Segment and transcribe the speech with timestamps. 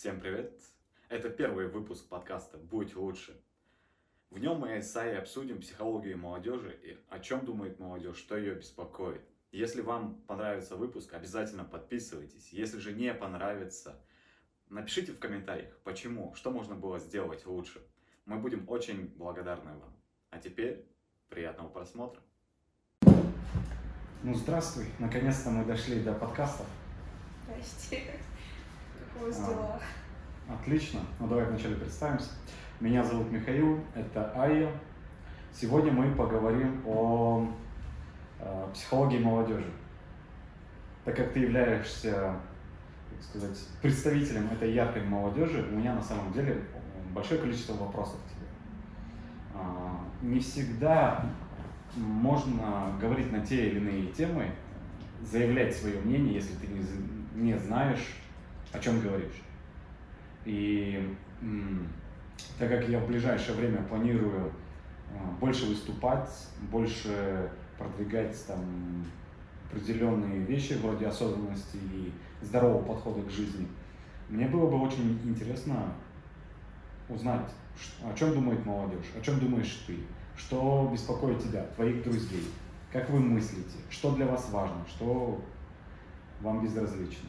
[0.00, 0.58] Всем привет!
[1.10, 3.38] Это первый выпуск подкаста «Будь лучше».
[4.30, 8.54] В нем мы с Саей обсудим психологию молодежи и о чем думает молодежь, что ее
[8.54, 9.20] беспокоит.
[9.52, 12.48] Если вам понравится выпуск, обязательно подписывайтесь.
[12.50, 14.02] Если же не понравится,
[14.70, 17.86] напишите в комментариях, почему, что можно было сделать лучше.
[18.24, 19.94] Мы будем очень благодарны вам.
[20.30, 20.88] А теперь
[21.28, 22.22] приятного просмотра.
[23.02, 24.86] Ну, здравствуй.
[24.98, 26.66] Наконец-то мы дошли до подкастов.
[27.44, 28.18] Здрасте.
[29.20, 29.80] Как у вас дела?
[30.48, 31.00] Отлично.
[31.18, 32.30] Ну, давай вначале представимся.
[32.80, 34.72] Меня зовут Михаил, это Айя.
[35.52, 37.46] Сегодня мы поговорим о
[38.38, 39.70] э, психологии молодежи.
[41.04, 42.34] Так как ты являешься,
[43.10, 46.58] как сказать, представителем этой яркой молодежи, у меня на самом деле
[47.12, 48.46] большое количество вопросов к тебе.
[49.54, 51.26] А, не всегда
[51.94, 54.50] можно говорить на те или иные темы,
[55.22, 56.82] заявлять свое мнение, если ты не,
[57.34, 58.19] не знаешь,
[58.72, 59.42] о чем говоришь.
[60.44, 61.16] И
[62.58, 64.52] так как я в ближайшее время планирую
[65.12, 66.30] а, больше выступать,
[66.70, 69.04] больше продвигать там
[69.70, 73.66] определенные вещи вроде осознанности и здорового подхода к жизни,
[74.28, 75.92] мне было бы очень интересно
[77.08, 77.50] узнать,
[78.04, 79.96] о чем думает молодежь, о чем думаешь ты,
[80.36, 82.44] что беспокоит тебя, твоих друзей,
[82.92, 85.42] как вы мыслите, что для вас важно, что
[86.40, 87.28] вам безразлично.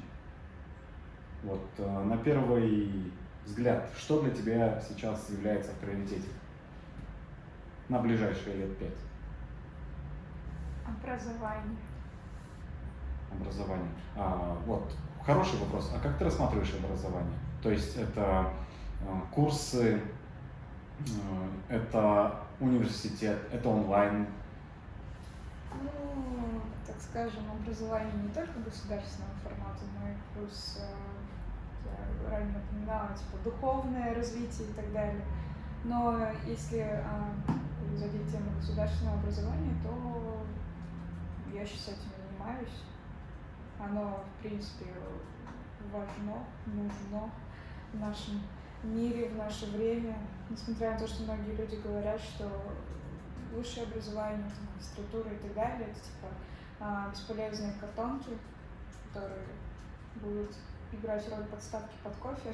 [1.44, 3.12] Вот э, на первый
[3.46, 6.30] взгляд, что для тебя сейчас является в приоритете
[7.90, 8.94] на ближайшие лет пять?
[10.86, 11.78] Образование.
[13.32, 13.92] Образование.
[14.16, 15.92] А, вот, хороший вопрос.
[15.96, 17.38] А как ты рассматриваешь образование?
[17.64, 18.52] То есть это
[19.02, 20.00] э, курсы,
[21.00, 24.28] э, это университет, это онлайн?
[25.74, 30.80] Ну, так скажем, образование не только государственного формата, но и плюс
[32.30, 35.24] ранее напоминала, типа духовное развитие и так далее.
[35.84, 37.34] Но если а,
[37.96, 40.46] задеть тему государственного образования, то
[41.54, 42.84] я сейчас этим занимаюсь.
[43.80, 44.86] Оно, в принципе,
[45.92, 47.32] важно, нужно
[47.94, 48.42] в нашем
[48.84, 50.18] мире, в наше время.
[50.50, 52.50] Несмотря на то, что многие люди говорят, что
[53.54, 56.28] высшее образование, магистратура и так далее, это типа
[56.80, 58.38] а, бесполезные картонки,
[59.08, 59.46] которые
[60.16, 60.56] будут
[60.94, 62.54] играть роль подставки под кофе.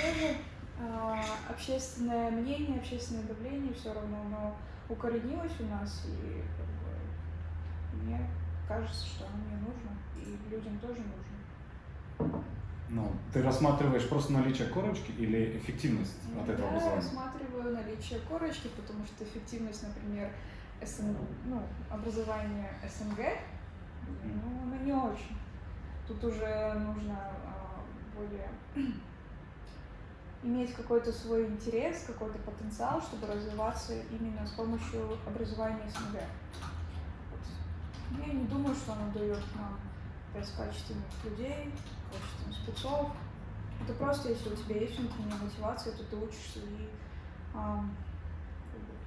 [0.00, 0.36] Тоже
[0.78, 4.56] э, общественное мнение, общественное давление все равно оно
[4.88, 8.20] укоренилось у нас, и как бы, мне
[8.68, 11.00] кажется, что оно мне нужно, и людям тоже
[12.18, 12.44] нужно.
[12.90, 17.00] Ну, ты рассматриваешь просто наличие корочки или эффективность ну, от этого образования?
[17.00, 20.30] Я рассматриваю наличие корочки, потому что эффективность, например,
[20.84, 21.16] СН...
[21.46, 23.18] ну, образования СНГ,
[24.22, 25.36] ну, она не очень.
[26.06, 27.80] Тут уже нужно а,
[28.14, 28.48] более
[30.42, 36.20] иметь какой-то свой интерес, какой-то потенциал, чтобы развиваться именно с помощью образования СНГ.
[37.30, 38.26] Вот.
[38.26, 39.80] Я не думаю, что оно дает нам
[40.30, 41.72] опять качественных людей,
[42.12, 43.12] качественных спецов.
[43.82, 46.90] Это просто, если у тебя есть внутренняя мотивация, то ты учишься и
[47.54, 47.82] а,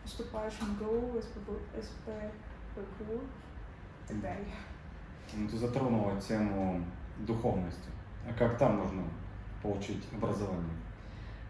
[0.01, 1.51] поступаешь в МГУ, СПБ,
[1.83, 4.55] СПБГУ и так далее.
[5.35, 6.83] Ну, ты затронула тему
[7.19, 7.89] духовности.
[8.27, 9.03] А как там можно
[9.61, 10.75] получить образование?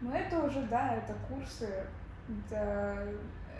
[0.00, 1.84] Ну, это уже, да, это курсы,
[2.28, 3.08] это,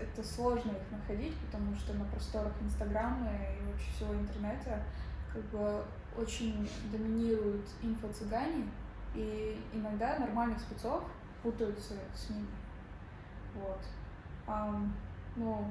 [0.01, 4.83] это сложно их находить, потому что на просторах Инстаграма и вообще всего интернета
[5.33, 5.85] как бы
[6.17, 8.69] очень доминируют инфо-цыгане,
[9.15, 11.05] и иногда нормальных спецов
[11.43, 12.47] путаются с ними.
[13.55, 13.81] Вот.
[14.47, 14.93] Um,
[15.37, 15.71] ну,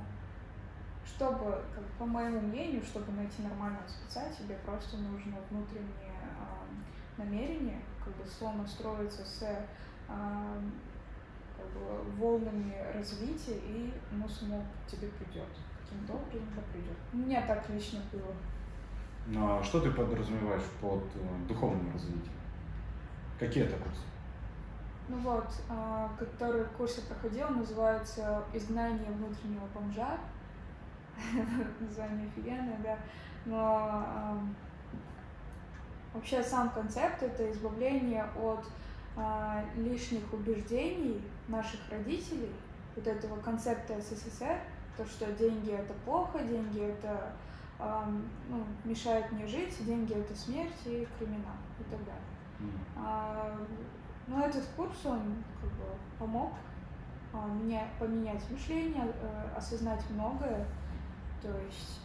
[1.07, 7.81] чтобы, как, по моему мнению, чтобы найти нормального спеца, тебе просто нужно внутреннее э, намерение,
[8.03, 9.55] как бы сонастроиться с э,
[11.57, 15.47] как бы, волнами развития, и оно само тебе придет.
[15.83, 16.97] Каким-то образом это придет.
[17.13, 18.33] У меня так лично было.
[19.27, 22.33] Ну а что ты подразумеваешь под э, духовным развитием?
[23.39, 24.01] Какие это курсы?
[25.09, 30.17] Ну вот, э, который курс я проходила, называется «Изгнание внутреннего бомжа».
[31.79, 32.97] название офигенное, да,
[33.45, 34.37] но э,
[36.13, 38.65] вообще сам концепт— это избавление от
[39.15, 42.51] э, лишних убеждений наших родителей,
[42.95, 44.59] вот этого концепта СССР,
[44.97, 47.31] то, что деньги— это плохо, деньги— это
[47.79, 48.03] э,
[48.49, 52.21] ну, мешает мне жить, деньги— это смерть и криминал и так далее.
[52.59, 52.69] Mm.
[52.97, 53.57] А,
[54.27, 55.21] но этот курс, он
[55.61, 55.85] как бы
[56.19, 56.53] помог
[57.33, 60.65] а, меня поменять мышление, э, осознать многое,
[61.41, 62.01] то есть,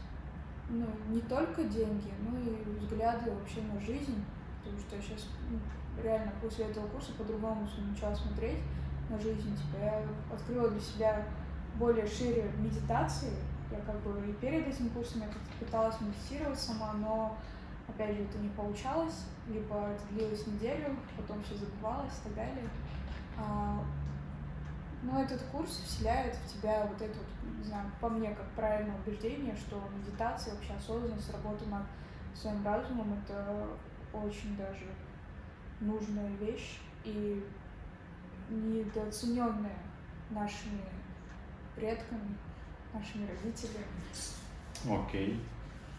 [0.68, 4.24] ну, не только деньги, но и взгляды вообще на жизнь,
[4.58, 5.58] потому что сейчас ну,
[6.02, 8.58] реально после этого курса по-другому начала смотреть
[9.08, 9.56] на жизнь.
[9.56, 10.02] Типа я
[10.32, 11.24] открыла для себя
[11.76, 13.32] более шире медитации.
[13.70, 17.36] Я как бы и перед этим курсом я как-то пыталась медитировать сама, но
[17.88, 22.68] опять же это не получалось, либо это длилось неделю, потом все забывалось и так далее.
[23.38, 23.82] А,
[25.02, 27.26] но этот курс вселяет в тебя вот это вот,
[27.58, 31.84] не знаю, по мне, как правильное убеждение, что медитация, вообще осознанность, работа над
[32.34, 33.68] своим разумом— это
[34.12, 34.86] очень даже
[35.80, 37.44] нужная вещь и
[38.50, 39.78] недооцененная
[40.30, 40.82] нашими
[41.74, 42.36] предками,
[42.92, 43.86] нашими родителями.
[44.84, 45.40] Окей.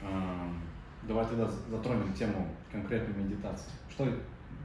[0.02, 0.60] Okay.
[1.04, 3.72] Давай тогда затронем тему конкретной медитации.
[3.90, 4.08] Что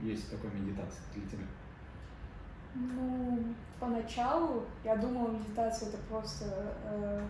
[0.01, 1.45] есть такое медитация для тебя?
[2.81, 6.45] Ну, поначалу я думала, медитация это просто
[6.85, 7.27] э,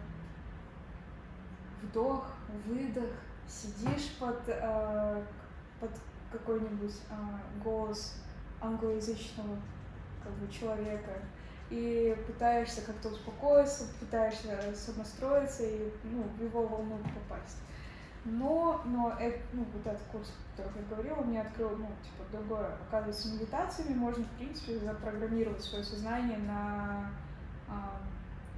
[1.83, 2.27] вдох,
[2.67, 3.11] выдох,
[3.47, 5.23] сидишь под, э,
[5.81, 5.91] под
[6.31, 7.15] какой-нибудь э,
[7.65, 8.21] голос
[8.61, 9.57] англоязычного
[10.23, 11.13] как бы, человека
[11.71, 17.57] и пытаешься как-то успокоиться, пытаешься сонастроиться и ну, в его волну попасть.
[18.25, 22.25] Но, но это, ну, вот этот курс, о котором я говорила, мне открыл, ну, типа,
[22.33, 22.77] другое.
[22.89, 27.11] Оказывается, медитациями можно, в принципе, запрограммировать свое сознание на
[27.69, 28.01] а,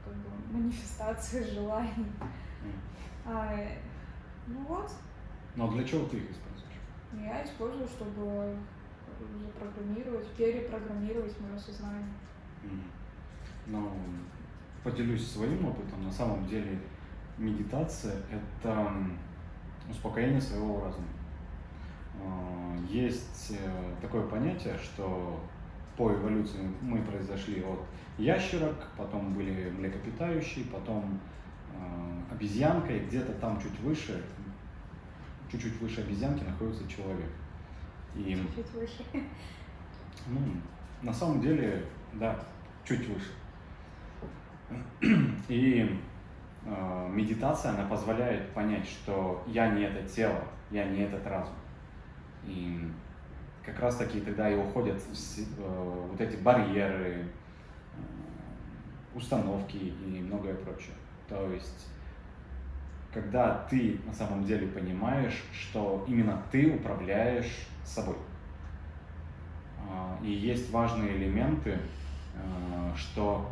[0.05, 2.07] как бы, манифестации желаний.
[3.25, 3.55] А,
[4.47, 4.91] ну вот.
[5.55, 6.81] Но для чего ты их используешь?
[7.13, 8.57] Я использую, чтобы
[9.45, 12.15] запрограммировать, перепрограммировать мое сознание.
[12.63, 12.83] Mm.
[13.67, 13.93] Ну,
[14.83, 16.05] поделюсь своим опытом.
[16.05, 16.79] На самом деле
[17.37, 18.93] медитация— это
[19.89, 21.07] успокоение своего разума.
[22.23, 25.41] А, есть э, такое понятие, что
[25.97, 27.81] по эволюции мы произошли от
[28.19, 31.21] ящерок, потом были млекопитающие, потом
[31.75, 34.23] э, обезьянка, и где-то там чуть выше,
[35.51, 37.31] чуть-чуть выше обезьянки находится человек.
[38.15, 39.05] И, чуть выше.
[40.27, 40.39] Ну,
[41.01, 41.83] на самом деле,
[42.13, 42.39] да,
[42.85, 43.31] чуть выше.
[45.49, 45.99] И
[46.65, 51.55] медитация, она позволяет понять, что я не это тело, я не этот разум.
[52.45, 52.91] И
[53.65, 57.27] как раз таки тогда и уходят э, вот эти барьеры, э,
[59.15, 60.95] установки и многое прочее.
[61.29, 61.89] То есть,
[63.13, 68.17] когда ты на самом деле понимаешь, что именно ты управляешь собой.
[69.89, 71.79] Э, и есть важные элементы,
[72.35, 73.51] э, что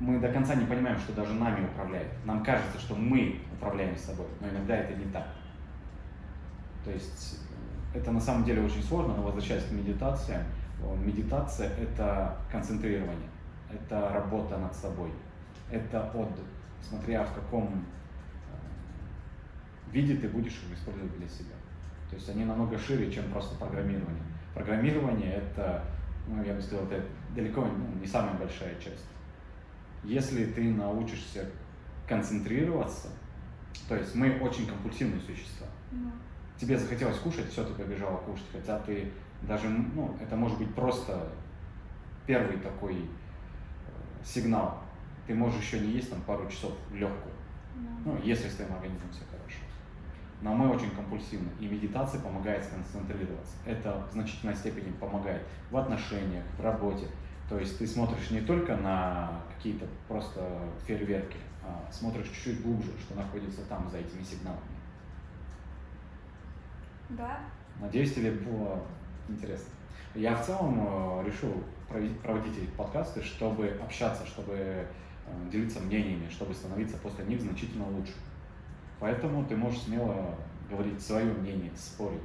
[0.00, 2.08] мы до конца не понимаем, что даже нами управляет.
[2.24, 5.26] Нам кажется, что мы управляем собой, но иногда это не так.
[6.84, 7.38] То есть
[7.94, 10.38] это на самом деле очень сложно, но возвращаясь к медитации,
[11.04, 13.28] медитация— это концентрирование,
[13.70, 15.12] это работа над собой,
[15.70, 16.46] это отдых,
[16.88, 17.68] смотря в каком э,
[19.92, 21.54] виде ты будешь его использовать для себя.
[22.08, 24.22] То есть они намного шире, чем просто программирование.
[24.54, 25.84] Программирование— это,
[26.26, 27.04] ну, я бы сказал, это
[27.34, 29.04] далеко ну, не самая большая часть.
[30.02, 31.46] Если ты научишься
[32.08, 33.08] концентрироваться,
[33.88, 35.66] то есть мы очень компульсивные существа.
[35.92, 36.10] Mm.
[36.58, 39.10] Тебе захотелось кушать, все, ты побежала кушать, хотя ты
[39.42, 41.28] даже, ну, это может быть просто
[42.26, 44.82] первый такой э, сигнал.
[45.26, 47.34] Ты можешь еще не есть там пару часов легкую,
[47.76, 48.02] mm.
[48.04, 49.60] ну, если с твоим организмом все хорошо.
[50.42, 53.56] Но мы очень компульсивны, и медитация помогает сконцентрироваться.
[53.66, 57.06] Это в значительной степени помогает в отношениях, в работе.
[57.50, 60.40] То есть ты смотришь не только на какие-то просто
[60.86, 64.60] фейерверки, а смотришь чуть-чуть глубже, что находится там за этими сигналами.
[67.08, 67.40] Да.
[67.80, 68.80] Надеюсь, тебе было
[69.28, 69.66] интересно.
[70.14, 71.52] Я в целом э, решил
[72.22, 74.86] проводить эти подкасты, чтобы общаться, чтобы э,
[75.50, 78.14] делиться мнениями, чтобы становиться после них значительно лучше.
[79.00, 80.36] Поэтому ты можешь смело
[80.70, 82.20] говорить свое мнение, спорить.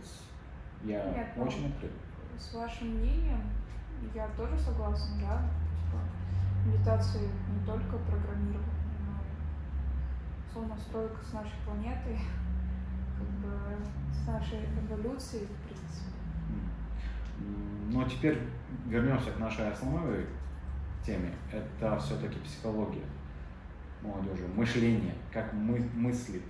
[0.83, 1.91] Я ну, очень открыт.
[2.37, 3.41] С вашим мнением
[4.13, 5.49] я тоже согласна, да.
[5.81, 5.99] Типа,
[6.65, 8.63] медитации не только программирование,
[9.05, 12.19] но и сонастройка с нашей планетой,
[13.17, 16.15] как бы с нашей эволюцией, в принципе.
[17.91, 18.41] Ну а теперь
[18.87, 20.25] вернемся к нашей основной
[21.05, 21.31] теме.
[21.51, 23.05] Это все-таки психология
[24.01, 26.43] молодежи, мышление, как мы, мыслит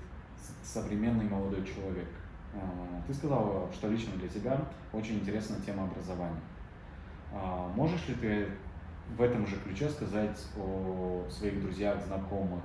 [0.64, 2.08] современный молодой человек.
[2.54, 4.60] А, ты сказала, что лично для тебя
[4.94, 6.42] очень интересная тема образования.
[7.32, 8.50] А можешь ли ты
[9.18, 12.64] в этом же ключе сказать о своих друзьях, знакомых,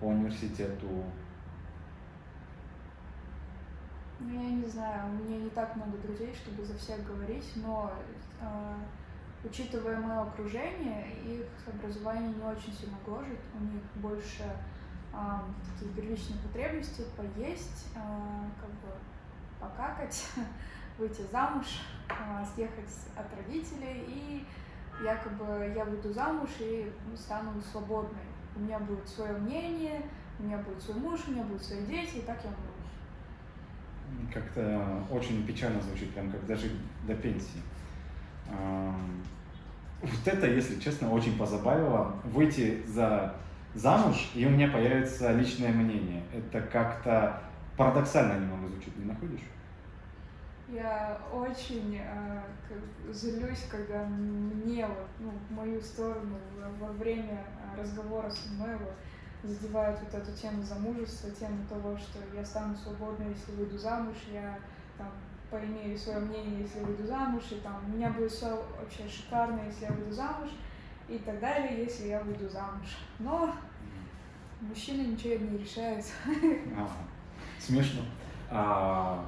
[0.00, 1.04] по университету?
[4.20, 7.92] Ну, я не знаю, у меня не так много друзей, чтобы за всех говорить, но
[8.40, 8.74] э,
[9.44, 14.44] учитывая мое окружение, их образование не очень сильно гложет, у них больше
[15.12, 15.16] э,
[15.72, 17.98] такие первичные потребности, поесть, э,
[18.60, 18.96] как бы
[19.60, 20.28] покакать,
[20.98, 21.66] выйти замуж,
[22.08, 24.44] а, съехать от родителей, и
[25.02, 28.22] якобы я выйду замуж и ну, стану свободной.
[28.56, 30.02] У меня будет свое мнение,
[30.38, 34.32] у меня будет свой муж, у меня будут свои дети, и так я умру.
[34.32, 36.70] Как-то очень печально звучит, прям как даже
[37.06, 37.62] до пенсии.
[40.00, 42.14] Вот это, если честно, очень позабавило.
[42.24, 43.34] Выйти за
[43.74, 46.22] замуж, и у меня появится личное мнение.
[46.32, 47.42] Это как-то
[47.76, 49.40] парадоксально немного звучит, не находишь?
[50.74, 52.42] Я очень э,
[53.12, 56.36] злюсь, когда мне вот, ну, в мою сторону
[56.80, 57.44] во время
[57.78, 58.94] разговора мной вот,
[59.44, 64.58] задевают вот эту тему замужества, тему того, что я стану свободной, если выйду замуж, я
[64.98, 65.12] там
[65.48, 69.84] поимею свое мнение, если выйду замуж, и там у меня будет все вообще шикарно, если
[69.84, 70.50] я выйду замуж,
[71.08, 72.96] и так далее, если я выйду замуж.
[73.20, 73.54] Но
[74.60, 76.04] мужчина ничего не решает.
[77.60, 78.02] Смешно.
[78.50, 79.24] А,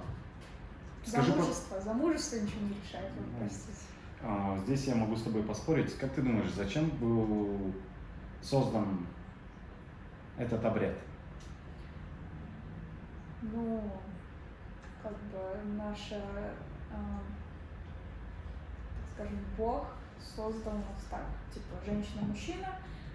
[1.06, 3.78] скажи, замужество, замужество ничего не решает, вы простите.
[4.22, 5.96] А, здесь я могу с тобой поспорить.
[5.98, 7.72] Как ты думаешь, зачем был
[8.42, 9.06] создан
[10.38, 10.94] этот обряд?
[13.42, 13.82] Ну,
[15.02, 17.18] как бы наша, э,
[19.14, 19.86] скажем, Бог
[20.18, 22.68] создал нас так, типа женщина-мужчина,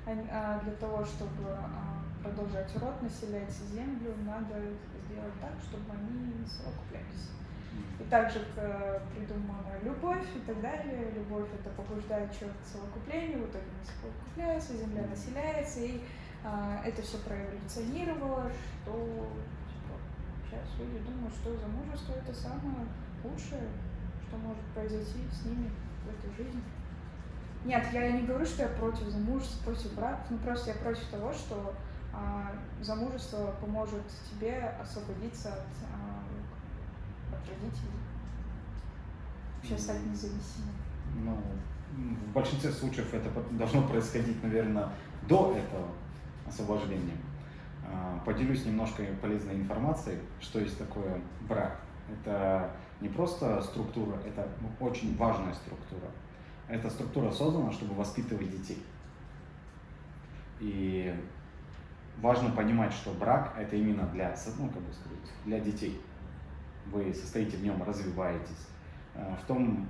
[0.06, 4.56] а, для того, чтобы а, продолжать род, населять землю, надо
[5.06, 7.30] сделать так, чтобы они не совокуплялись.
[8.00, 8.40] И также
[9.16, 11.12] придумана любовь и так далее.
[11.16, 16.02] Любовь это побуждает человека к совокуплению, в итоге не совокупляется, земля населяется, и
[16.44, 18.50] а, это все проэволюционировало,
[18.84, 18.92] что
[19.70, 19.96] типа,
[20.46, 22.88] сейчас люди думают, что замужество это самое
[23.24, 23.70] лучшее,
[24.28, 25.72] что может произойти с ними
[26.06, 26.62] в этой жизни.
[27.64, 31.32] Нет, я не говорю, что я против замужества, против брака, ну просто я против того,
[31.32, 31.76] что
[32.12, 32.52] а,
[32.82, 36.24] замужество поможет тебе освободиться от, а,
[37.34, 38.00] от родителей,
[39.58, 40.76] вообще стать независимым.
[41.24, 41.38] Ну,
[42.30, 44.90] в большинстве случаев это должно происходить, наверное,
[45.28, 45.88] до этого
[46.48, 47.18] освобождения.
[47.86, 51.80] А, поделюсь немножко полезной информацией, что есть такое брак.
[52.10, 52.72] Это
[53.02, 54.48] не просто структура, это
[54.80, 56.10] очень важная структура.
[56.68, 58.84] Эта структура создана, чтобы воспитывать детей.
[60.60, 61.14] И
[62.22, 66.00] важно понимать, что брак это именно для, ну, как бы сказать, для детей.
[66.92, 68.68] Вы состоите в нем, развиваетесь.
[69.16, 69.88] А, в том,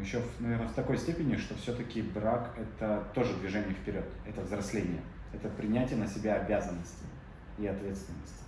[0.00, 5.48] еще, наверное, в такой степени, что все-таки брак это тоже движение вперед, это взросление это
[5.48, 7.06] принятие на себя обязанностей
[7.58, 8.44] и ответственности.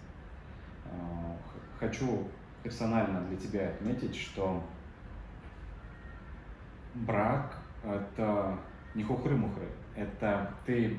[0.87, 1.37] А,
[1.79, 2.29] хочу
[2.63, 4.63] персонально для тебя отметить, что
[6.95, 8.59] брак– это
[8.95, 10.99] не хухры-мухры, это ты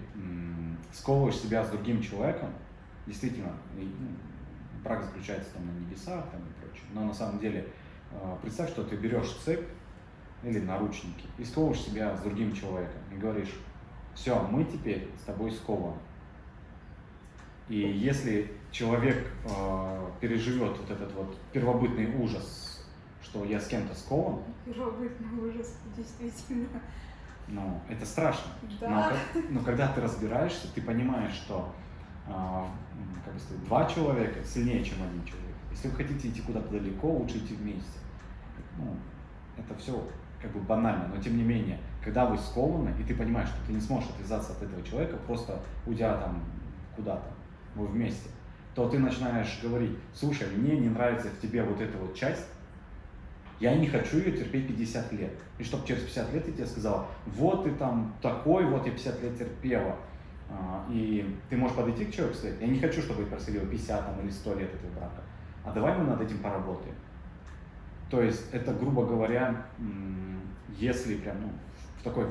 [0.91, 2.49] сковываешь себя с другим человеком,
[3.07, 3.83] действительно, ну,
[4.85, 7.67] брак заключается там на небесах там, и прочее, но на самом деле
[8.13, 9.67] а, представь, что ты берешь цепь
[10.43, 13.53] или наручники и сковываешь себя с другим человеком и говоришь,
[14.13, 15.97] все, мы теперь с тобой скованы.
[17.67, 22.85] И если человек э, переживет вот этот вот первобытный ужас,
[23.23, 24.43] что я с кем-то скован.
[24.65, 26.79] Первобытный ужас, действительно.
[27.47, 28.51] Ну, это страшно.
[28.79, 29.13] Да.
[29.33, 31.73] Но, но когда ты разбираешься, ты понимаешь, что
[32.27, 32.65] э,
[33.23, 35.55] как бы сказать, два человека сильнее, чем один человек.
[35.71, 37.99] Если вы хотите идти куда-то далеко, лучше идти вместе.
[38.77, 38.95] Ну,
[39.57, 40.01] это все
[40.41, 43.73] как бы банально, но тем не менее, когда вы скованы, и ты понимаешь, что ты
[43.73, 46.43] не сможешь отвязаться от этого человека, просто уйдя там
[46.95, 47.27] куда-то,
[47.75, 48.29] вы вместе,
[48.75, 52.45] то ты начинаешь говорить, слушай, мне не нравится в тебе вот эта вот часть,
[53.59, 55.31] я не хочу ее терпеть 50 лет.
[55.57, 59.23] И чтобы через 50 лет я тебе сказал, вот ты там такой, вот я 50
[59.23, 59.95] лет терпела.
[60.49, 64.05] А, и ты можешь подойти к человеку и сказать, я не хочу, чтобы происходило 50
[64.05, 65.21] там, или 100 лет этого брака.
[65.63, 66.95] А давай мы над этим поработаем.
[68.09, 69.65] То есть это, грубо говоря,
[70.77, 71.49] если прям ну,
[71.99, 72.27] в такой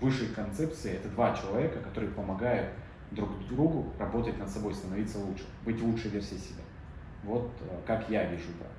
[0.00, 2.70] высшей концепции, это два человека, которые помогают
[3.10, 6.62] друг другу работать над собой, становиться лучше, быть лучшей версией себя.
[7.22, 8.72] Вот э, как я вижу брак.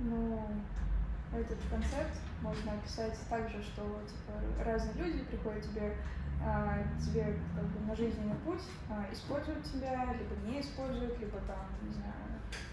[0.00, 0.42] Ну,
[1.32, 5.96] этот концепт можно описать так же, что типа, разные люди приходят тебе,
[6.42, 11.66] а, тебе как бы на жизненный путь, а, используют тебя, либо не используют, либо там,
[11.82, 12.12] не знаю,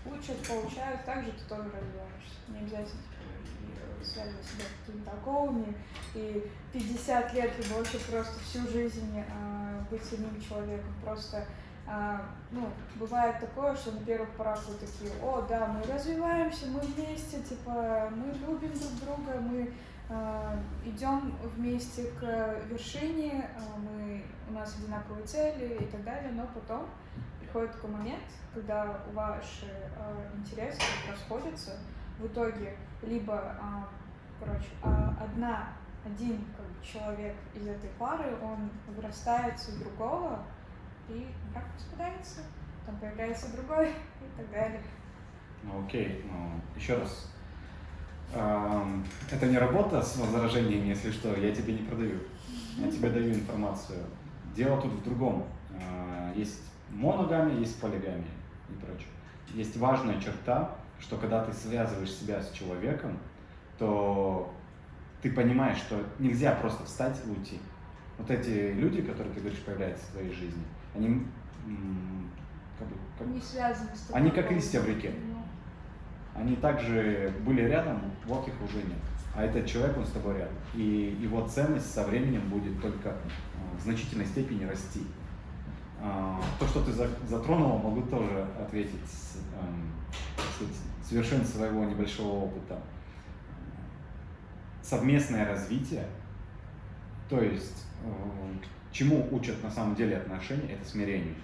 [0.05, 2.35] учат, получают, также ты тоже развиваешься.
[2.49, 5.73] Не обязательно типа, связывать себя какими-то оковами
[6.15, 10.93] и 50 лет, либо вообще просто всю жизнь а, быть одним человеком.
[11.01, 11.45] Просто
[11.93, 12.21] а,
[12.51, 17.41] ну, бывает такое, что на первых порах вы такие, о, да, мы развиваемся, мы вместе,
[17.41, 19.73] типа, мы любим друг друга, мы
[20.09, 26.47] а, идем вместе к вершине, а, мы, у нас одинаковые цели и так далее, но
[26.53, 26.85] потом
[27.41, 29.67] приходит такой момент, когда ваши
[30.37, 30.79] интересы
[31.09, 31.77] расходятся,
[32.19, 33.57] в итоге либо,
[34.39, 34.69] короче,
[35.19, 35.69] одна,
[36.05, 40.39] один как бы, человек из этой пары, он вырастается в другого,
[41.11, 42.41] и брак распадается,
[42.85, 44.81] там появляется другой и так далее.
[45.63, 47.31] Ну окей, ну, еще раз.
[48.33, 52.17] Это не работа с возражениями, если что, я тебе не продаю.
[52.77, 53.99] Я тебе даю информацию.
[54.55, 55.45] Дело тут в другом.
[55.71, 58.23] Э, есть моногамия, есть полигамия
[58.69, 59.09] и прочее.
[59.53, 63.17] Есть важная черта, что когда ты связываешь себя с человеком,
[63.77, 64.53] то
[65.21, 67.59] ты понимаешь, что нельзя просто встать и уйти.
[68.17, 70.63] Вот эти люди, которые, ты говоришь, появляются в твоей жизни,
[70.95, 71.25] они
[72.77, 73.27] как бы, как...
[73.27, 74.21] не связаны с тобой.
[74.21, 75.13] Они как листья в реке.
[75.27, 75.37] Ну.
[76.33, 78.97] Они также были рядом, вот их уже нет.
[79.33, 80.55] А этот человек, он с тобой рядом.
[80.73, 83.13] И его ценность со временем будет только э,
[83.77, 85.05] в значительной степени расти.
[86.01, 89.91] А, то, что ты затронула, могу тоже ответить с, эм,
[91.03, 92.81] с вершин своего небольшого опыта.
[94.81, 96.07] Совместное развитие,
[97.29, 98.09] то есть э,
[98.91, 101.35] чему учат на самом деле отношения, это смирение.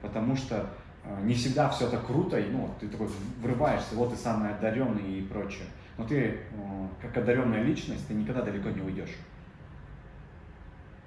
[0.00, 0.66] Потому что
[1.04, 3.08] э, не всегда все так круто, и ну, ты такой
[3.40, 5.66] врываешься, вот ты самый одаренный и прочее.
[5.98, 6.38] Но ты, э,
[7.00, 9.14] как одаренная личность, ты никогда далеко не уйдешь.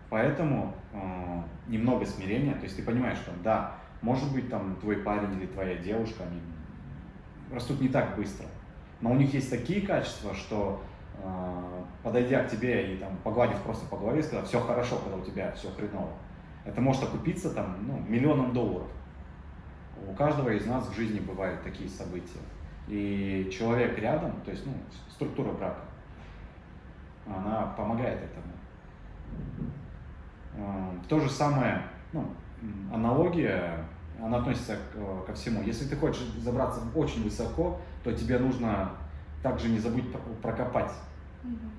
[0.10, 5.34] Поэтому э, немного смирения, то есть ты понимаешь, что да, может быть там твой парень
[5.38, 6.40] или твоя девушка, они
[7.52, 8.46] растут не так быстро,
[9.02, 10.82] но у них есть такие качества, что
[12.06, 15.52] подойдя к тебе и там погладив просто по голове, сказать, все хорошо, когда у тебя
[15.54, 16.12] все хреново,
[16.64, 18.88] это может окупиться там ну, миллионом долларов.
[20.08, 22.38] У каждого из нас в жизни бывают такие события.
[22.88, 24.74] И человек рядом, то есть ну,
[25.10, 25.82] структура брака,
[27.26, 28.54] она помогает этому.
[30.60, 31.82] А, то же самое,
[32.14, 32.28] ну,
[32.94, 33.84] аналогия,
[34.22, 35.64] она относится к, ко всему.
[35.64, 38.92] Если ты хочешь забраться очень высоко, то тебе нужно
[39.42, 40.06] также не забыть
[40.44, 40.92] прокопать.
[41.44, 41.75] Mm-hmm.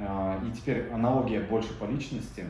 [0.00, 2.46] И теперь аналогия больше по личности.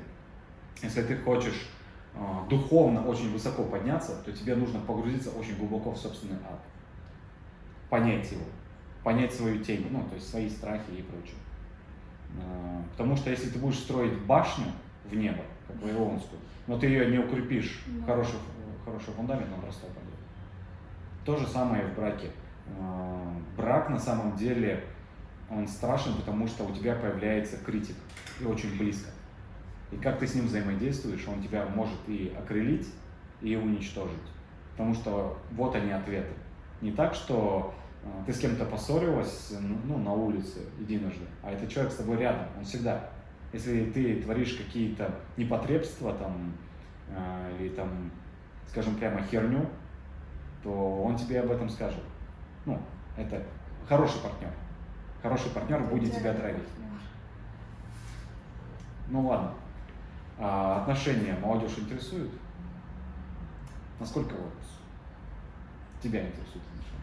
[0.82, 1.68] Если ты хочешь
[2.14, 6.60] а, духовно очень высоко подняться, то тебе нужно погрузиться очень глубоко в собственный ад.
[7.88, 8.44] Понять его,
[9.02, 11.36] понять свою тему, ну, то есть свои страхи и прочее.
[12.92, 14.66] Потому что если ты будешь строить башню,
[15.10, 18.36] в небо, как Вавилонскую, но ты ее не укрепишь mm хороший,
[18.84, 20.10] хороший фундамент, он просто упадет.
[21.24, 22.28] То же самое в браке.
[22.78, 24.84] А, брак на самом деле,
[25.50, 27.96] он страшен, потому что у тебя появляется критик,
[28.40, 29.10] и очень близко.
[29.90, 32.86] И как ты с ним взаимодействуешь, он тебя может и окрылить,
[33.40, 34.16] и уничтожить.
[34.72, 36.32] Потому что вот они ответы.
[36.80, 39.52] Не так, что а, ты с кем-то поссорилась
[39.84, 43.10] ну, на улице единожды, а этот человек с тобой рядом, он всегда
[43.52, 46.52] если ты творишь какие-то непотребства там,
[47.08, 48.10] э, или там,
[48.68, 49.66] скажем прямо херню,
[50.62, 52.02] то он тебе об этом скажет.
[52.64, 52.80] Ну,
[53.16, 53.42] это
[53.88, 54.50] хороший партнер.
[55.22, 56.68] Хороший партнер будет тебя травить.
[59.08, 59.52] Ну ладно.
[60.38, 62.30] А отношения молодежь интересует?
[63.98, 64.54] Насколько вот
[66.02, 67.00] тебя интересует отношения?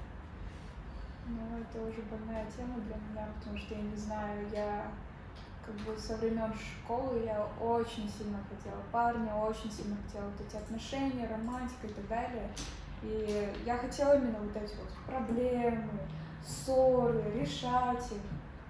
[1.27, 4.91] Ну, это уже больная тема для меня, потому что я не знаю, я
[5.63, 10.55] как бы со времен школы я очень сильно хотела парня, очень сильно хотела вот эти
[10.55, 12.49] отношения, романтика и так далее.
[13.03, 15.99] И я хотела именно вот эти вот проблемы,
[16.45, 18.21] ссоры, решать их.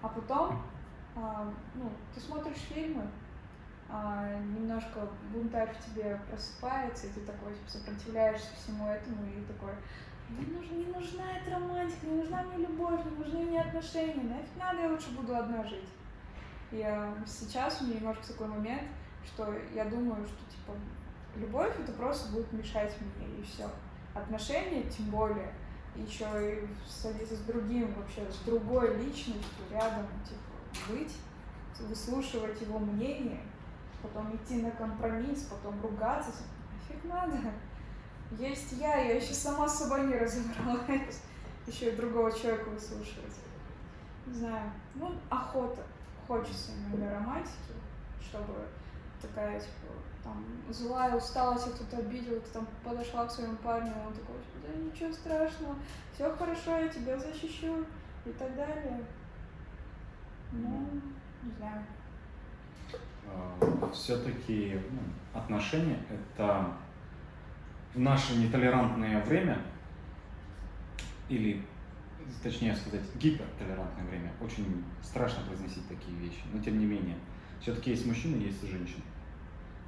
[0.01, 0.61] А потом,
[1.15, 3.03] а, ну, ты смотришь фильмы,
[3.89, 9.73] а, немножко бунтарь в тебе просыпается, и ты такой типа, сопротивляешься всему этому, и такой,
[10.29, 14.55] не, нужна, не нужна эта романтика, не нужна мне любовь, не нужны мне отношения, нафиг
[14.57, 15.89] надо, я лучше буду одна жить.
[16.71, 16.85] И
[17.25, 18.83] сейчас у меня немножко такой момент,
[19.25, 20.73] что я думаю, что типа
[21.37, 23.69] любовь это просто будет мешать мне и все.
[24.13, 25.53] Отношения, тем более,
[26.05, 31.15] еще и садиться с другим вообще, с другой личностью рядом, типа, быть,
[31.79, 33.41] выслушивать его мнение,
[34.01, 36.31] потом идти на компромисс, потом ругаться,
[36.73, 37.51] нафиг надо.
[38.31, 41.21] Есть я, я еще сама с собой не разобралась,
[41.67, 43.35] еще и другого человека выслушивать.
[44.25, 45.83] Не знаю, ну, охота
[46.27, 47.73] хочется иногда романтики,
[48.19, 48.53] чтобы
[49.21, 54.13] такая, типа, там, злая, усталость, я кто-то обидел, ты там подошла к своему парню, он
[54.13, 54.35] такой,
[54.67, 55.75] да ничего страшного,
[56.13, 57.85] все хорошо, я тебя защищу
[58.25, 59.03] и так далее.
[60.51, 60.89] Ну,
[61.43, 61.83] не знаю.
[63.27, 66.71] А, Все-таки ну, отношения это
[67.93, 69.59] в наше нетолерантное время
[71.29, 71.63] или
[72.43, 74.31] точнее сказать, гипертолерантное время.
[74.41, 77.17] Очень страшно произносить такие вещи, но тем не менее.
[77.61, 79.03] Все-таки есть мужчины, есть и женщины.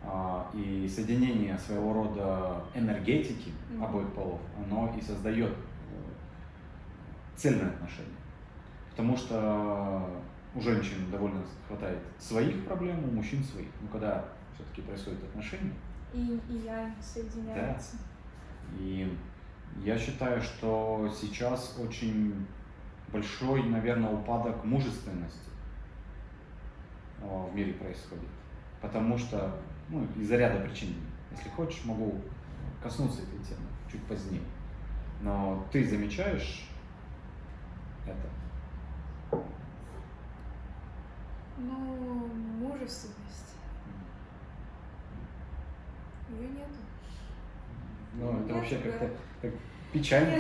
[0.04, 3.84] А, и соединение своего рода энергетики Мгм.
[3.84, 5.56] обоих полов, оно и создает э,
[7.36, 8.08] цельные отношения.
[8.92, 10.10] Потому что
[10.56, 13.68] у женщин довольно хватает своих проблем, у мужчин своих.
[13.82, 15.74] Но когда все-таки происходят отношения,
[16.14, 17.98] И, и я соединяются.
[18.78, 19.16] и
[19.84, 22.34] я считаю, что сейчас очень
[23.14, 25.50] большой, наверное, упадок мужественности
[27.22, 28.28] а, в мире происходит.
[28.82, 29.56] Потому что,
[29.90, 30.96] ну, из-за ряда причин.
[31.32, 32.22] Если хочешь, могу
[32.82, 34.42] коснуться этой темы чуть позднее.
[35.22, 36.70] Но ты замечаешь
[38.06, 39.42] это?
[41.58, 42.28] Ну,
[42.60, 43.56] мужественность.
[46.30, 46.80] Ее нету.
[48.14, 49.10] Ну, это Нет, вообще как-то
[49.42, 49.52] как
[49.92, 50.38] печально.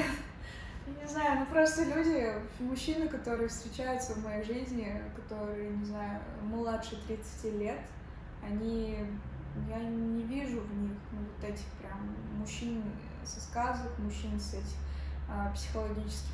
[0.88, 6.20] Я не знаю, ну просто люди, мужчины, которые встречаются в моей жизни, которые, не знаю,
[6.44, 7.80] младше 30 лет,
[8.44, 8.98] они,
[9.68, 12.84] я не вижу в них ну, вот этих прям мужчин
[13.24, 14.76] со сказок, мужчин с этих
[15.30, 16.34] а, психологических,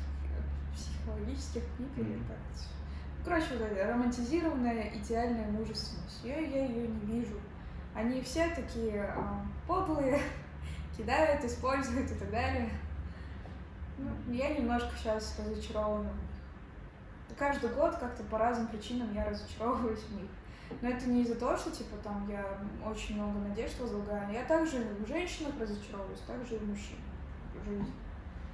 [0.74, 2.76] психологических книг или как это?
[3.24, 6.20] Короче, вот эта романтизированная идеальная мужественность.
[6.22, 7.40] Я, я ее не вижу.
[7.94, 10.20] Они все такие а, подлые,
[10.96, 12.70] кидают, используют и так далее.
[13.98, 16.12] Ну, я немножко сейчас разочарована.
[17.36, 20.30] Каждый год как-то по разным причинам я разочаровываюсь в них.
[20.82, 22.44] Но это не из-за того, что типа там я
[22.84, 24.32] очень много надежд возлагаю.
[24.32, 27.00] Я также в женщинах разочаровываюсь, также и в мужчинах
[27.54, 27.92] в жизни.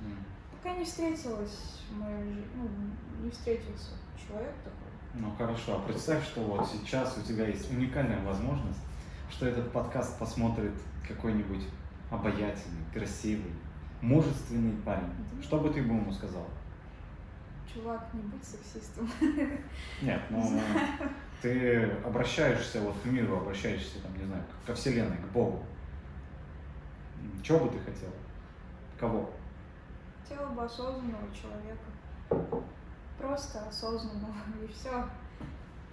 [0.03, 0.16] М.
[0.51, 2.68] Пока не встретилась жи- ну,
[3.25, 4.92] не встретился человек такой.
[5.14, 8.81] Ну хорошо, а представь, что вот сейчас у тебя есть уникальная возможность,
[9.31, 10.72] что этот подкаст посмотрит
[11.07, 11.64] какой-нибудь
[12.11, 13.53] обаятельный, красивый,
[14.01, 15.11] мужественный парень.
[15.42, 16.46] Что бы ты бы ему сказал?
[17.72, 19.11] Чувак, не будь сексистом.
[20.03, 20.42] Нет, ну
[21.42, 25.61] ты обращаешься вот к миру, обращаешься там, не знаю, ко вселенной, к Богу.
[27.42, 28.11] Чего бы ты хотел?
[28.98, 29.28] Кого?
[30.22, 32.57] Хотела бы осознанного человека.
[33.18, 35.05] Просто осознанного, и все.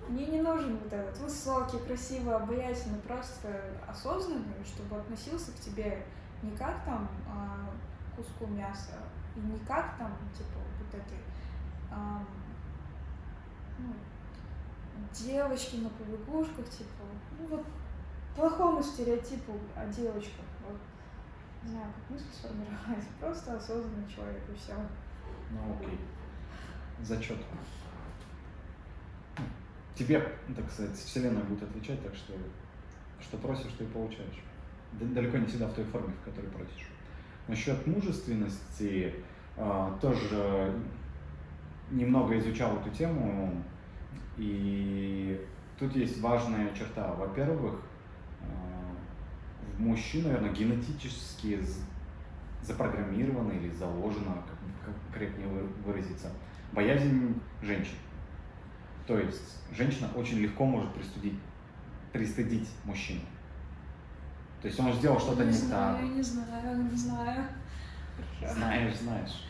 [0.07, 3.47] Мне не нужен вот этот высокий, красивый, обаятельный, просто
[3.87, 6.05] осознанный, чтобы относился к тебе
[6.41, 7.69] не как там а,
[8.15, 8.93] куску мяса,
[9.35, 11.19] и не как там, типа, вот этой
[11.91, 12.25] ам,
[13.77, 13.93] ну,
[15.13, 17.03] девочки на побегушках, типа,
[17.39, 17.65] ну вот
[18.35, 20.45] плохому стереотипу о девочках.
[20.67, 20.79] Вот.
[21.63, 23.07] Не знаю, как мысль сформировать.
[23.19, 24.73] Просто осознанный человек и все.
[25.51, 25.99] Ну окей.
[27.01, 27.37] Зачет.
[29.95, 32.33] Тебе, ну, так сказать, вселенная будет отвечать, так что
[33.21, 34.43] что просишь, то и получаешь.
[34.93, 36.87] Далеко не всегда в той форме, в которой просишь.
[37.47, 39.13] Насчет мужественности
[39.57, 40.73] а, тоже
[41.91, 43.63] немного изучал эту тему,
[44.39, 45.45] и
[45.77, 47.13] тут есть важная черта.
[47.13, 47.81] Во-первых,
[48.41, 48.95] а,
[49.75, 51.59] в мужчин, наверное, генетически
[52.61, 55.47] запрограммировано или заложено, как, как корректнее
[55.85, 56.31] выразиться,
[56.71, 57.95] боязнь женщин.
[59.05, 61.37] То есть женщина очень легко может пристудить,
[62.13, 63.21] пристыдить мужчину.
[64.61, 65.59] То есть он сделал что-то не, так.
[65.59, 67.43] знаю, не знаю, не знаю.
[68.47, 69.45] Знаешь, знаешь.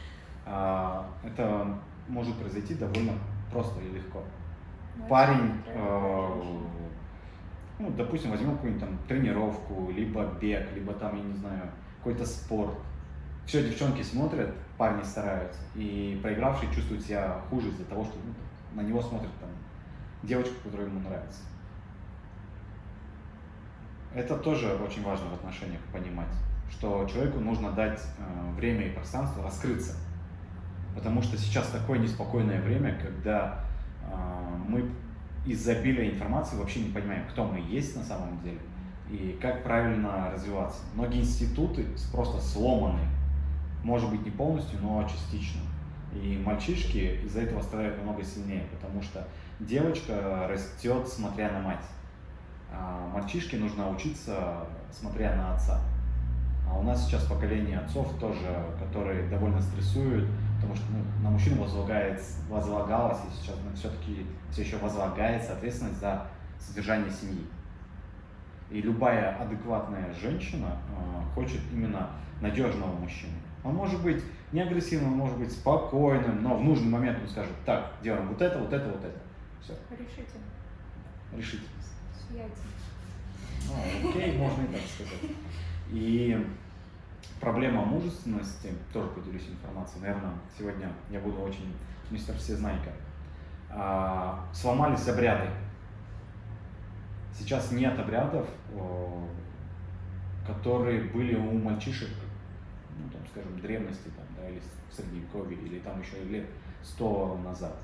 [0.45, 3.13] А, это может произойти довольно
[3.51, 4.23] просто и легко.
[5.07, 6.43] Парень, э,
[7.79, 12.73] ну, допустим, возьмем какую-нибудь там тренировку, либо бег, либо там, я не знаю, какой-то спорт.
[13.45, 18.85] Все, девчонки смотрят, парни стараются, и проигравший чувствует себя хуже из-за того, что ну, на
[18.85, 19.49] него смотрит там
[20.23, 21.41] девочка, которая ему нравится.
[24.13, 26.29] Это тоже очень важно в отношениях понимать,
[26.69, 29.95] что человеку нужно дать э, время и пространство раскрыться.
[30.95, 33.63] Потому что сейчас такое неспокойное время, когда
[34.67, 34.91] мы
[35.45, 38.59] из-за обилия информации вообще не понимаем, кто мы есть на самом деле
[39.09, 40.81] и как правильно развиваться.
[40.93, 42.99] Многие институты просто сломаны,
[43.83, 45.61] может быть не полностью, но частично.
[46.13, 49.27] И мальчишки из-за этого страдают намного сильнее, потому что
[49.59, 51.85] девочка растет, смотря на мать.
[52.71, 55.81] А мальчишке нужно учиться, смотря на отца.
[56.69, 61.61] А у нас сейчас поколение отцов тоже, которые довольно стрессуют, потому что ну, на мужчину
[61.61, 66.27] возлагается, возлагалась и сейчас все-таки все еще возлагается ответственность за
[66.59, 67.45] содержание семьи.
[68.69, 72.09] И любая адекватная женщина э, хочет именно
[72.41, 73.33] надежного мужчину.
[73.63, 77.53] Он может быть не агрессивным, он может быть спокойным, но в нужный момент он скажет,
[77.65, 79.19] так, делаем вот это, вот это, вот это.
[79.61, 80.41] Все, Решите.
[81.33, 81.93] решительность.
[82.29, 82.55] Сияйте.
[83.67, 85.35] Ну, окей, можно и так сказать.
[85.91, 86.47] И
[87.39, 91.73] проблема мужественности, тоже поделюсь информацией, наверное, сегодня я буду очень
[92.11, 92.91] мистер Всезнайка.
[93.69, 95.49] А, сломались обряды.
[97.33, 98.47] Сейчас нет обрядов,
[100.45, 102.09] которые были у мальчишек,
[102.97, 106.45] ну, там, скажем, древности, там, да, или в средневековье, или там еще лет
[106.83, 107.75] сто назад.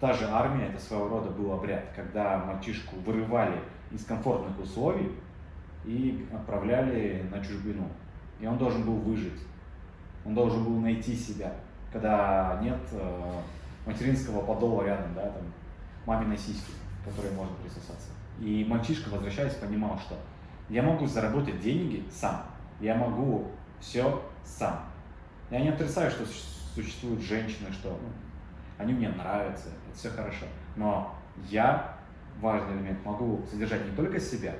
[0.00, 3.58] Та же армия, это своего рода был обряд, когда мальчишку вырывали
[3.90, 5.10] из комфортных условий
[5.84, 7.88] и отправляли на чужбину.
[8.40, 9.40] И он должен был выжить.
[10.24, 11.52] Он должен был найти себя,
[11.92, 13.40] когда нет э,
[13.86, 15.42] материнского подола рядом, да, там,
[16.06, 16.72] маминой сиськи,
[17.04, 18.10] которой можно присосаться.
[18.40, 20.16] И мальчишка, возвращаясь, понимал, что
[20.68, 22.42] я могу заработать деньги сам,
[22.80, 24.84] я могу все сам.
[25.50, 26.24] Я не отрицаю, что
[26.74, 28.08] существуют женщины, что ну,
[28.76, 30.44] они мне нравятся, это все хорошо.
[30.76, 31.14] Но
[31.48, 31.96] я,
[32.40, 34.54] важный элемент, могу содержать не только себя,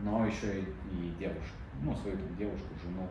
[0.00, 1.54] но еще и, и девушек.
[1.82, 3.08] Ну, свою там, девушку, жену.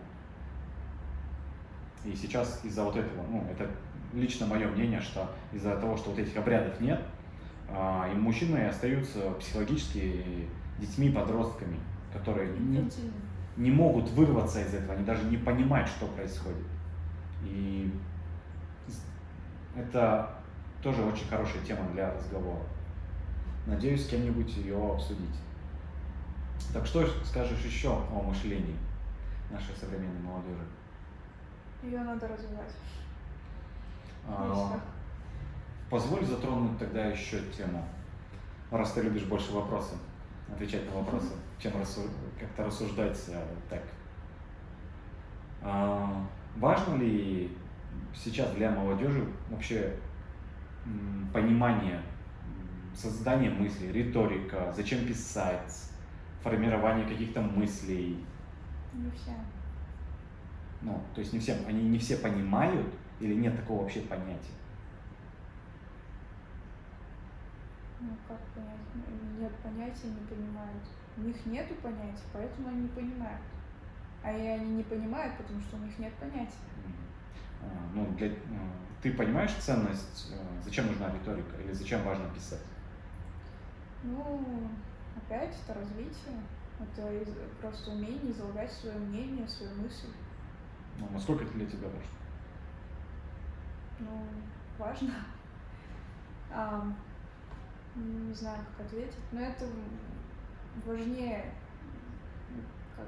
[2.05, 3.69] И сейчас из-за вот этого, ну, это
[4.13, 7.01] лично мое мнение, что из-за того, что вот этих обрядов нет,
[7.69, 10.47] а, и мужчины остаются психологически
[10.79, 11.79] детьми, подростками,
[12.11, 12.89] которые не,
[13.57, 16.65] не могут вырваться из этого, они даже не понимают, что происходит.
[17.43, 17.91] И
[19.75, 20.29] это
[20.81, 22.61] тоже очень хорошая тема для разговора.
[23.65, 25.35] Надеюсь, с кем-нибудь ее обсудить.
[26.71, 28.77] Так что скажешь еще о мышлении
[29.51, 30.63] нашей современной молодежи?
[31.83, 32.71] Ее надо развивать.
[34.27, 34.79] А,
[35.89, 37.85] позволь затронуть тогда еще тему,
[38.71, 39.95] раз ты любишь больше вопросы,
[40.51, 42.01] отвечать на вопросы, чем рассу...
[42.39, 43.83] как-то рассуждать а, так.
[45.61, 47.55] А, важно ли
[48.15, 49.93] сейчас для молодежи вообще
[51.33, 52.01] понимание,
[52.95, 55.91] создание мыслей, риторика, зачем писать,
[56.43, 58.23] формирование каких-то мыслей?
[58.93, 59.31] Не все.
[60.81, 64.51] Ну, то есть не всем, они не все понимают или нет такого вообще понятия?
[68.01, 69.39] Ну, как понять?
[69.39, 70.83] Нет понятия, не понимают.
[71.15, 73.41] У них нету понятия, поэтому они не понимают.
[74.23, 76.51] А и они не понимают, потому что у них нет понятия.
[77.61, 82.61] А, ну, для, а, ты понимаешь ценность, а, зачем нужна риторика или зачем важно писать?
[84.03, 84.69] Ну,
[85.33, 86.41] опять это развитие.
[86.79, 90.07] Это просто умение излагать свое мнение, свою мысль.
[90.99, 92.09] Ну, насколько это для тебя важно?
[93.99, 94.25] Ну,
[94.77, 95.13] важно.
[96.55, 96.85] А,
[97.95, 99.65] не знаю, как ответить, но это
[100.85, 101.51] важнее,
[102.95, 103.07] как,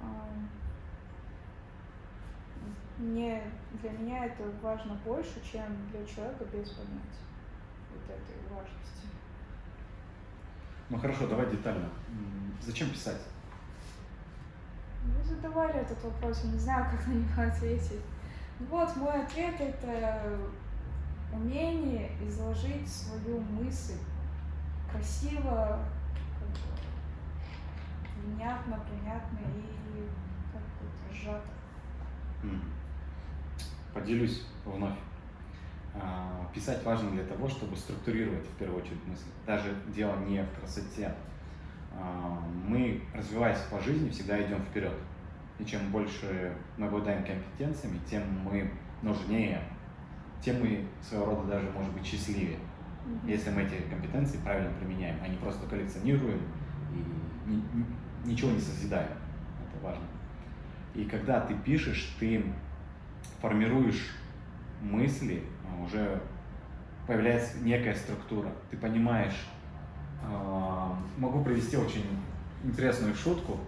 [0.00, 0.28] а,
[2.98, 3.42] мне,
[3.82, 7.26] для меня это важно больше, чем для человека без понятия
[7.90, 9.08] вот этой важности.
[10.90, 11.88] Ну хорошо, давай детально.
[12.60, 13.20] Зачем писать?
[15.04, 18.02] Вы задавали этот вопрос, я не знаю, как на него ответить.
[18.68, 20.38] Вот мой ответ– это
[21.32, 23.96] умение изложить свою мысль
[24.90, 25.78] красиво,
[28.24, 30.08] внятно, понятно и
[30.52, 31.48] как-то сжато.
[33.94, 34.98] Поделюсь вновь.
[35.94, 39.26] А, писать важно для того, чтобы структурировать в первую очередь мысли.
[39.46, 41.14] Даже дело не в красоте.
[41.92, 44.94] А, мы, развиваясь по жизни, всегда идем вперед.
[45.58, 48.70] И чем больше мы обладаем компетенциями, тем мы
[49.02, 49.60] нужнее,
[50.42, 52.56] тем мы своего рода даже, может быть, счастливее.
[52.56, 53.30] Mm-hmm.
[53.30, 56.40] Если мы эти компетенции правильно применяем, а не просто коллекционируем
[56.92, 59.10] и ни, ни, ничего не созидаем.
[59.68, 60.04] Это важно.
[60.94, 62.44] И когда ты пишешь, ты
[63.40, 64.16] формируешь
[64.80, 65.42] мысли,
[65.84, 66.20] уже
[67.06, 68.48] появляется некая структура.
[68.70, 69.46] Ты понимаешь,
[70.22, 72.04] а, могу привести очень
[72.64, 73.58] интересную шутку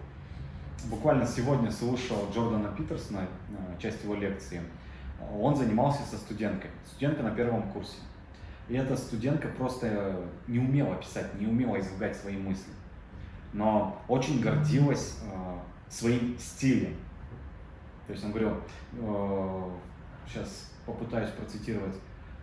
[0.84, 4.62] буквально сегодня слушал Джордана Питерсона, э, часть его лекции.
[5.38, 7.98] Он занимался со студенткой, студентка на первом курсе.
[8.68, 12.72] И эта студентка просто не умела писать, не умела излагать свои мысли.
[13.52, 16.96] Но очень гордилась э, своим стилем.
[18.06, 18.56] То есть он говорил,
[18.94, 19.70] э,
[20.26, 21.94] сейчас попытаюсь процитировать,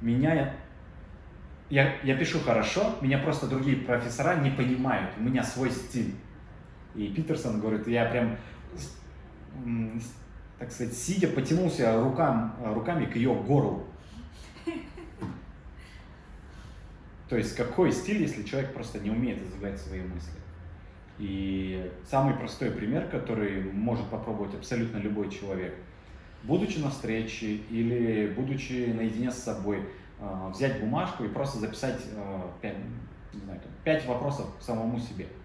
[0.01, 0.53] меня
[1.69, 6.15] я, я пишу хорошо, меня просто другие профессора не понимают, у меня свой стиль.
[6.95, 8.37] И Питерсон говорит, я прям,
[10.57, 13.85] так сказать, сидя, потянулся рукам, руками к ее горлу.
[17.29, 20.33] То есть какой стиль, если человек просто не умеет излагать свои мысли?
[21.19, 25.75] И самый простой пример, который может попробовать абсолютно любой человек,
[26.43, 29.87] будучи на встрече или будучи наедине с собой,
[30.19, 32.77] а, взять бумажку и просто записать а, пять,
[33.33, 35.27] не знаю, пять вопросов к самому себе–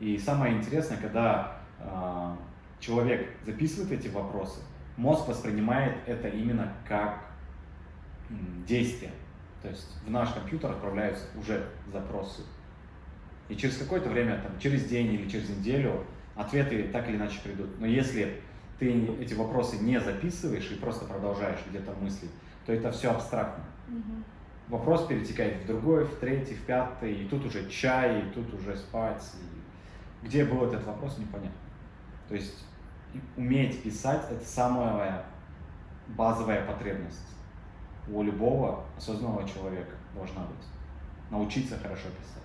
[0.00, 2.36] и самое интересное, когда э,
[2.80, 4.60] человек записывает эти вопросы,
[4.96, 7.20] мозг воспринимает это именно как
[8.66, 9.10] действие.
[9.60, 12.42] То есть в наш компьютер отправляются уже запросы.
[13.50, 17.78] И через какое-то время, там, через день или через неделю ответы так или иначе придут.
[17.78, 18.40] Но если
[18.80, 18.90] ты
[19.20, 22.30] эти вопросы не записываешь и просто продолжаешь где-то мыслить,
[22.64, 23.62] то это все абстрактно.
[23.86, 24.24] Мгм.
[24.68, 28.76] Вопрос перетекает в другой, в третий, в пятый, и тут уже чай, и тут уже
[28.76, 29.22] спать.
[30.22, 31.58] И где был этот вопрос, непонятно.
[32.28, 32.64] То есть
[33.36, 35.24] уметь писать– это самая
[36.08, 37.36] базовая потребность
[38.08, 40.66] у любого осознанного человека должна быть.
[41.30, 42.39] Научиться хорошо писать.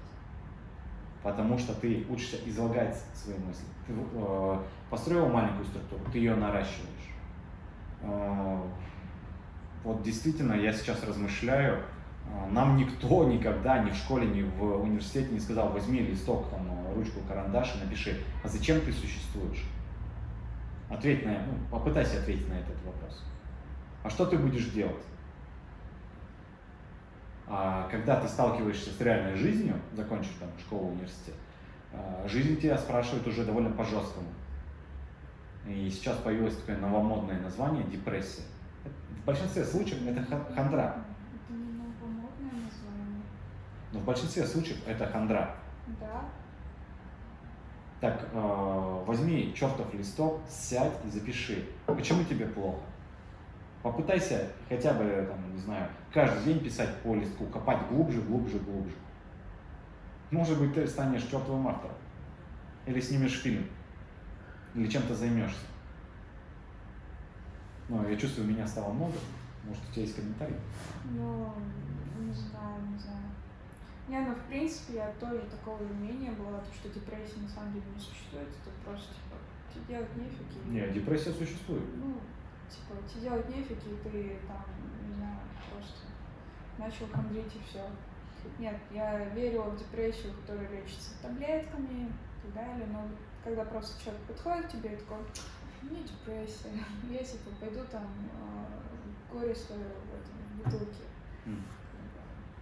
[1.25, 3.65] Потому что ты учишься излагать свои мысли.
[3.87, 4.59] Ты э,
[4.91, 7.09] построил маленькую структуру, ты ее наращиваешь.
[8.03, 8.61] Э,
[9.83, 11.79] вот действительно, я сейчас размышляю,
[12.27, 16.67] э, нам никто никогда ни в школе, ни в университете не сказал, возьми листок, там,
[16.69, 19.65] э, ручку, карандаш и напиши, а зачем ты существуешь?
[20.91, 23.23] Ответь на, ну, попытайся ответить на этот вопрос.
[24.03, 25.03] А что ты будешь делать?
[27.47, 31.35] А когда ты сталкиваешься с реальной жизнью, закончишь там школу, университет,
[31.93, 34.27] а, жизнь тебя спрашивает уже довольно по-жесткому.
[35.67, 38.43] И сейчас появилось такое новомодное название– депрессия.
[39.21, 40.95] В большинстве случаев это ха- хандра.
[41.33, 43.21] Это не новомодное название.
[43.91, 45.55] Но в большинстве случаев это хандра.
[45.99, 46.21] Да.
[48.01, 52.81] Так, э, возьми чертов листок, сядь и запиши, почему тебе плохо.
[53.85, 58.95] Попытайся хотя бы, там, не знаю, каждый день писать по листку, копать глубже, глубже, глубже.
[60.31, 61.95] Может быть, ты станешь чертовым автором.
[62.87, 63.67] Или снимешь фильм.
[64.73, 65.67] Или чем-то займешься.
[67.87, 69.13] Ну, я чувствую, меня стало много.
[69.63, 70.57] Может, у тебя есть комментарий?
[71.11, 71.53] Ну,
[72.17, 73.29] не знаю, не знаю.
[74.07, 77.85] Не, ну, в принципе, я тоже такого мнения была, то, что депрессия на самом деле
[77.93, 79.37] не существует, это просто, типа,
[79.71, 81.83] тебе делать нефиг, и, Нет, депрессия существует.
[81.97, 82.19] ну,
[82.69, 84.65] типа, тебе делать нефиг, и ты там,
[85.07, 85.39] не знаю,
[85.71, 86.07] просто
[86.77, 87.83] начал хандрить и все.
[88.59, 92.11] Нет, я верила в депрессию, которая лечится таблетками и
[92.43, 93.07] так далее, но
[93.43, 95.17] когда просто человек подходит к тебе и такой,
[95.81, 96.71] мне депрессия,
[97.09, 101.03] я типа пойду там э, горе свое в, этом, в бутылке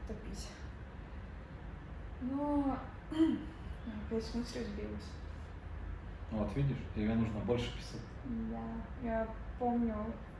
[0.07, 0.47] топить.
[2.21, 2.77] Но
[4.07, 5.09] опять с мыслью сбилась.
[6.31, 8.01] Ну, Вот видишь, тебе нужно больше писать.
[8.23, 8.63] Да,
[9.03, 9.27] я
[9.63, 9.95] помню,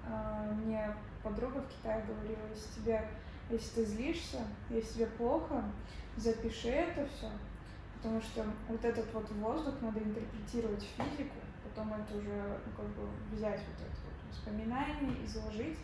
[0.06, 3.08] а, мне подруга в Китае говорила, если тебе,
[3.50, 5.64] если ты злишься, если тебе плохо,
[6.18, 7.30] запиши это все,
[7.96, 12.86] потому что вот этот вот воздух надо интерпретировать в физику, потом это уже ну, как
[12.88, 15.80] бы взять вот это вот воспоминание, изложить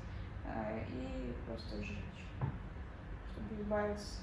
[0.46, 2.26] а, и просто сжечь,
[3.32, 4.18] чтобы избавиться.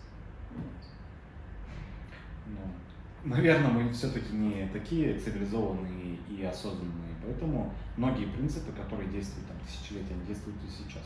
[3.27, 10.15] Наверное, мы все-таки не такие цивилизованные и осознанные, поэтому многие принципы, которые действуют там тысячелетия,
[10.15, 11.03] они действуют и сейчас.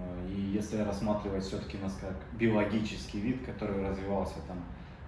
[0.00, 4.56] Э, И если рассматривать все-таки нас как биологический вид, который развивался там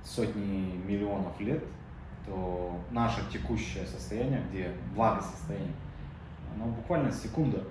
[0.04, 1.64] сотни миллионов лет,
[2.26, 5.72] то наше текущее состояние, где благосостояние,
[6.54, 7.64] оно буквально секунда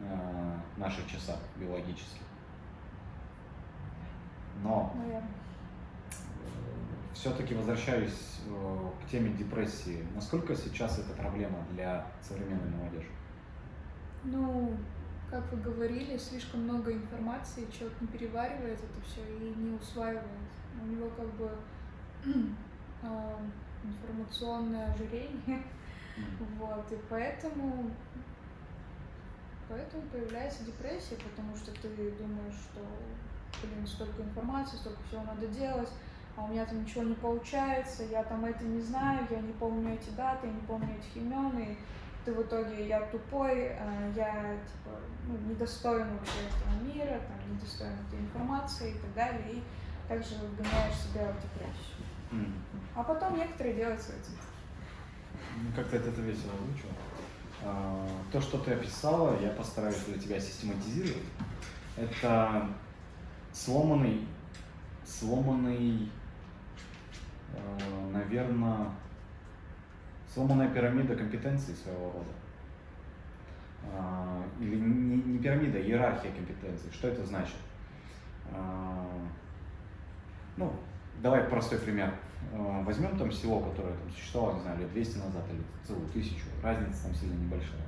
[0.00, 2.20] э, наших часах биологических.
[4.62, 5.41] Но Наверное.
[7.14, 10.04] Все-таки возвращаюсь э, к теме депрессии.
[10.14, 13.08] Насколько сейчас это проблема для современной молодежи?
[14.24, 14.76] Ну,
[15.30, 20.26] как вы говорили, слишком много информации, человек не переваривает это все и не усваивает.
[20.80, 21.50] У него как бы
[23.02, 23.40] а,
[23.84, 25.62] информационное ожирение,
[26.58, 27.90] вот, и поэтому
[29.68, 32.80] поэтому появляется депрессия, потому что ты думаешь, что,
[33.62, 35.88] блин, столько информации, столько всего надо делать,
[36.36, 39.94] а у меня там ничего не получается, я там это не знаю, я не помню
[39.94, 41.76] эти даты, я не помню этих имен, и
[42.24, 47.92] ты в итоге, я тупой, а, я типа, ну, недостоин вообще этого мира, там, недостоин
[48.08, 49.62] этой информации и так далее, и
[50.08, 52.52] также вгоняешь себя в депрессию.
[52.94, 54.38] А потом некоторые делают суицид.
[55.56, 56.88] Ну, как-то это весело озвучил.
[57.64, 61.22] А, То, что ты описала, я постараюсь для тебя систематизировать.
[61.96, 62.68] Это
[63.52, 64.26] сломанный,
[65.04, 66.10] сломанный,
[68.12, 68.90] наверное,
[70.32, 72.32] сломанная пирамида компетенций своего рода.
[73.92, 76.90] А, Или не, не пирамида, а иерархия компетенций.
[76.92, 77.56] Что это значит?
[78.50, 79.06] А,
[80.56, 80.72] Ну,
[81.22, 82.14] давай простой пример.
[82.52, 86.44] Э, Возьмем там село, которое там существовало, не знаю, лет 200 назад или целую тысячу,
[86.62, 87.80] разница там сильно небольшая.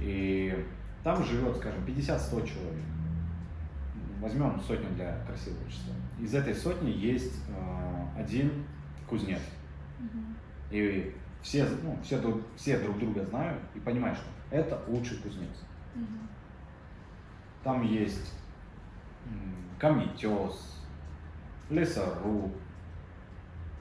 [0.00, 0.66] И
[1.02, 2.84] там живет, скажем, 50-100 человек.
[4.20, 5.94] Возьмем сотню для красивого числа.
[6.18, 8.64] Из этой сотни есть э, один
[9.08, 9.40] кузнец.
[10.70, 15.50] И все, ну, все, друг- все друг друга знают и понимают, что это лучший кузнец.
[17.62, 18.32] Там есть
[19.78, 20.82] камнетес,
[21.70, 22.52] лесоруб,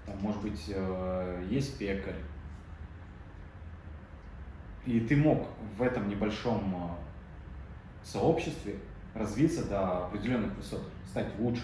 [0.06, 2.16] там, может быть, э, есть пекарь.
[4.86, 5.48] И ты мог
[5.78, 8.76] в этом небольшом э, сообществе
[9.14, 11.64] развиться до определенных высот, стать лучше.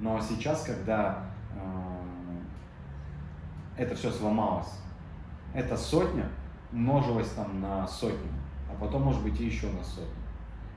[0.00, 1.91] Но сейчас, когда э,
[3.76, 4.72] это все сломалось,
[5.54, 6.28] эта сотня
[6.72, 8.30] умножилась там на сотню,
[8.70, 10.22] а потом, может быть, и еще на сотню.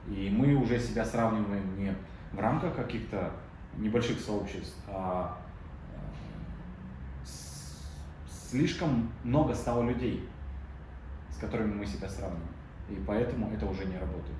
[0.07, 1.95] И мы уже себя сравниваем не
[2.31, 3.31] в рамках каких-то
[3.77, 5.37] небольших сообществ, а
[5.93, 7.27] э,
[8.49, 10.27] слишком много стало людей,
[11.29, 12.55] с которыми мы себя сравниваем.
[12.89, 14.37] И поэтому это уже не работает.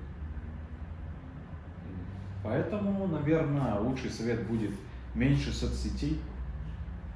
[2.44, 4.72] Поэтому, наверное, лучший совет будет
[5.14, 6.20] меньше соцсетей,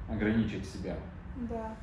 [0.09, 0.95] ограничить себя.
[1.35, 1.75] Да.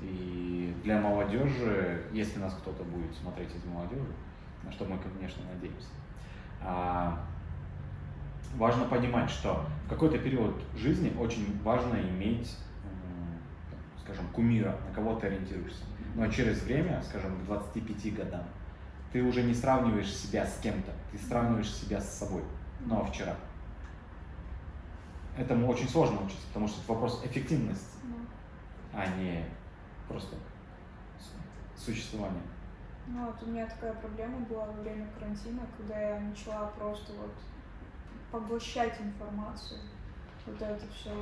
[0.00, 4.12] И для молодежи, если нас кто-то будет смотреть из молодежи,
[4.62, 5.88] на что мы, конечно, надеемся,
[6.60, 7.24] а,
[8.56, 12.56] важно понимать, что в какой-то период жизни очень важно иметь,
[14.02, 15.84] скажем, кумира, на кого ты ориентируешься.
[16.14, 18.44] Но через время, скажем, к 25 годам,
[19.12, 22.42] ты уже не сравниваешь себя с кем-то, ты сравниваешь себя с собой,
[22.84, 23.36] но вчера.
[25.36, 27.98] Этому очень сложно учиться, потому что это вопрос эффективности,
[28.98, 29.44] а не
[30.08, 30.34] просто
[31.76, 32.42] существования.
[33.06, 37.32] Ну вот у меня такая проблема была во время карантина, когда я начала просто вот
[38.32, 39.80] поглощать информацию.
[40.46, 41.12] Вот это все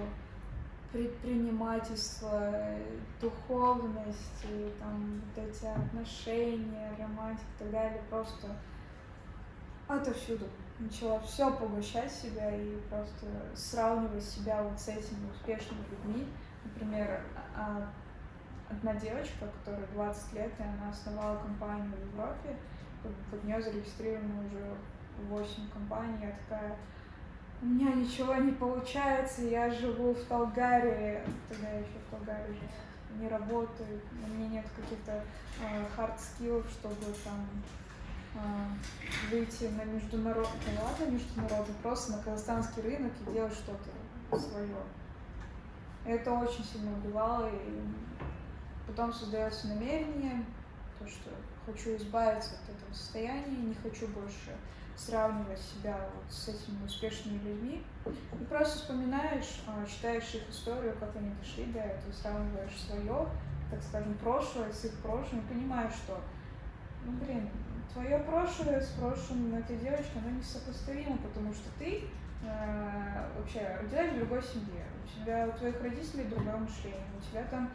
[0.91, 2.55] предпринимательство,
[3.21, 8.57] духовность, и там вот эти отношения, романтика и так далее, просто
[9.87, 10.47] отовсюду.
[10.79, 16.27] Начала все поглощать себя и просто сравнивать себя вот с этими успешными людьми.
[16.67, 17.21] Например,
[17.55, 17.89] а,
[18.69, 22.57] одна девочка, которая 20 лет, и она основала компанию в Европе,
[23.31, 24.75] под нее зарегистрировано уже
[25.29, 26.77] 8 компаний, я такая,
[27.63, 32.57] у меня ничего не получается, я живу в Талгаре, тогда я еще в Талгаре
[33.19, 35.23] не работаю, у меня нет каких-то
[35.97, 37.47] хард э, чтобы там
[38.35, 44.77] э, выйти на международный, ну ладно международный, просто на казахстанский рынок и делать что-то свое.
[46.07, 47.83] Это очень сильно убивало, и
[48.87, 50.45] потом создается намерение,
[50.99, 51.31] то, что
[51.67, 54.57] хочу избавиться от этого состояния, не хочу больше
[54.97, 57.83] сравнивать себя вот с этими успешными людьми.
[58.07, 63.29] И просто вспоминаешь, а, читаешь их историю, как они дошли до этого, сравниваешь свое,
[63.71, 66.21] так скажем, прошлое с их прошлым, и понимаешь, что,
[67.05, 67.51] ну, блин,
[67.93, 72.05] твое прошлое с прошлым этой девочки, оно несопоставимо, потому что ты
[73.37, 77.71] вообще родилась в другой семье, у тебя, у твоих родителей другое мышление, у тебя там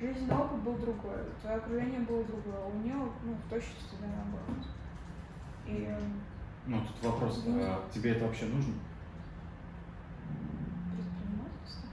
[0.00, 4.06] жизненный опыт был другой, твое окружение было другое, а у нее, ну, в точности да,
[4.06, 4.66] наоборот.
[5.66, 5.88] И
[6.66, 8.74] ну, тут вопрос, а тебе это вообще нужно?
[10.92, 11.88] Предпринимательство?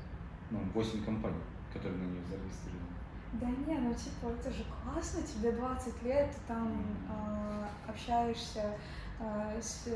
[0.52, 1.42] Ну, 8 компаний,
[1.74, 2.94] которые на нее зарегистрированы.
[3.34, 6.72] Да не, ну типа это же классно, тебе 20 лет, ты там
[7.10, 8.78] э, общаешься
[9.20, 9.88] э, с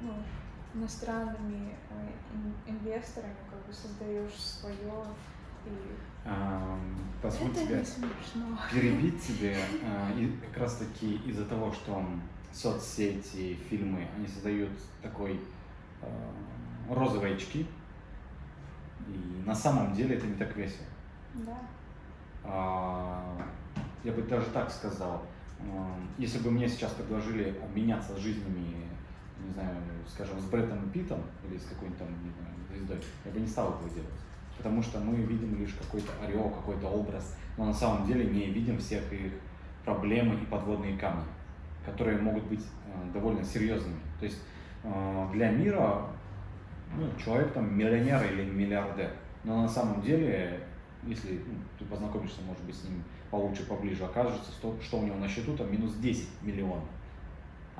[0.00, 0.12] ну,
[0.74, 5.04] иностранными э, инвесторами, как бы создаешь свое
[5.64, 6.28] и
[7.22, 7.84] позволь это тебе
[8.70, 12.04] перебить тебе а, и как раз таки из-за того, что
[12.52, 14.70] соцсети, фильмы, они создают
[15.02, 15.40] такой
[16.02, 16.06] э,
[16.90, 17.66] розовые очки,
[19.08, 20.86] и на самом деле это не так весело.
[21.34, 21.58] Да.
[22.44, 23.42] А,
[24.04, 25.22] я бы даже так сказал,
[25.60, 25.64] э,
[26.18, 28.88] если бы мне сейчас предложили обменяться жизнями,
[29.52, 29.76] не знаю,
[30.08, 33.90] скажем, с Брэдом Питом или с какой-нибудь там, знаю, звездой, я бы не стал этого
[33.90, 34.10] делать.
[34.56, 38.78] Потому что мы видим лишь какой-то орел, какой-то образ, но на самом деле не видим
[38.78, 39.32] всех их
[39.84, 41.24] проблемы и подводные камни
[41.84, 44.00] которые могут быть э, довольно серьезными.
[44.18, 44.38] То есть
[44.84, 46.06] э, для мира
[46.96, 49.10] ну, человек там миллионер или миллиардер,
[49.44, 50.60] но на самом деле,
[51.04, 55.16] если ну, ты познакомишься, может быть, с ним получше, поближе, окажется, что, что у него
[55.16, 56.84] на счету там минус 10 миллионов,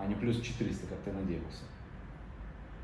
[0.03, 1.63] а не плюс 400, как ты надеялся.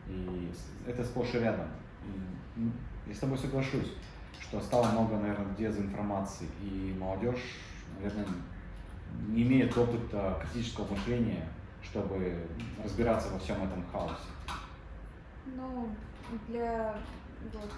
[0.06, 0.52] И
[0.86, 1.68] это сплошь и рядом.
[2.04, 2.72] И, ну,
[3.12, 3.92] с тобой соглашусь,
[4.40, 7.56] что стало много, наверное, дезинформации, и молодежь,
[7.96, 8.26] наверное,
[9.28, 11.48] не имеет опыта критического мышления,
[11.82, 12.46] чтобы
[12.82, 14.14] разбираться во всем этом хаосе?
[15.46, 15.88] Ну,
[16.46, 16.94] для,
[17.52, 17.72] вот,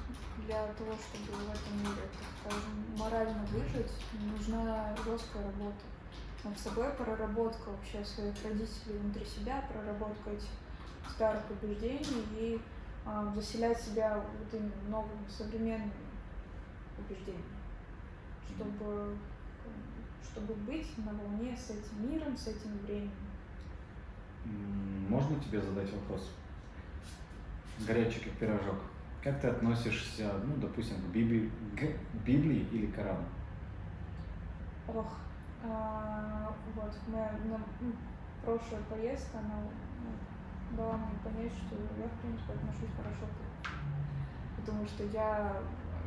[0.44, 3.92] для того, чтобы в этом мире, так скажем, морально выжить,
[4.32, 5.89] нужна жесткая работа.
[6.42, 10.48] Над собой проработка вообще своих родителей внутри себя, проработка этих
[11.08, 12.60] старых убеждений и
[13.04, 15.92] а, заселять себя вот именно новыми современными
[16.98, 17.44] убеждениями,
[18.48, 19.16] чтобы
[20.22, 23.10] чтобы быть на волне с этим миром, с этим временем.
[25.08, 26.30] Можно тебе задать вопрос?
[27.86, 28.76] Горячий как пирожок.
[29.22, 33.24] как ты относишься, ну, допустим, к Библии, к Библии или Корану?
[34.88, 35.18] Ох,
[35.62, 37.92] а, вот, моя на, ну,
[38.44, 39.60] прошлая поездка, она
[40.04, 45.56] ну, дала мне понять, что я, в принципе, отношусь хорошо к Потому что я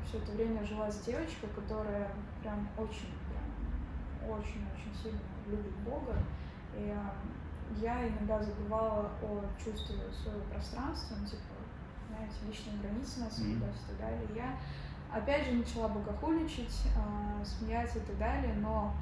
[0.06, 6.18] все это время жила с девочкой, которая прям очень, прям очень-очень сильно любит Бога.
[6.76, 7.14] И а,
[7.82, 11.42] я иногда забывала о чувстве своего пространства, ну, типа,
[12.10, 13.58] знаете, личные границы нас mm-hmm.
[13.58, 14.28] и так далее.
[14.36, 14.58] Я
[15.12, 18.94] опять же начала богохульничать, э, смеяться и так далее, но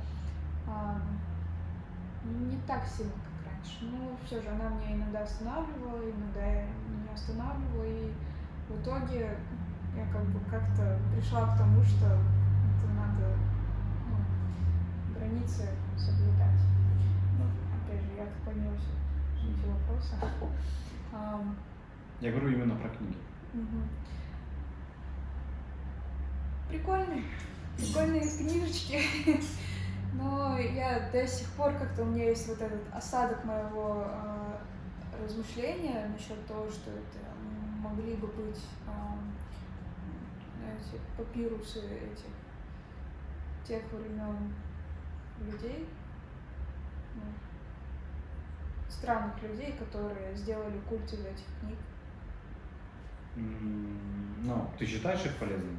[2.24, 3.86] не так сильно, как раньше.
[3.86, 8.14] Но все же она меня иногда останавливала, иногда я не останавливала, и
[8.70, 9.38] в итоге
[9.96, 13.36] я как бы как-то пришла к тому, что это надо
[14.08, 16.62] ну, границы соблюдать.
[17.38, 17.46] Ну,
[17.76, 20.16] опять же, я так поняла все вопросы.
[22.22, 23.18] Я говорю именно про книги.
[23.54, 23.82] Угу.
[26.70, 27.24] Прикольные,
[27.76, 29.02] прикольные книжечки.
[30.14, 36.10] Но я до сих пор как-то у меня есть вот этот осадок моего э, размышления
[36.14, 37.20] насчет того, что это
[37.82, 38.92] могли бы быть э,
[40.62, 42.32] знаете, папирусы этих
[43.66, 44.54] тех времен
[45.40, 45.88] людей,
[47.16, 47.22] ну,
[48.90, 51.78] странных людей, которые сделали культ из этих книг.
[54.44, 55.78] Ну, ты считаешь их полезными?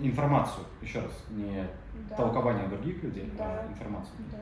[0.00, 1.68] Информацию, еще раз, не
[2.08, 2.16] да.
[2.16, 3.60] толкование других людей, да.
[3.60, 4.14] а информацию.
[4.30, 4.38] Да.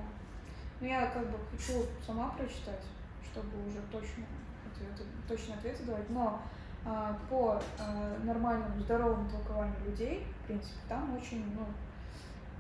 [0.81, 2.83] Ну, я как бы хочу сама прочитать,
[3.31, 4.25] чтобы уже точно
[4.67, 6.41] ответы, точно ответы давать, но
[6.85, 11.67] а, по а, нормальному, здоровому толкованию людей, в принципе, там очень, ну,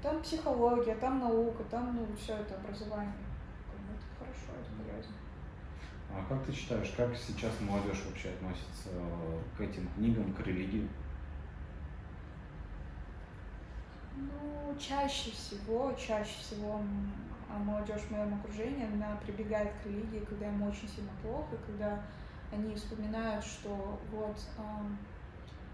[0.03, 3.13] там психология, там наука, там, ну, все это образование.
[3.95, 5.15] Это хорошо, это полезно.
[6.11, 8.89] А как ты считаешь, как сейчас молодежь вообще относится
[9.57, 10.89] к этим книгам, к религии?
[14.17, 16.81] Ну, чаще всего, чаще всего
[17.49, 22.03] молодежь в моем окружении, она прибегает к религии, когда им очень сильно плохо, когда
[22.53, 24.39] они вспоминают, что вот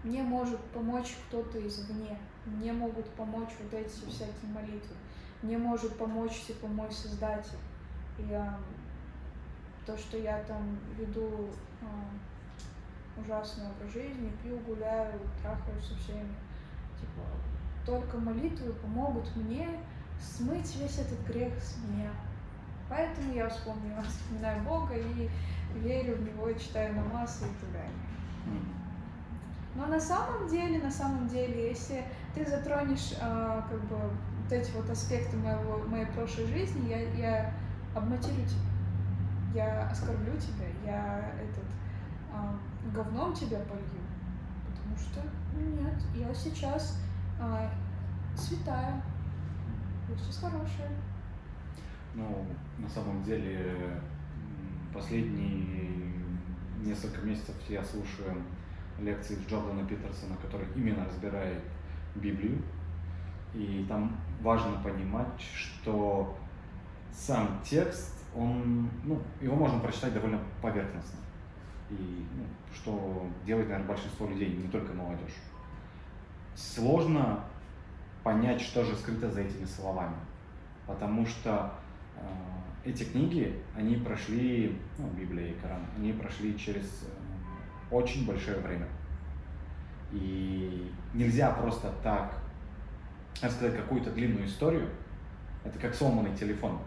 [0.03, 4.95] мне может помочь кто-то извне, мне могут помочь вот эти всякие молитвы,
[5.41, 7.57] мне может помочь типа мой Создатель.
[8.19, 8.39] И
[9.85, 11.49] то, что я там веду
[11.81, 16.35] э, ужасный образ жизни, пью, гуляю, трахаюсь со всеми,
[16.99, 17.21] типа
[17.85, 19.67] только молитвы помогут мне
[20.19, 22.11] смыть весь этот грех с меня.
[22.89, 25.29] Поэтому я вспомнила, вспоминаю Бога и
[25.75, 27.91] верю в Него, и читаю намаз и так далее.
[29.75, 32.03] Но на самом деле, на самом деле, если
[32.35, 37.53] ты затронешь а, как бы вот эти вот аспекты моего, моей прошлой жизни, я, я
[37.95, 41.65] обматерю тебя, я оскорблю тебя, я этот
[42.31, 42.55] а,
[42.93, 44.03] говном тебя полью,
[44.67, 45.21] потому что
[45.57, 46.99] нет, я сейчас
[47.39, 47.69] а,
[48.35, 49.01] святая,
[50.17, 50.89] сейчас хорошая.
[52.13, 52.45] Ну,
[52.77, 53.99] на самом деле,
[54.93, 56.13] последние
[56.83, 58.43] несколько месяцев я слушаю
[58.99, 61.61] лекции Джордана Питерсона, который именно разбирает
[62.15, 62.61] Библию.
[63.53, 66.37] И там важно понимать, что
[67.11, 71.19] сам текст, он, ну, его можно прочитать довольно поверхностно.
[71.89, 75.35] И ну, что делает, наверное, большинство людей, не только молодежь.
[76.55, 77.43] Сложно
[78.23, 80.15] понять, что же скрыто за этими словами.
[80.87, 81.73] Потому что
[82.17, 88.57] э, эти книги, они прошли, ну, Библия и Коран, они прошли через э, очень большое
[88.59, 88.87] время.
[90.11, 92.37] И нельзя просто так
[93.41, 94.89] рассказать какую-то длинную историю.
[95.63, 96.79] Это как сломанный телефон.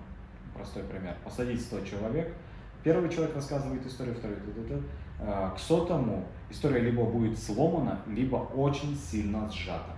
[0.55, 1.17] Простой пример.
[1.25, 2.33] Посадить 100 человек.
[2.83, 4.37] Первый человек рассказывает историю, второй.
[4.37, 4.83] Т -т -т.
[5.19, 9.97] К сотому история либо будет сломана, либо очень сильно сжата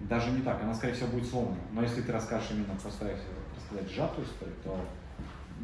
[0.00, 1.56] даже не так, она, скорее всего, будет сломана.
[1.72, 3.26] Но если ты расскажешь именно, постараешься
[3.56, 4.78] рассказать сжатую историю, то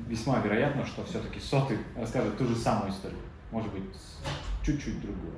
[0.08, 3.20] весьма вероятно, что все-таки сотый расскажет ту же самую историю,
[3.50, 3.84] может быть,
[4.62, 5.34] чуть-чуть другую.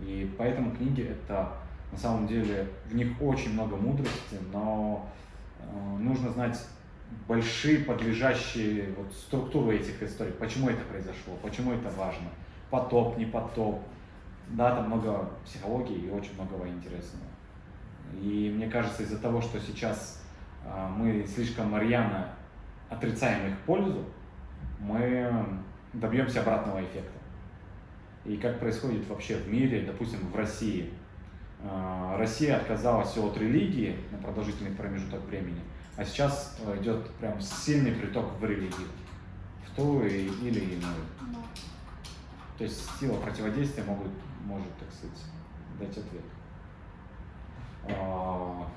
[0.00, 1.52] И поэтому книги это
[1.92, 5.08] на самом деле в них очень много мудрости, но
[5.60, 6.58] э, нужно знать
[7.26, 12.28] большие подлежащие вот, структуры этих историй, почему это произошло, почему это важно,
[12.70, 13.80] потоп, не потоп.
[14.50, 17.24] Да, там много психологии и очень многого интересного.
[18.20, 20.22] И мне кажется, из-за того, что сейчас
[20.66, 22.28] а, мы слишком рьяно
[22.90, 24.04] отрицаем их пользу,
[24.80, 25.46] мы
[25.94, 27.18] добьемся обратного эффекта.
[28.24, 30.90] И как происходит вообще в мире, допустим, в России.
[31.62, 35.60] А, Россия отказалась от религии на продолжительный промежуток времени,
[35.96, 38.88] а сейчас э, идет прям сильный приток в религию,
[39.66, 40.28] в ту или
[40.60, 41.04] иную.
[42.58, 44.12] То есть сила противодействия могут,
[44.44, 45.18] может, так сказать,
[45.78, 46.22] дать ответ.
[47.88, 48.68] А,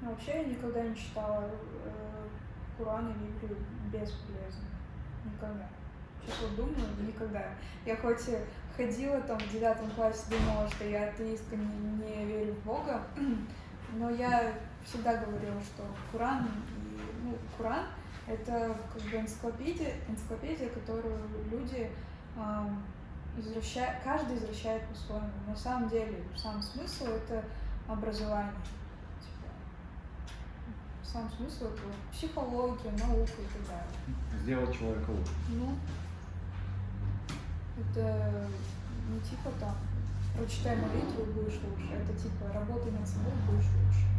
[0.00, 1.44] Ну, Вообще я никогда не читала
[1.84, 2.28] э,
[2.76, 3.56] Куран или Библию
[3.86, 4.64] бесполезно.
[5.24, 5.68] Никогда.
[6.22, 7.44] Сейчас вот думаю, никогда.
[7.86, 8.38] Я хоть и
[8.76, 13.02] ходила там в девятом классе, думала, что я атеистка, не, не верю в Бога,
[13.94, 14.52] но я
[14.84, 17.86] всегда говорила, что Куран, и, ну, Куран
[18.26, 21.18] это как бы энциклопедия, энциклопедия, которую
[21.50, 21.90] люди
[22.36, 22.82] ам,
[23.36, 25.30] извращают, каждый извращает по-своему.
[25.46, 27.44] На самом деле, сам смысл это
[27.88, 28.52] образование.
[29.20, 29.52] Типа,
[31.02, 34.42] сам смысл это психология, наука и так далее.
[34.42, 35.32] сделать человека лучше.
[35.48, 35.76] Ну,
[37.80, 38.46] это
[39.10, 39.74] не типа там
[40.36, 41.92] прочитай молитву и будешь лучше.
[41.92, 44.09] Это типа работай над собой будешь лучше.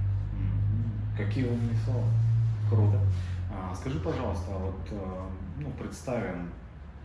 [1.26, 2.03] Какие умные слова.
[2.67, 2.99] Круто.
[3.53, 6.49] А, скажи, пожалуйста, вот э, ну, представим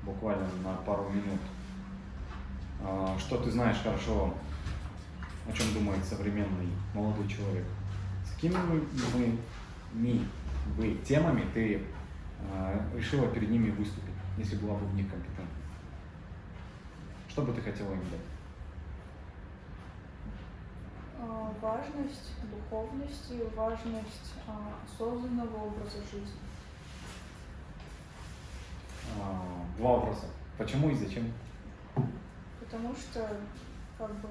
[0.03, 1.41] буквально на пару минут,
[2.83, 4.33] а, что ты знаешь хорошо,
[5.47, 7.67] о чем думает современный молодой человек.
[8.25, 8.81] С какими мы,
[9.15, 9.39] мы,
[9.93, 10.27] ми,
[10.79, 11.83] бы темами ты
[12.41, 15.45] э, решила перед ними выступить, если была бы в них компетентна?
[17.29, 18.36] Что бы ты хотела им дать?
[21.29, 26.41] А, Важность духовности, важность а, осознанного образа жизни.
[29.21, 30.27] А, Два вопроса.
[30.59, 31.33] Почему и зачем?
[32.61, 33.29] Потому что,
[33.99, 34.29] как бы,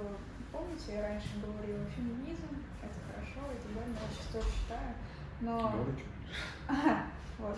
[0.52, 2.48] помните, я раньше говорила, феминизм
[2.82, 4.96] это хорошо так далее, я сейчас тоже считаю,
[5.42, 6.96] но Говорю,
[7.40, 7.58] вот.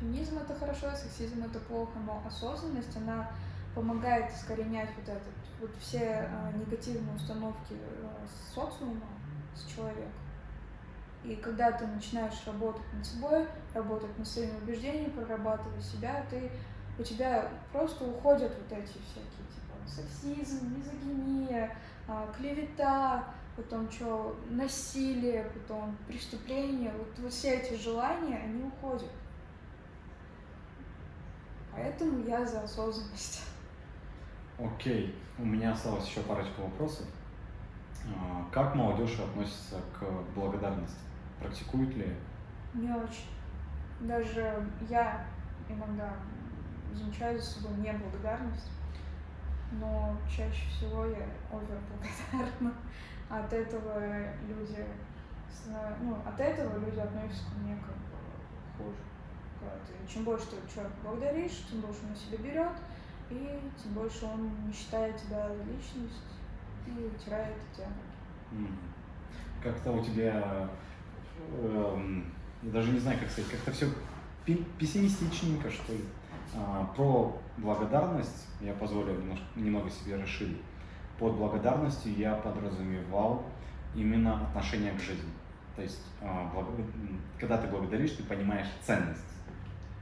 [0.00, 3.28] Феминизм это хорошо, сексизм это плохо, но осознанность, она
[3.74, 9.06] помогает искоренять вот этот, вот все а, негативные установки а, социума
[9.54, 10.08] с человека.
[11.24, 16.50] И когда ты начинаешь работать над собой, работать над своими убеждениями, прорабатывать себя, ты,
[16.98, 23.24] у тебя просто уходят вот эти всякие, типа, сексизм, мизогиния, а, клевета,
[23.56, 29.10] потом что, насилие, потом преступление, вот, вот все эти желания, они уходят.
[31.72, 33.42] Поэтому я за осознанность.
[34.58, 37.06] Окей, у меня осталось еще парочка вопросов.
[38.06, 40.04] А, Как молодежь относится к
[40.34, 40.98] благодарности?
[41.38, 42.12] Практикует ли?
[42.74, 43.28] Не очень.
[44.00, 45.24] Даже я
[45.68, 46.12] иногда
[46.92, 48.70] замечаю за собой неблагодарность,
[49.72, 52.74] но чаще всего я овер благодарна.
[53.28, 54.00] От этого
[54.48, 54.84] люди,
[56.00, 58.98] ну, от этого люди относятся ко мне как бы хуже.
[60.08, 62.72] Чем больше ты человека благодаришь, тем больше он на себя берет,
[63.30, 66.22] и тем больше он не считает тебя за личность
[66.86, 67.88] и утирает тебя.
[69.62, 70.68] Как-то у тебя,
[71.60, 73.86] эм, я даже не знаю, как сказать, как-то все
[74.78, 76.04] пессимистичненько, что ли.
[76.54, 80.62] А, Про благодарность я позволю немножко, немного себе расширить.
[81.18, 83.44] Под благодарностью я подразумевал
[83.94, 85.30] именно отношение к жизни.
[85.76, 86.50] То есть, а,
[87.38, 89.37] когда ты благодаришь, ты понимаешь ценность.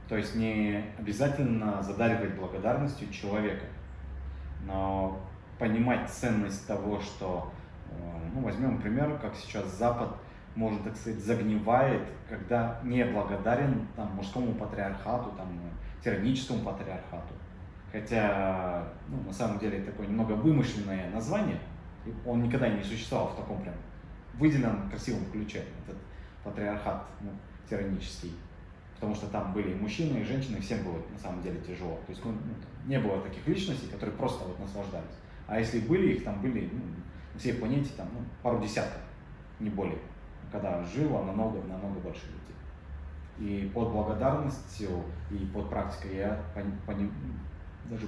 [0.07, 3.65] То есть не обязательно задаривать благодарностью человека,
[4.65, 5.19] но
[5.59, 7.51] понимать ценность того, что,
[7.89, 7.93] э,
[8.33, 10.09] ну, возьмем пример, как сейчас Запад,
[10.55, 15.47] может, так сказать, загнивает, когда не благодарен там, мужскому патриархату, там,
[16.03, 17.33] тираническому патриархату.
[17.91, 21.59] Хотя, ну, на самом деле, такое немного вымышленное название,
[22.25, 23.75] он никогда не существовал в таком прям
[24.35, 25.97] выделенном красивом ключе, этот
[26.43, 27.29] патриархат ну,
[27.69, 28.33] тиранический.
[28.99, 31.99] Потому что там были и мужчины, и женщины, всем было на самом деле тяжело.
[32.07, 35.17] То есть ну, ну, не было таких личностей, которые просто вот наслаждались.
[35.45, 36.81] А если были, их там были ну,
[37.33, 39.01] на всей планете там, ну, пару десятков,
[39.59, 39.99] не более.
[40.51, 42.55] Когда жило намного, намного больше людей.
[43.37, 47.11] И под благодарностью и под практикой я пони- пони-
[47.85, 48.07] даже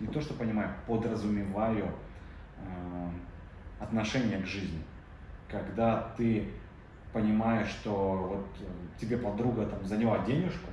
[0.00, 1.86] не то, что понимаю, подразумеваю
[2.58, 3.08] э,
[3.78, 4.82] отношение к жизни.
[5.48, 6.52] Когда ты
[7.12, 8.64] понимаешь, что вот э,
[9.00, 10.68] тебе подруга там заняла денежку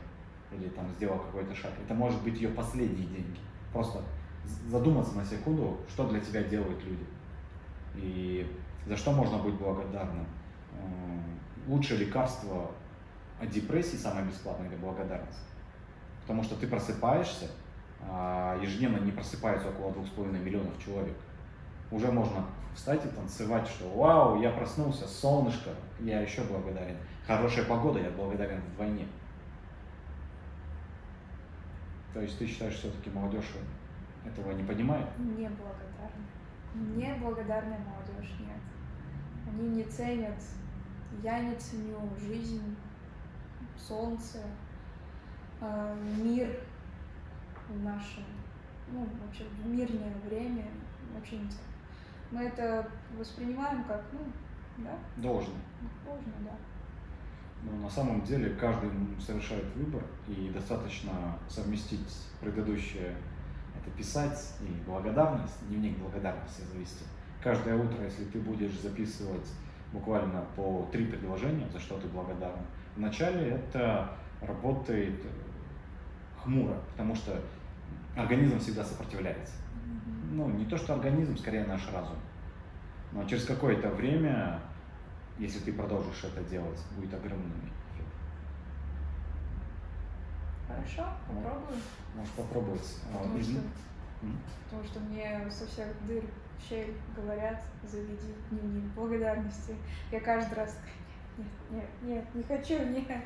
[0.52, 3.40] или там сделала какой-то шаг, это может быть ее последние деньги.
[3.74, 4.02] Просто
[4.68, 7.06] задуматься на секунду, что для тебя делают люди.
[7.96, 8.50] И
[8.86, 10.26] за что можно быть благодарным.
[10.74, 11.20] Э,
[11.68, 12.72] Лучшее лекарство
[13.42, 15.44] от депрессии, самое бесплатное, это благодарность.
[16.22, 17.50] Потому что ты просыпаешься,
[18.02, 21.16] а ежедневно не просыпаются около двух с половиной миллионов человек.
[21.92, 22.46] Уже можно
[22.78, 26.96] встать и танцевать, что вау, я проснулся, солнышко, я еще благодарен.
[27.26, 29.08] Хорошая погода, я благодарен вдвойне.
[32.14, 33.52] То есть ты считаешь, все-таки молодежь
[34.24, 35.08] этого не понимает?
[35.18, 36.12] Неблагодарная.
[36.76, 38.62] Неблагодарная молодежь, нет.
[39.48, 40.38] Они не ценят,
[41.24, 42.76] я не ценю жизнь,
[43.76, 44.40] солнце,
[45.62, 46.48] э, мир,
[47.70, 48.24] в нашем,
[48.92, 50.66] ну, вообще в мирное время
[51.14, 51.77] не ценят.
[52.32, 54.20] Мы это воспринимаем как, ну,
[54.78, 54.98] да?
[55.18, 55.54] Должно.
[56.06, 56.52] Должно, да.
[57.64, 63.16] Но на самом деле каждый совершает выбор, и достаточно совместить предыдущее,
[63.80, 67.06] это писать и благодарность, дневник благодарности завести.
[67.42, 69.48] Каждое утро, если ты будешь записывать
[69.94, 72.66] буквально по три предложения, за что ты благодарен,
[72.96, 74.12] вначале это
[74.42, 75.22] работает
[76.44, 77.40] хмуро, потому что
[78.16, 79.54] организм всегда сопротивляется.
[80.32, 82.18] Ну, не то, что организм, скорее наш разум.
[83.12, 84.62] Но через какое-то время
[85.40, 87.52] если ты продолжишь это делать, будет огромный
[87.94, 88.08] эффект.
[90.68, 91.82] Хорошо, попробуем.
[92.16, 92.98] Можешь попробовать.
[93.14, 93.60] А, потому, что,
[94.66, 96.24] потому что мне со всех дыр
[96.68, 99.76] щель говорят, заведи дневник благодарности.
[100.12, 100.80] Я каждый раз
[101.38, 103.24] нет, нет, нет, не хочу, нет.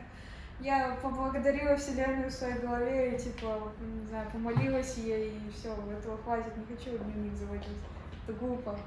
[0.61, 6.17] Я поблагодарила Вселенную в своей голове и, типа, не знаю, помолилась ей, и все, этого
[6.19, 7.79] хватит, не хочу дневник заводить.
[8.27, 8.77] Это глупо.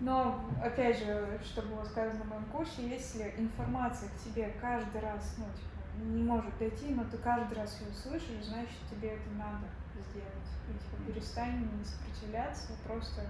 [0.00, 5.34] Но, опять же, что было сказано на моем курсе, если информация к тебе каждый раз,
[5.38, 9.66] ну, типа, не может дойти, но ты каждый раз ее слышишь, значит, тебе это надо
[10.08, 10.30] сделать.
[10.68, 13.22] И, типа, перестань не сопротивляться, просто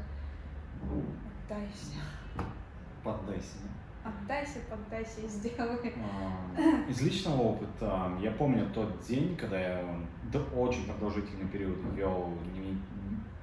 [0.82, 2.00] отдайся.
[3.02, 3.91] Поддайся, да?
[4.04, 5.94] Отдайся, поддайся и сделай.
[5.96, 9.84] А, из личного опыта я помню тот день, когда я
[10.56, 12.30] очень продолжительный период вел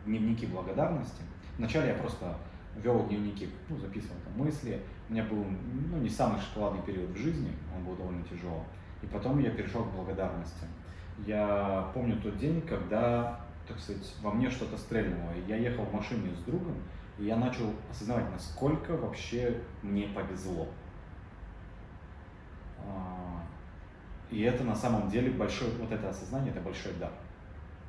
[0.06, 1.22] дневники благодарности.
[1.58, 2.36] Вначале я просто
[2.76, 4.82] вел дневники, ну, записывал там мысли.
[5.08, 5.46] У меня был
[5.92, 8.64] ну, не самый шоколадный период в жизни, он был довольно тяжелый.
[9.02, 10.66] И потом я перешел к благодарности.
[11.26, 15.32] Я помню тот день, когда, так сказать, во мне что-то стрельнуло.
[15.48, 16.76] Я ехал в машине с другом,
[17.20, 20.68] и я начал осознавать, насколько вообще мне повезло.
[22.80, 23.44] А,
[24.32, 27.12] и это на самом деле большой, вот это осознание, это большой дар.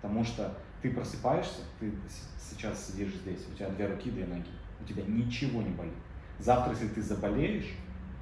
[0.03, 1.93] Потому что ты просыпаешься, ты
[2.39, 4.51] сейчас сидишь здесь, у тебя две руки, две ноги
[4.81, 5.95] у тебя ничего не болит.
[6.39, 7.71] Завтра, если ты заболеешь,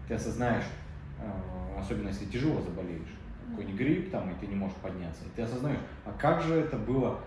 [0.08, 0.64] ты осознаешь,
[1.20, 3.14] э, особенно если тяжело заболеешь,
[3.50, 6.76] какой-нибудь грипп там, и ты не можешь подняться, и ты осознаешь, а как же это
[6.76, 7.20] было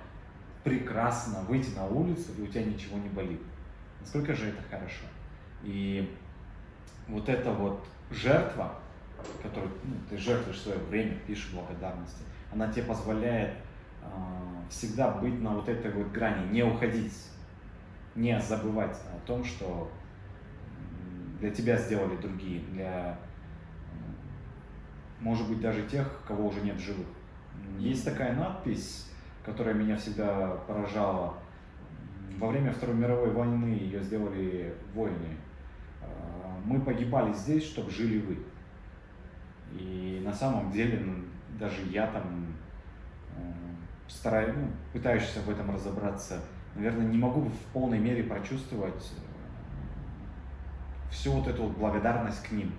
[0.63, 3.41] прекрасно выйти на улицу, и у тебя ничего не болит.
[4.01, 5.05] Насколько же это хорошо.
[5.63, 6.13] И
[7.07, 8.75] вот эта вот жертва,
[9.41, 13.53] которую ну, ты жертвуешь свое время, пишешь благодарности, она тебе позволяет
[14.01, 14.07] э,
[14.69, 17.13] всегда быть на вот этой вот грани, не уходить
[18.15, 19.89] не забывать о том, что
[21.39, 23.17] для тебя сделали другие, для,
[25.19, 27.07] может быть, даже тех, кого уже нет в живых.
[27.79, 29.09] Есть такая надпись,
[29.45, 31.37] которая меня всегда поражала.
[32.39, 35.37] Во время Второй мировой войны ее сделали воины.
[36.01, 38.37] А, Мы погибали здесь, чтобы жили вы.
[39.79, 41.15] И на самом деле ну,
[41.59, 42.45] даже я там
[43.35, 43.41] э,
[44.07, 46.41] стараюсь, ну, пытаешься в этом разобраться,
[46.75, 52.73] наверное, не могу в полной мере прочувствовать э, всю вот эту благодарность к ним.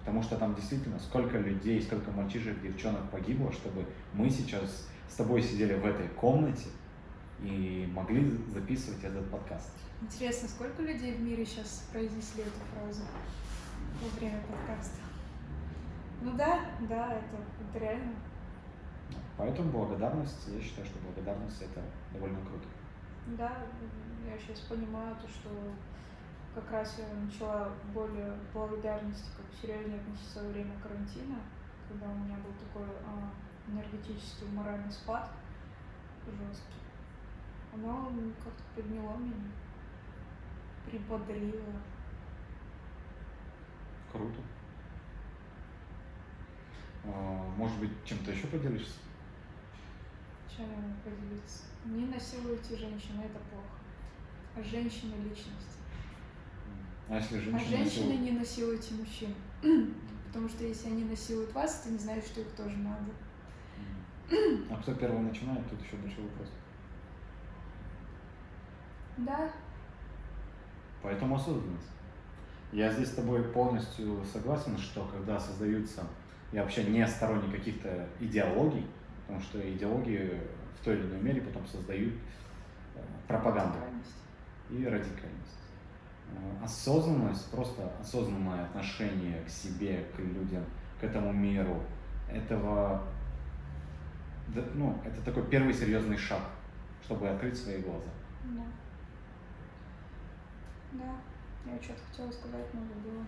[0.00, 5.42] Потому что там действительно сколько людей, сколько мальчишек, девчонок погибло, чтобы мы сейчас с тобой
[5.42, 6.66] сидели в этой комнате
[7.42, 9.70] и могли записывать этот подкаст.
[10.00, 13.02] Интересно, сколько людей в мире сейчас произнесли эту фразу
[14.00, 14.98] во время подкаста?
[16.22, 17.36] Ну да, да, это,
[17.68, 18.14] это реально.
[19.36, 21.82] Поэтому благодарность, я считаю, что благодарность это
[22.12, 22.66] довольно круто.
[23.38, 23.52] Да,
[24.26, 25.50] я сейчас понимаю то, что
[26.54, 31.38] как раз я начала более благодарности, как серьезнее относиться во время карантина,
[31.88, 33.32] когда у меня был такой а,
[33.70, 35.30] энергетический моральный спад
[36.26, 36.81] жесткий.
[37.72, 38.12] Оно
[38.42, 39.50] как-то подняло меня,
[40.86, 41.80] приподрило.
[44.10, 44.40] Круто.
[47.04, 48.98] А, может быть, чем-то еще поделишься?
[50.54, 51.62] Чем я могу поделиться?
[51.86, 53.78] Не насилуйте женщин, это плохо.
[54.54, 55.78] А женщины личность.
[57.08, 58.20] А если женщина А женщины насилует...
[58.20, 59.34] не насилуйте мужчин.
[60.26, 63.10] Потому что если они насилуют вас, это не значит, что их тоже надо.
[64.70, 66.48] А кто первый начинает, тут еще большой вопрос.
[69.18, 69.50] Да.
[71.02, 71.90] Поэтому осознанность.
[72.72, 76.04] Я здесь с тобой полностью согласен, что когда создаются,
[76.52, 78.86] я вообще не сторонник каких-то идеологий,
[79.22, 80.40] потому что идеологии
[80.80, 82.14] в той или иной мере потом создают
[82.94, 83.78] э, пропаганду
[84.70, 85.62] и радикальность.
[86.30, 90.64] Э, осознанность, просто осознанное отношение к себе, к людям,
[91.00, 91.82] к этому миру,
[92.30, 93.02] этого,
[94.74, 96.40] ну, это такой первый серьезный шаг,
[97.04, 98.08] чтобы открыть свои глаза.
[98.44, 98.62] Да.
[100.92, 103.24] Да, я что-то хотела сказать, но забыла.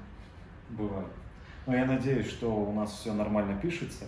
[0.71, 1.13] Бывает.
[1.67, 4.05] Но я надеюсь, что у нас все нормально пишется.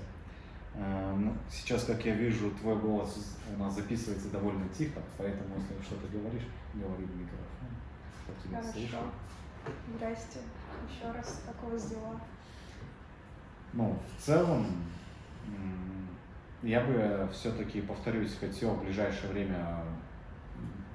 [0.74, 5.82] Э, ну, сейчас, как я вижу, твой голос у нас записывается довольно тихо, поэтому если
[5.82, 7.46] что-то говоришь, говори в микрофон.
[8.50, 8.72] Хорошо.
[8.72, 9.02] Слышал.
[9.96, 10.40] Здрасте.
[10.90, 12.20] Еще раз, как у вас дела?
[13.72, 14.66] Ну, в целом,
[16.62, 19.82] я бы все-таки, повторюсь, хотел в ближайшее время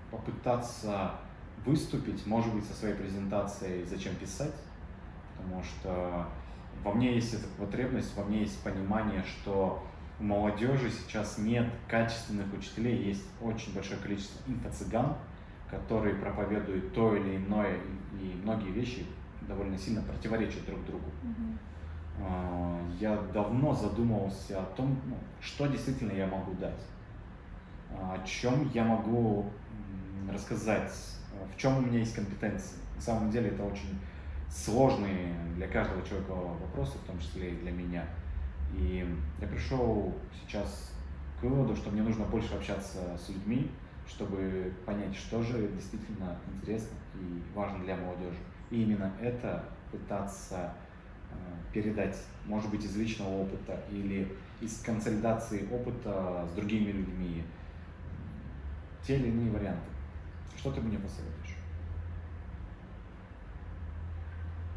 [0.09, 1.12] попытаться
[1.66, 4.53] выступить, может быть, со своей презентацией «Зачем писать?»,
[5.38, 6.28] потому что
[6.84, 9.84] во мне есть эта потребность, во мне есть понимание, что
[10.20, 15.16] у молодежи сейчас нет качественных учителей, есть очень большое количество инфо-цыган,
[15.70, 17.78] которые проповедуют то или иное,
[18.20, 19.05] и многие вещи
[19.47, 21.09] довольно сильно противоречат друг другу.
[21.24, 22.97] Mm-hmm.
[22.99, 26.86] Я давно задумывался о том, ну, что действительно я могу дать,
[27.89, 29.49] а, о чем я могу
[30.32, 30.91] рассказать,
[31.53, 32.77] в чем у меня есть компетенции.
[32.95, 33.99] На самом деле это очень
[34.49, 38.05] сложные для каждого человека вопросы, в том числе и для меня.
[38.73, 39.05] И
[39.39, 40.93] я пришел сейчас
[41.39, 43.71] к выводу, что мне нужно больше общаться с людьми,
[44.07, 48.37] чтобы понять, что же действительно интересно и важно для молодежи.
[48.69, 50.73] И именно это пытаться
[51.31, 51.35] э,
[51.73, 54.27] передать, может быть, из личного опыта или
[54.61, 57.43] из консолидации опыта с другими людьми,
[59.05, 59.90] те или иные варианты.
[60.58, 61.58] Что ты мне посоветуешь?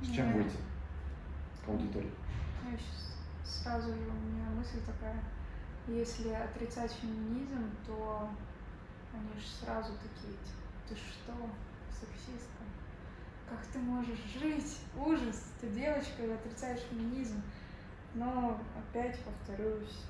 [0.03, 0.57] С чем ну, выйти
[1.65, 2.13] к аудитории?
[2.71, 5.23] Я сейчас сразу у меня мысль такая,
[5.87, 8.29] если отрицать феминизм, то
[9.13, 11.33] они же сразу такие, типа, ты что,
[11.91, 12.65] сексистка?
[13.49, 14.79] Как ты можешь жить?
[14.97, 17.43] Ужас, ты девочка и отрицаешь феминизм.
[18.15, 20.05] Но опять повторюсь,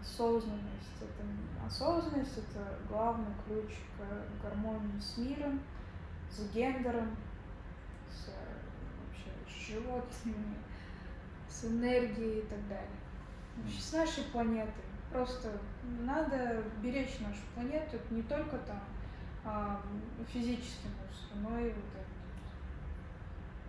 [0.00, 0.96] осознанность.
[1.00, 5.60] Это, осознанность— это главный ключ к гармонии с миром,
[6.30, 7.16] с гендером,
[8.10, 10.56] с, вообще, с животными,
[11.48, 12.88] с энергией и так далее.
[13.60, 14.84] Значит, с нашей планетой.
[15.12, 15.58] Просто
[16.00, 18.82] надо беречь нашу планету, это не только там
[19.44, 19.80] а,
[20.30, 22.08] физический мусор, но и вот этот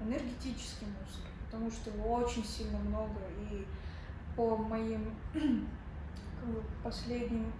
[0.01, 3.65] энергетический мусор, потому что его очень сильно много, и
[4.35, 5.15] по моим
[6.83, 7.51] последним,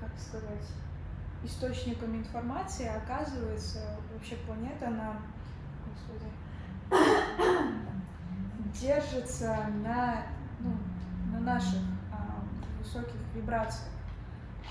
[0.00, 0.66] как сказать,
[1.42, 5.16] источникам информации, оказывается, вообще планета, она,
[5.86, 6.26] господи,
[8.80, 10.26] держится на,
[10.60, 10.76] ну,
[11.32, 11.80] на наших
[12.12, 12.42] а,
[12.78, 13.88] высоких вибрациях.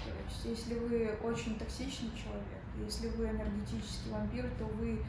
[0.03, 5.03] То есть, если вы очень токсичный человек, если вы энергетический вампир, то вы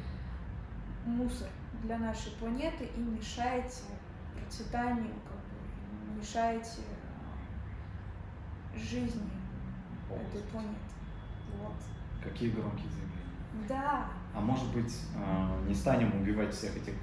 [1.05, 1.48] мусор
[1.82, 3.84] для нашей планеты и мешаете
[4.34, 5.14] процветанию,
[6.21, 6.83] мешаете
[8.77, 9.31] жизни
[10.11, 10.75] этой планеты.
[11.59, 11.75] Вот.
[12.23, 13.68] Какие громкие заявления.
[13.68, 14.07] Да.
[14.35, 16.95] А может быть, а, не станем убивать всех этих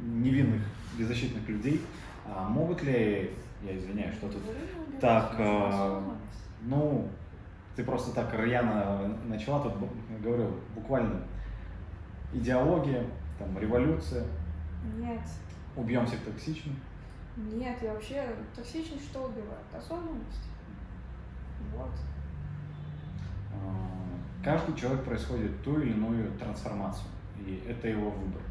[0.00, 0.62] невинных,
[0.98, 1.84] беззащитных людей,
[2.26, 3.30] а могут ли
[3.62, 4.42] я извиняюсь, что тут
[5.00, 6.02] так, э,
[6.62, 7.08] ну,
[7.74, 9.74] ты просто так рьяно начала, тут
[10.20, 11.22] говорю, буквально
[12.32, 13.04] идеология,
[13.38, 14.24] там, революция.
[14.98, 15.20] Нет.
[15.76, 16.74] Убьем всех токсичных.
[17.38, 19.64] Нет, я вообще токсичность что убивает?
[19.72, 20.48] Осознанность.
[21.72, 21.90] Вот.
[23.52, 27.06] А, каждый человек происходит ту или иную трансформацию,
[27.38, 28.42] и это его выбор.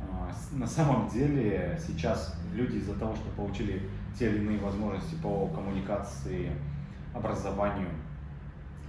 [0.00, 3.82] А, на самом деле сейчас люди из-за того, что получили
[4.16, 6.52] те или иные возможности по коммуникации,
[7.12, 7.90] образованию,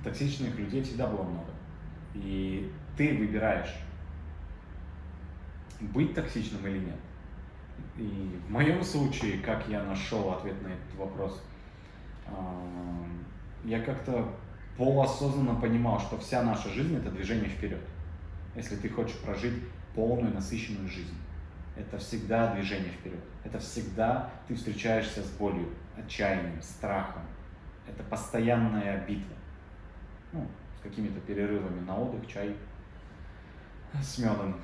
[0.03, 1.51] токсичных людей всегда было много.
[2.13, 3.73] И ты выбираешь,
[5.79, 6.99] быть токсичным или нет.
[7.99, 11.43] И в моем случае, как я нашел ответ на этот вопрос,
[12.25, 13.05] а,
[13.65, 14.33] я как-то
[14.77, 17.81] полуосознанно понимал, что вся наша жизнь это движение вперед.
[18.55, 19.55] Если ты хочешь прожить
[19.93, 21.17] полную, насыщенную жизнь.
[21.75, 23.19] Это всегда движение вперед.
[23.43, 27.23] Это всегда ты встречаешься с болью, отчаянием, страхом.
[27.85, 29.35] Это постоянная битва.
[30.31, 30.47] Ну,
[30.77, 32.55] с какими-то перерывами на отдых, чай
[34.01, 34.55] с медом.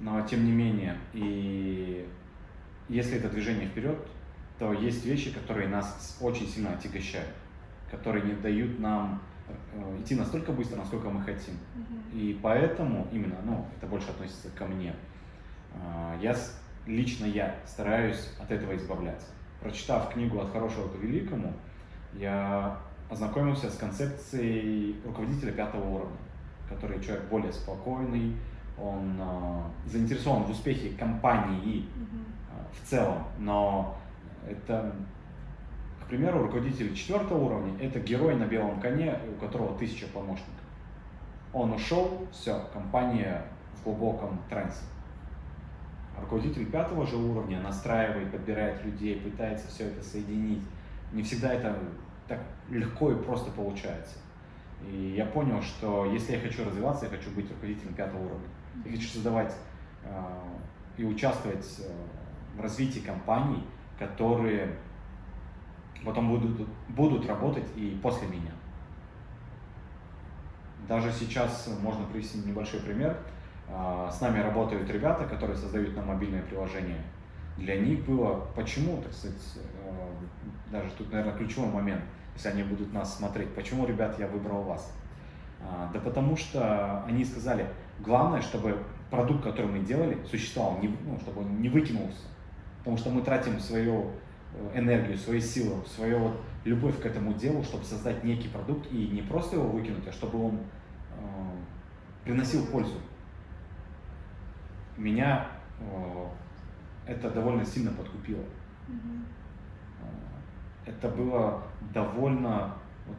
[0.00, 2.08] Но тем не менее, и
[2.88, 3.98] если это движение вперед,
[4.58, 7.30] то есть вещи, которые нас очень сильно отягощают,
[7.90, 11.54] которые не дают нам Э, идти настолько быстро, насколько мы хотим.
[11.54, 12.18] Угу.
[12.18, 14.94] И поэтому именно, ну, это больше относится ко мне.
[15.74, 16.36] А, я
[16.86, 19.26] лично я стараюсь от этого избавляться.
[19.60, 21.52] Прочитав книгу «От хорошего к великому»,
[22.14, 22.78] я
[23.10, 26.16] ознакомился с концепцией руководителя пятого уровня,
[26.68, 28.36] который человек более спокойный,
[28.78, 32.04] он э, заинтересован в успехе компании э,
[32.72, 33.96] в целом, но
[34.48, 34.92] это
[36.04, 40.52] к примеру, руководитель четвертого уровня– это герой на белом коне, у которого тысяча помощников.
[41.54, 43.42] Он ушел, все, компания
[43.74, 44.82] в глубоком трансе.
[46.20, 50.62] руководитель пятого же уровня настраивает, подбирает людей, пытается все это соединить.
[51.12, 51.78] Не всегда это
[52.28, 54.16] так легко и просто получается.
[54.86, 58.48] И я понял, что если я хочу развиваться, я хочу быть руководителем пятого уровня.
[58.84, 59.54] Я хочу создавать
[60.04, 60.40] э,
[60.98, 61.90] и участвовать э,
[62.56, 63.62] в развитии компаний,
[63.98, 64.76] которые
[66.04, 68.52] потом будут, будут работать и после меня.
[70.88, 73.16] Даже сейчас можно привести небольшой пример.
[73.68, 77.00] А, с нами работают ребята, которые создают нам мобильное приложение.
[77.56, 82.02] Для них было, почему, так сказать, э, даже тут, наверное, ключевой момент,
[82.34, 84.92] если они будут нас смотреть, почему, ребят, я выбрал вас?
[85.62, 87.66] А, да потому что они сказали,
[88.00, 88.76] главное, чтобы
[89.10, 92.26] продукт, который мы делали, существовал, не, ну, чтобы он не выкинулся.
[92.84, 94.10] Потому что мы тратим свою
[94.52, 96.32] э, энергию, свои силы, свою
[96.64, 100.44] любовь к этому делу, чтобы создать некий продукт и не просто его выкинуть, а чтобы
[100.44, 101.54] он э,
[102.24, 103.00] приносил пользу.
[104.98, 105.46] Меня
[105.80, 106.26] э,
[107.06, 108.44] это довольно сильно подкупило.
[108.88, 109.24] Mm-hmm.
[110.86, 111.62] Это было
[111.94, 112.74] довольно
[113.06, 113.16] вот,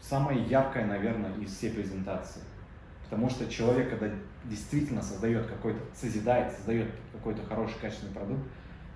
[0.00, 2.42] самое яркое, наверное, из всей презентации.
[3.10, 4.08] Потому что человек, когда
[4.44, 8.42] действительно создает какой-то, созидает, создает какой-то хороший, качественный продукт,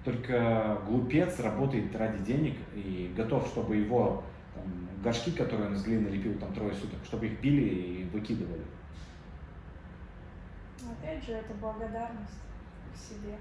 [0.05, 4.23] только глупец работает ради денег и готов, чтобы его
[4.55, 4.65] там,
[5.03, 8.63] горшки, которые он из глины лепил там трое суток, чтобы их били и выкидывали.
[10.89, 12.39] Опять же, это благодарность
[12.95, 13.37] к себе,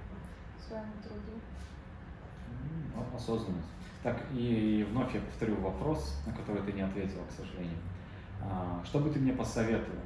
[0.57, 1.39] к своему труду.
[3.15, 3.67] Осознанность.
[4.01, 7.77] Так, и вновь я повторю вопрос, на который ты не ответила, к сожалению.
[8.41, 10.01] А, что бы ты мне посоветовал?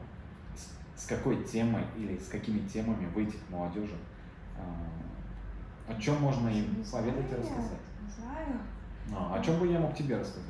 [0.97, 3.95] С какой темой или с какими темами выйти к молодежи?
[4.57, 7.79] А, о чем можно им поведать и рассказать?
[8.01, 8.59] Не знаю.
[9.15, 10.49] А, о чем бы я мог тебе рассказать?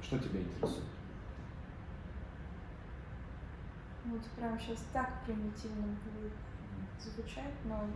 [0.00, 0.84] Что тебя интересует?
[4.04, 6.32] Вот прям сейчас так примитивно будет
[7.00, 7.86] звучать, но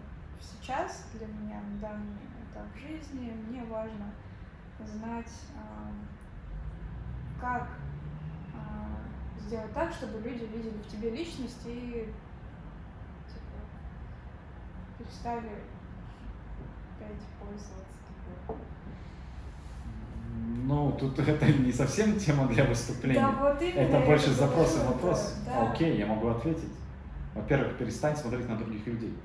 [0.41, 2.19] сейчас для меня на данный
[2.51, 4.11] этап жизни мне важно
[4.85, 5.33] знать,
[7.41, 7.69] как а,
[9.49, 12.07] сделать так, чтобы люди видели в тебе личность и
[13.27, 13.59] типа,
[14.99, 15.49] перестали
[16.95, 17.99] опять пользоваться
[18.47, 18.63] тобой.
[20.65, 23.21] Ну, тут это не совсем тема для выступления.
[23.21, 23.79] Да, вот именно.
[23.79, 25.37] Это больше запрос и вопрос.
[25.47, 25.71] Да.
[25.71, 26.73] Окей, я могу ответить.
[27.35, 29.17] Во-первых, перестань смотреть на других людей.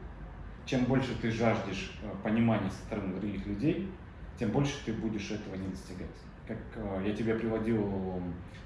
[0.65, 3.91] Чем больше ты жаждешь э, понимания со стороны других людей,
[4.39, 6.07] тем больше ты будешь этого не достигать.
[6.47, 8.21] Как э, я тебе приводил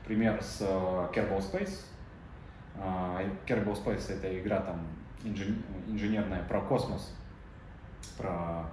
[0.05, 0.65] пример с э,
[1.13, 1.81] Kerbal Space.
[3.47, 4.81] Kerbal Space это игра там
[5.23, 7.11] инженерная про космос,
[8.19, 8.69] про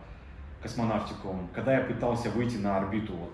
[0.63, 1.35] космонавтику.
[1.55, 3.33] Когда я пытался выйти на орбиту вот,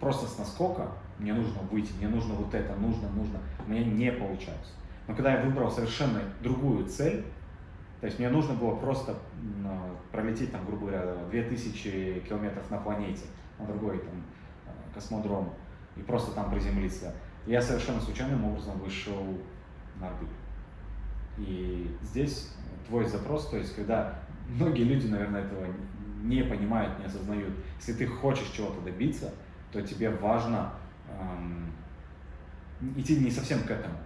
[0.00, 0.88] просто с наскока,
[1.18, 4.72] мне нужно выйти, мне нужно вот это, нужно, нужно, у меня не получалось.
[5.06, 7.24] Но когда я выбрал совершенно другую цель,
[8.00, 9.14] то есть мне нужно было просто
[10.10, 13.24] пролететь, там, грубо говоря, 2000 километров на планете,
[13.58, 14.14] на другой там,
[14.94, 15.52] космодром,
[15.96, 17.14] и просто там приземлиться.
[17.46, 19.24] Я совершенно случайным образом вышел
[20.00, 20.32] на орбиту.
[21.38, 22.52] И здесь
[22.86, 24.18] твой запрос, то есть когда
[24.48, 25.66] многие люди, наверное, этого
[26.22, 27.52] не понимают, не осознают.
[27.78, 29.32] Если ты хочешь чего-то добиться,
[29.72, 30.72] то тебе важно
[31.08, 31.72] эм,
[32.96, 33.96] идти не совсем к этому.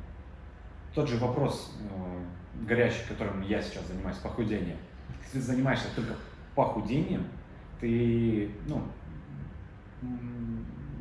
[0.95, 4.77] Тот же вопрос э, горящий, которым я сейчас занимаюсь, похудение.
[5.25, 6.15] Если ты занимаешься только
[6.55, 7.27] похудением,
[7.81, 8.83] ты ну,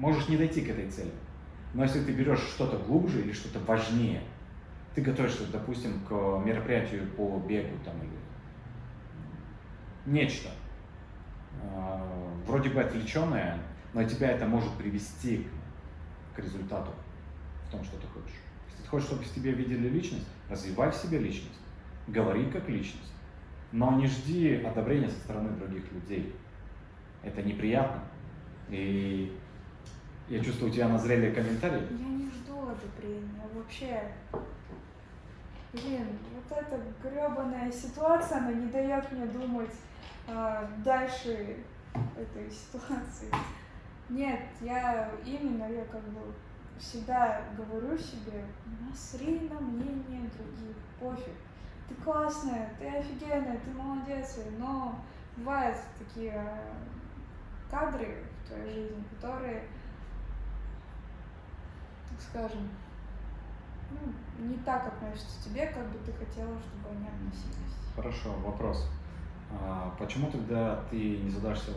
[0.06, 1.12] можешь не дойти к этой цели.
[1.74, 4.22] Но если ты берешь что-то глубже или что-то важнее,
[4.94, 6.12] ты готовишься, допустим, к
[6.46, 8.12] мероприятию по бегу там, или
[10.06, 10.50] нечто,
[11.60, 12.02] э,
[12.46, 13.58] вроде бы отвлеченное,
[13.94, 15.48] но тебя это может привести
[16.34, 16.92] к, к результату
[17.68, 18.38] в том, что ты хочешь.
[18.70, 21.60] Если ты хочешь, чтобы в тебе видели личность, развивай в себе личность,
[22.08, 23.12] говори как личность,
[23.72, 26.36] но не жди одобрения со стороны других людей.
[27.24, 28.04] Это неприятно.
[28.70, 29.36] И
[30.30, 31.88] я чувствую, у тебя назрели комментарии.
[31.92, 33.42] Я не жду одобрения.
[33.54, 34.12] Вообще,
[35.74, 39.74] блин, вот эта гребаная ситуация, она не дает мне думать
[40.28, 41.58] э, дальше
[41.94, 43.30] этой ситуации.
[44.10, 46.22] Нет, я именно, я как бы
[46.80, 48.46] всегда говорю себе,
[48.82, 51.34] насри на мнение других, пофиг.
[51.88, 55.00] Ты классная, ты офигенная, ты молодец, но
[55.38, 56.74] бывают такие э,
[57.70, 59.64] кадры в твоей жизни, которые,
[62.16, 62.70] так скажем,
[63.92, 67.76] ну, не так относятся к тебе, как бы ты хотела, чтобы они относились.
[67.96, 68.90] Хорошо, вопрос.
[69.52, 71.72] А почему тогда ты не задашься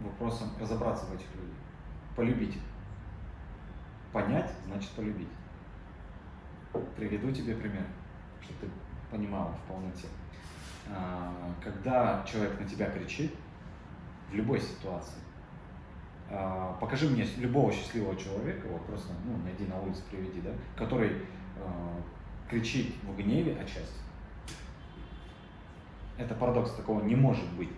[0.00, 1.56] вопросом разобраться в этих людях,
[2.16, 2.58] полюбить.
[4.12, 5.28] Понять значит полюбить.
[6.96, 7.86] Приведу тебе пример,
[8.40, 8.70] чтобы ты
[9.10, 10.08] понимала в полноте.
[10.90, 13.34] а, когда человек на тебя кричит,
[14.30, 15.20] в любой ситуации,
[16.80, 21.12] покажи мне любого счастливого человека, вот просто, ну, найди на улице, приведи, да, который
[21.58, 22.00] а,
[22.48, 24.00] кричит в гневе от счастья.
[26.16, 27.70] Это парадокс, такого не может быть.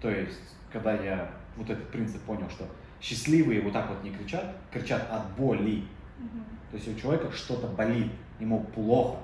[0.00, 2.66] То есть, когда я вот этот принцип понял, что
[3.00, 5.84] счастливые вот так вот не кричат, кричат от боли.
[6.18, 6.44] Мгм.
[6.70, 9.18] То есть у человека что-то болит, ему плохо.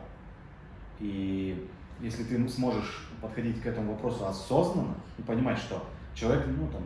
[0.98, 1.68] И
[2.00, 6.82] если ты сможешь подходить к этому вопросу осознанно и понимать, что человек, ну, там,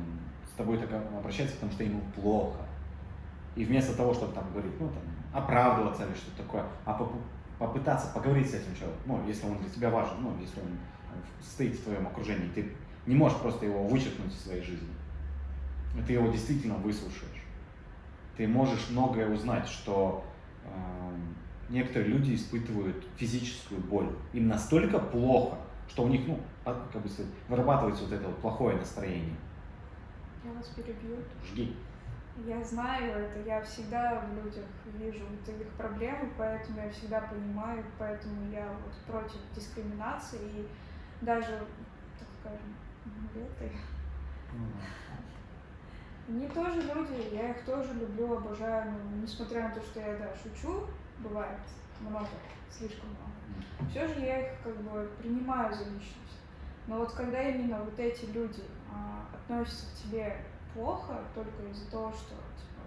[0.63, 2.61] тобой так обращается, потому что ему плохо.
[3.57, 7.13] И вместо того, чтобы там говорить, ну, там, оправдываться или что-то такое, а поп-
[7.59, 11.43] попытаться поговорить с этим человеком, ну, если он для тебя важен, ну, если он э,
[11.43, 12.73] стоит в твоем окружении, ты
[13.07, 14.89] не можешь просто его вычеркнуть из своей жизни.
[16.07, 17.45] Ты его действительно выслушаешь.
[18.37, 20.25] Ты можешь многое узнать, что
[20.65, 21.35] эм,
[21.69, 24.09] некоторые люди испытывают физическую боль.
[24.33, 25.59] Им настолько плохо,
[25.89, 27.11] что у них, ну, а, как бы
[27.49, 29.37] вырабатывается вот это вот плохое настроение.
[30.45, 31.19] Я вас перебью.
[31.45, 31.77] Жги.
[32.47, 34.65] Я знаю это, я всегда в людях
[34.99, 40.69] вижу вот их проблемы, поэтому я всегда понимаю, поэтому я вот против дискриминации и
[41.21, 41.67] даже,
[42.19, 42.75] так скажем,
[43.35, 43.71] это,
[46.29, 50.33] они тоже люди, я их тоже люблю, обожаю, но несмотря на то, что я, да,
[50.43, 50.87] шучу,
[51.19, 51.59] бывает
[52.01, 52.29] много,
[52.71, 56.41] слишком много, все же я их как бы принимаю за личность.
[56.87, 58.63] Но вот когда именно вот эти люди
[59.33, 60.37] относятся к тебе
[60.75, 62.83] плохо только из-за того, что типа,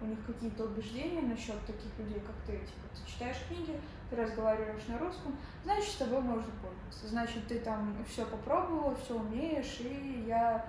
[0.00, 3.78] у них какие-то убеждения насчет таких людей, как ты, типа, ты читаешь книги,
[4.10, 7.08] ты разговариваешь на русском, значит, с тобой можно пользоваться.
[7.08, 10.64] Значит, ты там все попробовала, все умеешь, и я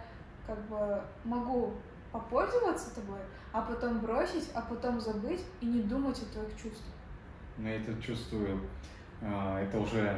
[0.46, 1.74] как бы могу
[2.12, 3.20] попользоваться тобой,
[3.52, 6.94] а потом бросить, а потом забыть и не думать о твоих чувствах.
[7.58, 8.62] Но я это чувствую,
[9.22, 10.18] а, это уже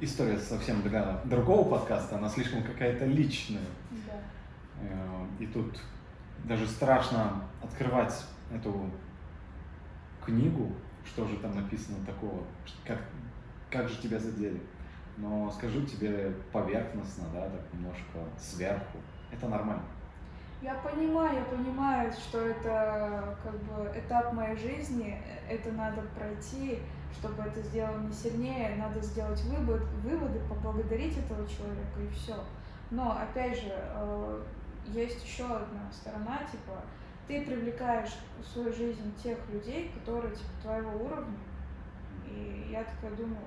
[0.00, 3.60] история совсем для другого подкаста, она слишком какая-то личная.
[4.06, 4.14] Да.
[4.82, 5.78] Э, И тут
[6.44, 8.90] даже страшно открывать эту
[10.24, 10.72] книгу,
[11.04, 12.42] что же там написано такого,
[12.84, 12.98] как,
[13.70, 14.60] как же тебя задели.
[15.16, 18.98] Но скажу тебе поверхностно, да, так немножко сверху.
[19.32, 19.82] Это нормально.
[20.62, 25.18] Я понимаю, я понимаю, что это как бы этап моей жизни,
[25.48, 26.80] э, это надо пройти,
[27.14, 32.36] чтобы это сделало не сильнее, надо сделать вывод, выводы, поблагодарить этого человека и все.
[32.90, 34.42] Но опять же, э,
[34.86, 36.82] есть еще одна сторона, типа,
[37.26, 41.38] ты привлекаешь в свою жизнь тех людей, которые типа твоего уровня.
[42.26, 43.46] И я такая думаю,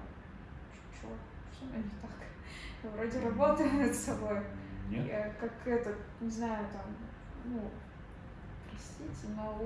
[0.93, 1.07] что,
[1.53, 2.11] что у меня не так?
[2.83, 4.41] Я вроде работаю над собой.
[4.89, 5.07] Нет?
[5.07, 6.83] Я как это, не знаю, там,
[7.45, 7.71] ну,
[8.69, 9.57] простите, но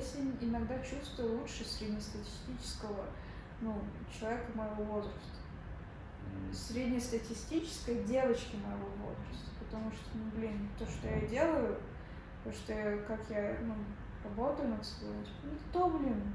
[0.00, 3.06] себя иногда чувствую лучше среднестатистического,
[3.62, 3.74] ну,
[4.18, 5.18] человека моего возраста.
[6.52, 9.50] Среднестатистической девочки моего возраста.
[9.60, 11.78] Потому что, ну, блин, то, что я делаю,
[12.44, 13.74] то, что я, как я, ну,
[14.24, 16.34] работаю над собой, никто, блин,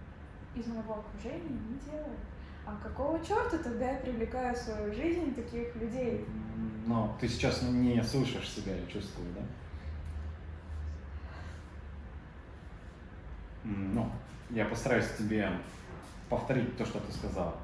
[0.55, 2.19] из моего окружения не делает.
[2.65, 6.25] А какого черта тогда я привлекаю в свою жизнь таких людей?
[6.85, 9.41] Но ты сейчас не слышишь себя, я чувствую, да?
[13.63, 14.11] Ну,
[14.49, 15.51] я постараюсь тебе
[16.29, 17.55] повторить то, что ты сказал.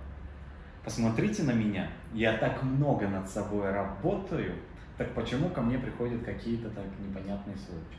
[0.84, 4.54] Посмотрите на меня, я так много над собой работаю,
[4.98, 7.98] так почему ко мне приходят какие-то так непонятные сволочи?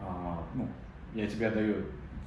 [0.00, 0.68] А, ну,
[1.14, 1.84] я тебе даю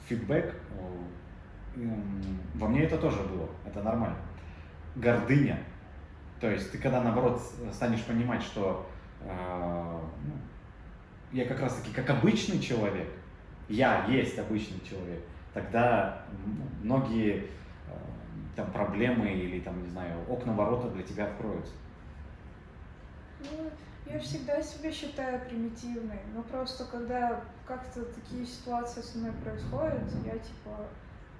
[0.07, 4.17] фидбэк, о, м, во мне это тоже было, это нормально.
[4.95, 5.59] Гордыня.
[6.39, 7.41] То есть ты когда наоборот
[7.73, 8.87] станешь понимать, что
[9.27, 10.33] а, ну,
[11.31, 13.07] я как раз таки как обычный человек,
[13.67, 15.21] я есть обычный человек,
[15.53, 17.47] тогда ну, многие э,
[18.55, 21.73] там проблемы или там, не знаю, окна ворота для тебя откроются.
[23.41, 23.69] Ну,
[24.05, 30.33] я всегда себя считаю примитивной, но просто когда как-то такие ситуации со мной происходят, я
[30.33, 30.87] типа,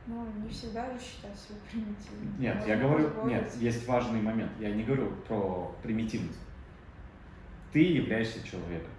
[0.07, 2.37] ну, не всегда же считаю себя примитивной.
[2.39, 3.33] Нет, Можно я говорю, позволить.
[3.33, 4.51] нет, есть важный момент.
[4.59, 6.39] Я не говорю про примитивность.
[7.71, 8.89] Ты являешься человеком.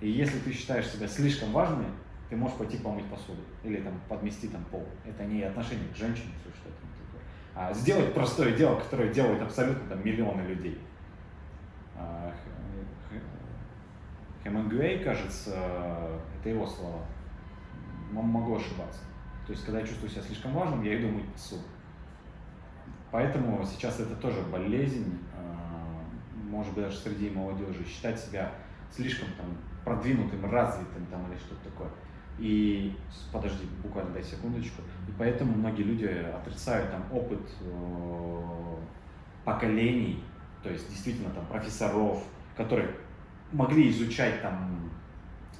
[0.00, 1.86] И если ты считаешь себя слишком важной,
[2.28, 4.86] ты можешь пойти помыть посуду или там подмести там пол.
[5.04, 7.22] Это не отношение к женщине, если что-то такое.
[7.54, 10.78] А сделать простое дело, которое делают абсолютно там миллионы людей.
[11.96, 12.32] А,
[14.44, 17.04] Хемингуэй, кажется, это его слова.
[18.12, 19.00] Могу ошибаться.
[19.46, 21.62] То есть, когда я чувствую себя слишком важным, я иду мыть посуду.
[23.10, 26.04] Поэтому сейчас это тоже болезнь, а,
[26.50, 28.52] может быть, даже среди молодежи, считать себя
[28.90, 29.46] слишком там
[29.84, 31.88] продвинутым, развитым там или что-то такое.
[32.38, 32.94] И
[33.32, 34.82] подожди, буквально дай секундочку.
[35.08, 38.76] И поэтому многие люди отрицают там опыт э,
[39.44, 40.22] поколений
[40.62, 42.22] то есть действительно там профессоров,
[42.56, 42.90] которые
[43.52, 44.90] могли изучать там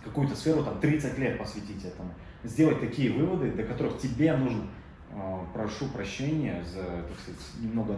[0.02, 2.12] какую-то сферу, там 30 лет посвятить этому,
[2.44, 4.64] сделать такие выводы, до которых тебе нужно,
[5.10, 7.96] э, прошу прощения за, так сказать, немного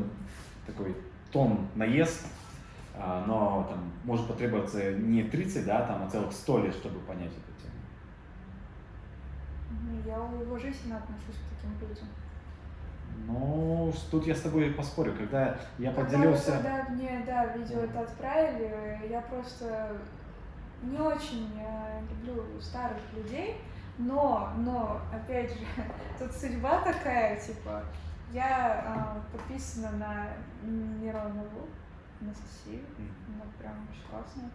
[0.66, 0.96] такой
[1.32, 2.26] тон наезд,
[2.94, 7.30] э, но там может потребоваться не 30, да, там, а целых 100 лет, чтобы понять
[7.30, 7.49] тему.
[10.06, 12.08] Я уважительно отношусь к таким людям.
[13.26, 16.52] Ну, тут я с тобой поспорю, когда я поделился...
[16.52, 19.96] Когда мне, да, видео это отправили, я просто
[20.82, 23.56] не очень э, люблю старых людей,
[23.98, 25.58] но, но, опять же,
[26.18, 27.82] тут судьба такая, типа,
[28.32, 30.26] я э, подписана на
[30.62, 31.68] Миронову
[32.20, 32.80] Анастасию,
[33.28, 34.50] она прям очень классная.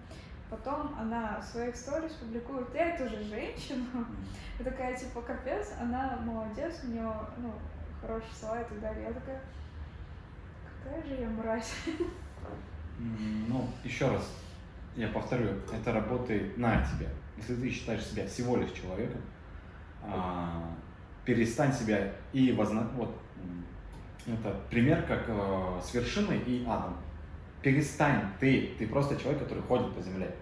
[0.50, 3.86] Потом она в своих сторис публикует эту же женщину.
[4.60, 7.54] И такая, типа, капец, она молодец, у нее, ну,
[8.02, 9.06] хорошие слова и так далее.
[9.08, 9.42] Я такая,
[10.84, 11.74] какая же я мразь.
[12.98, 14.32] Ну, еще раз,
[14.96, 17.10] я повторю, это работает на тебя.
[17.36, 19.22] Если ты считаешь себя всего лишь человеком,
[20.02, 20.64] а,
[21.26, 22.88] перестань себя и возна...
[22.96, 23.20] вот
[24.28, 26.96] это пример как э, с вершиной и адом.
[27.66, 30.36] Перестань, ты, ты просто человек, который ходит по земле.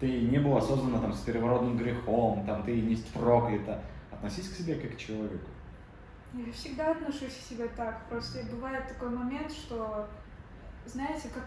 [0.00, 3.84] Ты не был осознанно там с переворотным грехом, там ты не проклята.
[4.10, 5.50] Относись к себе как к человеку.
[6.32, 8.08] Я всегда отношусь к себе так.
[8.08, 10.08] Просто бывает такой момент, что,
[10.86, 11.44] знаете, как,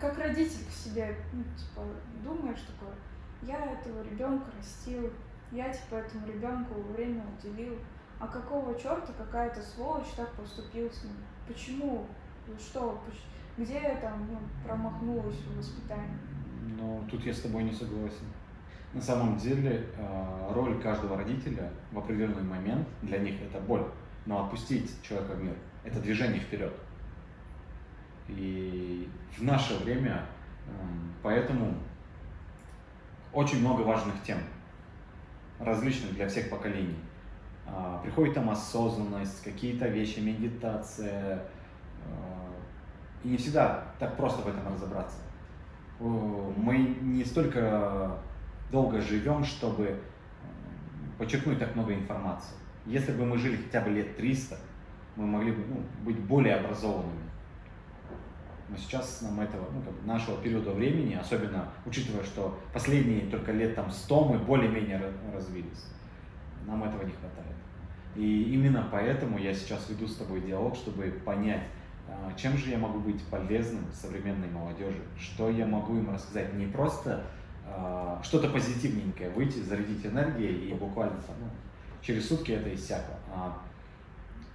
[0.00, 1.82] как, родитель к себе, ну, типа,
[2.24, 2.96] думаешь такое,
[3.42, 5.08] я этого ребенка растил,
[5.52, 7.78] я, типа, этому ребенку время уделил,
[8.18, 11.14] а какого черта какая-то сволочь так поступил с ним?
[11.46, 12.08] Почему?
[12.58, 13.00] Что?
[13.58, 16.18] Где я там ну, промахнулась в воспитании?
[16.78, 18.26] Ну, тут я с тобой не согласен.
[18.94, 23.84] На самом деле, а, роль каждого родителя в определенный момент для них это боль.
[24.26, 25.54] Но отпустить человека в мир–
[25.84, 26.72] это движение вперед.
[28.28, 30.24] И в наше время
[31.22, 31.74] поэтому
[33.32, 34.38] очень много важных тем,
[35.58, 36.96] различных для всех поколений.
[37.66, 41.42] А, приходит там осознанность, какие-то вещи, медитация.
[43.24, 45.18] И не всегда так просто в этом разобраться.
[46.00, 48.18] Мы не столько
[48.70, 50.00] долго живем, чтобы
[51.18, 52.54] подчеркнуть так много информации.
[52.86, 54.56] Если бы мы жили хотя бы лет 300,
[55.14, 57.30] мы могли бы ну, быть более образованными.
[58.68, 63.52] Но сейчас нам этого, ну, как бы нашего периода времени, особенно учитывая, что последние только
[63.52, 65.86] лет там 100 мы более-менее развились,
[66.66, 67.54] нам этого не хватает.
[68.16, 71.64] И именно поэтому я сейчас веду с тобой диалог, чтобы понять,
[72.36, 77.24] чем же я могу быть полезным современной молодежи, что я могу им рассказать, не просто
[77.66, 81.46] э, что-то позитивненькое, выйти, зарядить энергией и буквально ну,
[82.00, 83.16] через сутки это иссякло.
[83.34, 83.58] А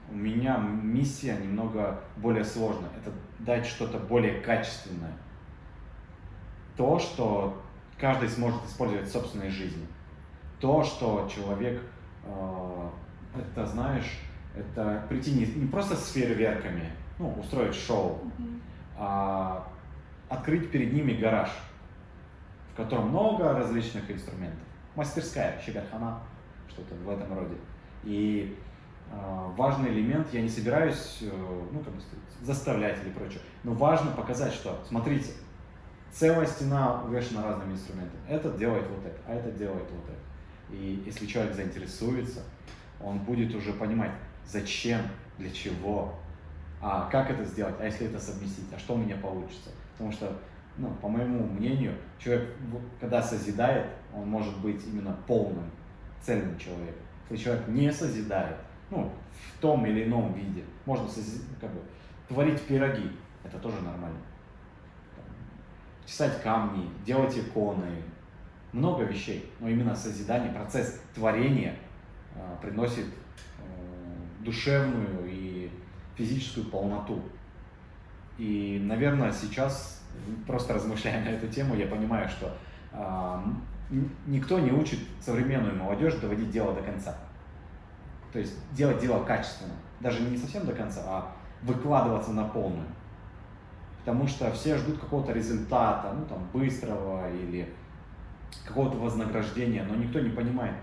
[0.10, 2.90] у меня миссия немного более сложная.
[3.02, 5.14] Это дать что-то более качественное.
[6.76, 7.62] То, что
[8.00, 9.86] каждый сможет использовать в собственной жизни.
[10.60, 11.82] То, что человек,
[12.24, 12.90] э,
[13.36, 14.20] это знаешь,
[14.56, 18.60] это прийти не, не просто с фейерверками, ну, устроить шоу, mm-hmm.
[18.98, 19.68] а
[20.30, 21.50] открыть перед ними гараж,
[22.74, 24.60] в котором много различных инструментов.
[24.96, 26.20] Мастерская, щегархана,
[26.70, 27.56] что-то в этом роде.
[28.04, 28.58] И
[29.12, 31.30] э, важный элемент, я не собираюсь, э,
[31.72, 35.32] ну, как бы сказать, заставлять или прочее, но важно показать, что, смотрите,
[36.12, 38.22] целая стена увешана разными инструментами.
[38.28, 40.76] Этот делает вот это, а этот делает вот это.
[40.76, 42.42] И если человек заинтересуется,
[43.02, 44.12] он будет уже понимать,
[44.46, 45.02] зачем,
[45.38, 46.16] для чего,
[46.82, 49.70] а как это сделать, а если это совместить, а что у меня получится.
[49.94, 50.32] Потому что,
[50.78, 52.56] ну, по моему мнению, человек,
[53.00, 55.70] когда созидает, он может быть именно полным
[56.22, 57.02] цельным человеком.
[57.30, 58.58] Если человек не созидает,
[58.90, 61.42] ну, в том или ином виде, можно сози...
[61.60, 61.80] как бы,
[62.28, 63.12] творить пироги,
[63.44, 64.18] это тоже нормально.
[66.06, 68.04] Писать камни, делать иконы,
[68.72, 71.76] много вещей, но именно созидание, процесс творения
[72.36, 75.47] э, приносит э, душевную и
[76.18, 77.22] физическую полноту.
[78.38, 80.04] И, наверное, сейчас,
[80.46, 82.56] просто размышляя на эту тему, я понимаю, что
[82.92, 83.40] э,
[84.26, 87.16] никто не учит современную молодежь доводить дело до конца.
[88.34, 89.74] То есть делать дело качественно.
[90.00, 91.32] Даже не совсем до конца, а
[91.62, 92.88] выкладываться на полную.
[94.00, 97.74] Потому что все ждут какого-то результата, ну там быстрого или
[98.66, 100.76] какого-то вознаграждения, но никто не понимает,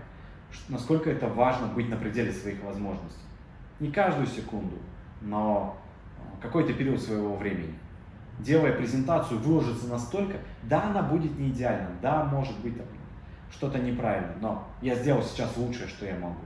[0.69, 3.21] насколько это важно быть на пределе своих возможностей.
[3.79, 4.77] Не каждую секунду,
[5.25, 5.77] но
[6.17, 7.75] э, какой-то период своего времени
[8.39, 12.75] делая презентацию, выложиться настолько, да, она будет не идеальна, да, может быть
[13.51, 16.41] что-то неправильно, но я сделал сейчас лучшее, что я могу.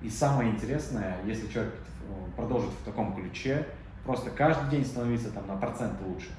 [0.00, 3.66] И самое интересное, если человек э, продолжит в таком ключе,
[4.04, 6.30] просто каждый день становиться там на процент лучше,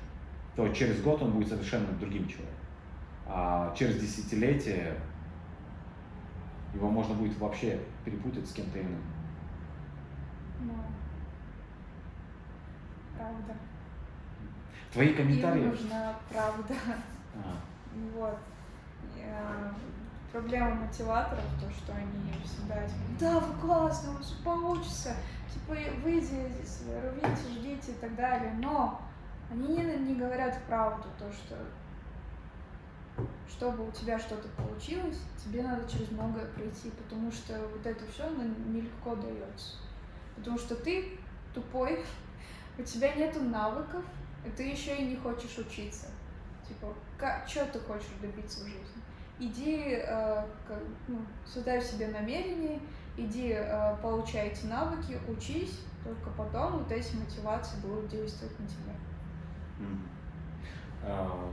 [0.56, 2.54] то через год он будет совершенно другим человеком.
[3.28, 4.96] А через десятилетие
[6.74, 9.02] его можно будет вообще перепутать с кем-то иным.
[10.62, 10.74] Ну,
[13.18, 13.56] правда.
[14.94, 15.62] Твои комментарии.
[15.62, 16.74] Им нужна правда.
[17.36, 17.60] А,
[18.16, 18.38] Вот.
[19.18, 19.72] Э,
[20.32, 25.16] Проблема мотиваторов, то, что они всегда типа, да, вы классно, у вас получится,
[25.52, 25.74] типа,
[26.04, 26.52] выйди,
[27.02, 29.02] рвите, ждите и так далее, но
[29.50, 31.56] они не, не говорят правду, то, что
[33.50, 38.30] чтобы у тебя что-то получилось, тебе надо через многое пройти, потому что вот это все
[38.30, 39.78] нелегко дается.
[40.36, 41.18] Потому что ты
[41.54, 42.06] тупой,
[42.78, 44.04] у тебя нету навыков,
[44.46, 46.08] и ты еще и не хочешь учиться.
[46.68, 46.94] Типа,
[47.48, 49.02] что ты хочешь добиться в жизни?
[49.40, 52.80] Иди, э, как, ну, создай себе намерение,
[53.16, 58.94] иди, э, получай эти навыки, учись, только потом вот эти мотивации будут действовать на тебя.
[61.04, 61.50] А,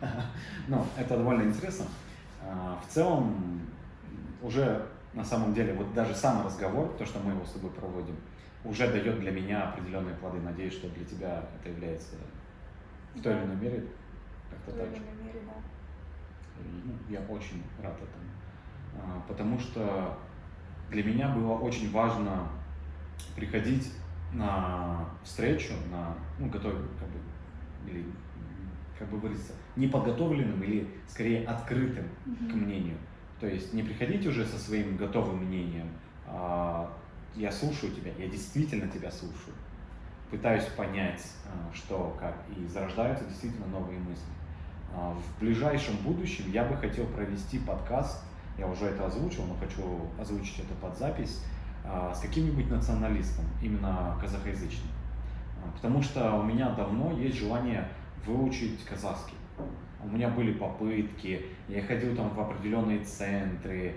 [0.68, 1.86] Ну, это довольно интересно.
[2.42, 3.60] А, В целом,
[4.42, 8.16] уже на самом деле, вот даже сам разговор, то, что мы его с тобой проводим,
[8.64, 10.38] уже дает для меня определенные плоды.
[10.40, 12.16] Надеюсь, что для тебя это является
[13.14, 13.84] в той или иной мере
[14.48, 15.02] В как-то той так или же.
[15.04, 16.62] иной мере, да.
[16.62, 18.30] И, ну, я очень рад этому.
[18.98, 20.18] А, Потому что
[20.90, 22.48] для меня было очень важно
[23.36, 23.92] приходить
[24.32, 27.18] на встречу, на, ну, готовить, как бы,
[27.90, 28.04] или,
[28.98, 32.64] как бы выразиться, неподготовленным или, скорее, открытым к Мгм.
[32.64, 32.98] мнению.
[33.40, 35.88] То есть не приходить уже со своим готовым мнением,
[36.26, 36.92] а
[37.34, 39.54] я слушаю тебя, я действительно тебя слушаю,
[40.30, 44.24] пытаюсь понять, а, что, как, и зарождаются действительно новые мысли.
[44.94, 48.22] А, В ближайшем будущем я бы хотел провести подкаст,
[48.58, 49.82] я уже это озвучил, но хочу
[50.20, 51.42] озвучить это под запись,
[51.84, 54.90] а, с каким-нибудь националистом, именно казахоязычным.
[55.64, 57.88] А, Потому что у меня давно есть желание
[58.26, 59.36] выучить казахский.
[60.02, 63.94] У меня были попытки, я ходил там в определенные центры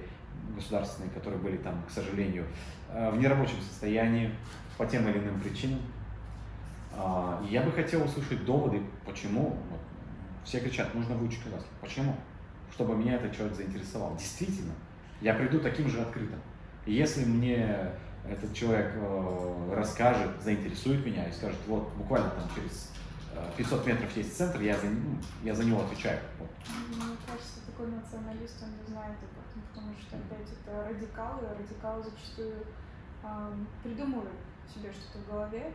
[0.55, 4.32] государственные, которые были там, к сожалению, э, в нерабочем состоянии
[4.78, 5.80] по тем или иным причинам.
[6.95, 9.57] А, Я бы хотел услышать доводы, почему.
[10.44, 11.72] Все кричат, нужно выучить казахский.
[11.80, 12.15] Почему?
[12.74, 14.15] Чтобы меня этот человек заинтересовал.
[14.15, 14.74] Действительно,
[15.22, 16.40] я приду таким же открытым.
[16.86, 17.91] И если мне
[18.30, 23.02] этот человек э, расскажет, заинтересует меня и скажет, вот буквально там через э,
[23.57, 26.19] 500 метров есть центр, я за, ну, я за него отвечаю.
[26.39, 26.49] Вот.
[26.89, 31.55] Мне кажется, такой националист, он не знает об этом, потому что опять это радикалы, а
[31.57, 32.65] радикалы зачастую
[33.23, 34.31] ам, придумывают
[34.73, 35.72] себе что-то в голове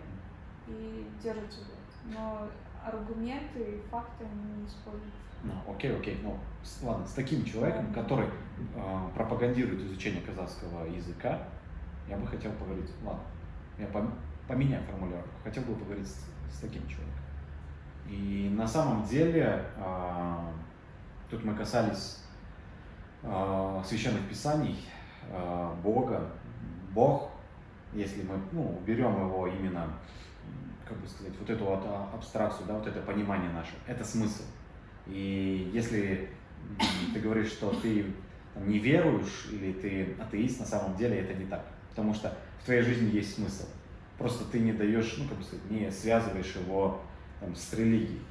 [0.66, 2.18] и держатся за это.
[2.18, 2.48] Но
[2.84, 5.14] аргументы и факты они не используют.
[5.42, 6.36] Ну, окей, окей, ну,
[6.82, 11.38] ладно, с таким человеком, который э, пропагандирует изучение казахского языка,
[12.08, 13.22] я бы хотел поговорить, ладно,
[13.78, 14.12] я пом-
[14.48, 17.22] поменяю формулировку, хотел бы поговорить с, с таким человеком.
[18.08, 20.36] И на самом деле, э,
[21.30, 22.20] тут мы касались
[23.22, 24.86] э, священных писаний,
[25.30, 26.30] э, Бога,
[26.92, 27.30] Бог,
[27.92, 29.92] если мы ну, уберем его именно,
[30.86, 34.42] как бы сказать, вот эту вот а, абстракцию, да, вот это понимание наше, это смысл.
[35.06, 36.30] И если
[37.12, 38.06] ты говоришь, что ты
[38.56, 41.64] не веруешь или ты атеист, на самом деле это не так.
[41.90, 43.66] Потому что в твоей жизни есть смысл.
[44.18, 47.00] Просто ты не даешь, ну, как бы сказать, не связываешь его
[47.40, 48.22] там, с религией.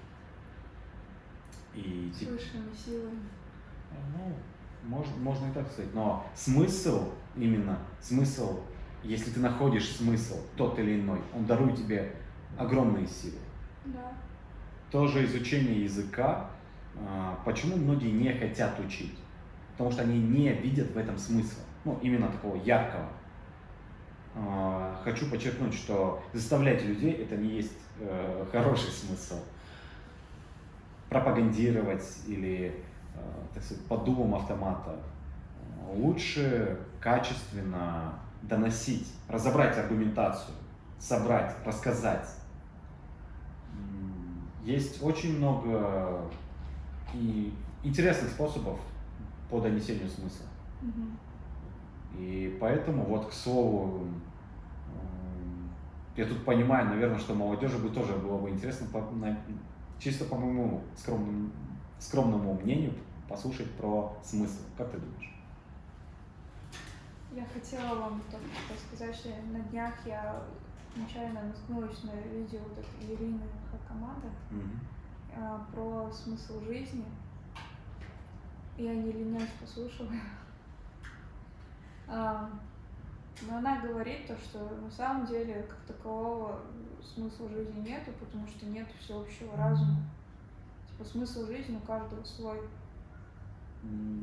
[1.73, 3.19] И С высшими силами.
[3.91, 4.33] ну,
[4.83, 5.93] можно, можно и так сказать.
[5.93, 8.61] Но смысл, именно смысл,
[9.03, 12.13] если ты находишь смысл, тот или иной, он дарует тебе
[12.57, 13.37] огромные силы.
[13.85, 14.11] Да.
[14.89, 16.49] Тоже изучение языка,
[16.95, 19.15] а, почему многие не хотят учить?
[19.73, 23.07] Потому что они не видят в этом смысла, ну, именно такого яркого.
[24.39, 29.39] А, Хочу подчеркнуть, что заставлять людей это не есть э, хороший смысл.
[31.09, 32.83] Пропагандировать или,
[33.15, 33.19] э,
[33.53, 34.95] так сказать, под дулом автомата.
[35.93, 40.53] Лучше качественно доносить, разобрать аргументацию,
[40.99, 42.29] собрать, рассказать.
[44.63, 46.21] Есть очень много
[47.13, 47.53] и
[47.83, 48.79] интересных способов
[49.49, 50.45] по донесению смысла.
[50.81, 51.17] Мгм.
[52.17, 55.69] И поэтому, вот к слову, м,
[56.15, 59.37] я тут понимаю, наверное, что молодежи бы тоже было бы интересно, по- на-
[59.99, 61.49] чисто по моему скромному,
[61.99, 62.93] скромному мнению,
[63.29, 64.61] послушать про смысл.
[64.77, 65.33] Как ты думаешь?
[67.35, 70.41] Я хотела вам только сказать, что на днях я
[70.95, 73.41] случайно наткнулась на видео вот этой Ирины
[73.71, 74.29] Хакамада
[75.35, 77.05] а, про смысл жизни.
[78.77, 80.09] Я не ленясь послушала.
[82.07, 82.49] А,
[83.47, 86.59] Но она говорит то, что на самом деле как такового
[87.01, 89.97] смысла жизни нету, потому что нет всеобщего разума.
[90.87, 92.59] Типа смысл жизни у каждого свой.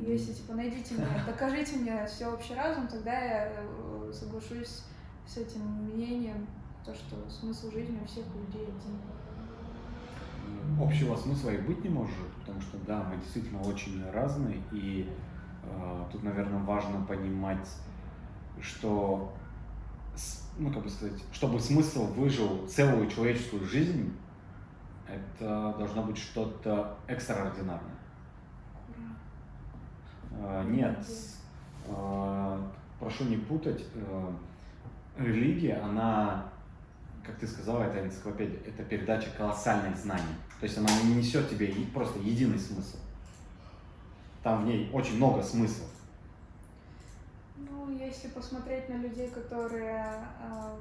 [0.05, 4.83] Если типа найдите мне, докажите мне всеобщий разум, тогда я э, соглашусь
[5.25, 6.45] с этим мнением,
[6.85, 8.99] то, что смысл жизни у всех людей один.
[10.79, 15.09] Общего смысла и быть не может, потому что да, мы действительно очень разные, и
[16.11, 17.67] тут, наверное, важно понимать,
[18.61, 19.33] что,
[20.57, 24.15] ну, как бы сказать, чтобы смысл выжил целую человеческую жизнь,
[25.07, 27.95] это должно быть что-то экстраординарное.
[30.37, 31.05] Э, нет,
[31.87, 32.59] э,
[32.99, 34.31] прошу не путать, э,
[35.17, 36.45] религия, она,
[37.25, 40.35] как ты сказала, это энциклопедия, это передача колоссальных знаний.
[40.59, 42.97] То есть она не несет тебе просто единый смысл.
[44.45, 45.89] Там в ней очень много смыслов.
[47.57, 50.77] Ну, если посмотреть на людей, которые э,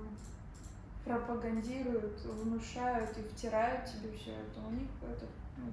[1.03, 5.25] пропагандируют, внушают и втирают тебе все это, у них это,
[5.57, 5.73] ну,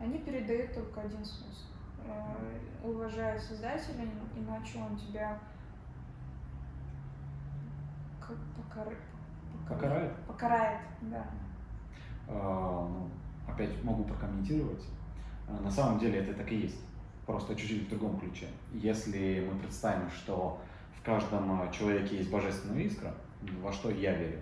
[0.00, 1.66] они передают только один смысл.
[2.04, 5.38] Э, уважая Создателя, иначе он тебя
[8.20, 8.94] как покар...
[9.68, 10.12] покарает.
[10.26, 11.24] Покарает, да.
[12.26, 13.08] А, ну,
[13.46, 14.82] опять могу прокомментировать.
[15.46, 16.80] А, на самом деле это так и есть,
[17.28, 18.46] просто чуть-чуть в другом ключе.
[18.72, 20.58] Если мы представим, что
[20.98, 23.14] в каждом а, человеке есть божественная искра,
[23.60, 24.38] во что я верю,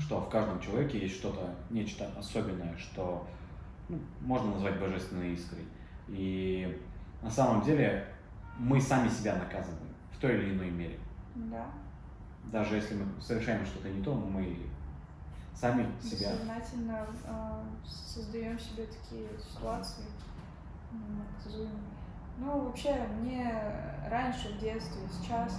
[0.00, 3.26] что в каждом человеке есть что-то, нечто особенное, что
[3.88, 5.64] ну, можно назвать божественной искрой.
[6.06, 6.80] И
[7.20, 8.06] на самом деле
[8.58, 11.00] мы сами себя наказываем в той или иной мере.
[11.34, 11.66] Да.
[12.44, 14.56] Даже если мы совершаем что-то не то, мы
[15.52, 16.30] сами себя...
[16.30, 20.04] Сознательно э, создаем себе такие ситуации
[21.18, 21.70] наказуемые.
[22.38, 23.50] Ну, вообще, мне
[24.10, 25.58] раньше, в детстве, сейчас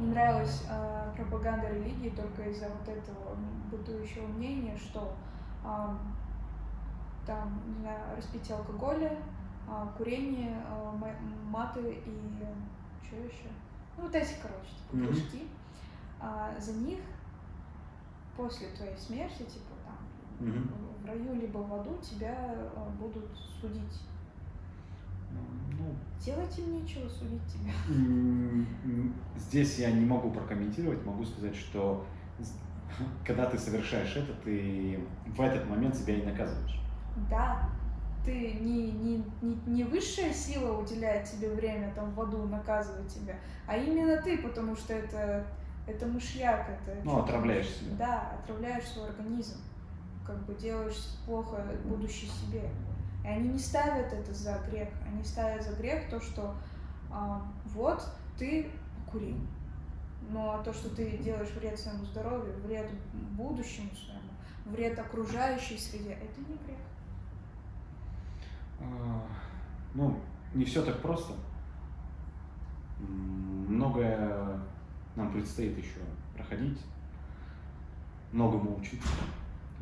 [0.00, 3.36] не нравилась э, пропаганда религии только из-за вот этого
[3.70, 5.14] бытующего мнения, что
[5.64, 5.68] э,
[7.26, 9.18] там, не знаю, распитие алкоголя,
[9.68, 11.12] э, курение, э,
[11.44, 12.44] маты и
[13.06, 13.48] что еще?
[13.96, 15.48] Ну, вот эти, короче, типа, mm-hmm.
[16.24, 17.00] А, за них
[18.36, 20.58] после твоей смерти, типа там, угу.
[21.02, 22.34] в раю либо в аду тебя
[22.74, 23.28] а, будут
[23.60, 24.00] судить.
[25.78, 27.72] Ну, Делать им нечего судить тебя.
[29.36, 32.04] Здесь я не могу прокомментировать, могу сказать, что
[33.26, 36.80] когда ты совершаешь это, ты в этот момент себя и наказываешь.
[37.30, 37.68] Да,
[38.24, 43.36] ты не, не, не, не высшая сила уделяет тебе время там в аду наказывать тебя,
[43.66, 45.46] а именно ты, потому что это
[45.86, 46.98] это мышьяк, это...
[47.04, 47.96] Ну, отравляешь себя.
[47.98, 49.58] Да, отравляешь свой организм.
[50.26, 52.62] Как бы делаешь плохо будущее себе.
[53.24, 54.88] И они не ставят это за грех.
[55.06, 56.54] Они ставят за грех то, что
[57.10, 58.06] а, вот
[58.38, 58.70] ты
[59.10, 59.38] курил.
[60.36, 62.90] А то, что ты делаешь вред своему здоровью, вред
[63.32, 64.30] будущему своему,
[64.66, 66.78] вред окружающей среде, это не грех.
[68.80, 69.26] А,
[69.94, 70.18] ну,
[70.54, 71.34] не все так просто.
[72.98, 74.60] Многое
[75.16, 76.00] нам предстоит еще
[76.34, 76.80] проходить,
[78.32, 79.08] многому учиться.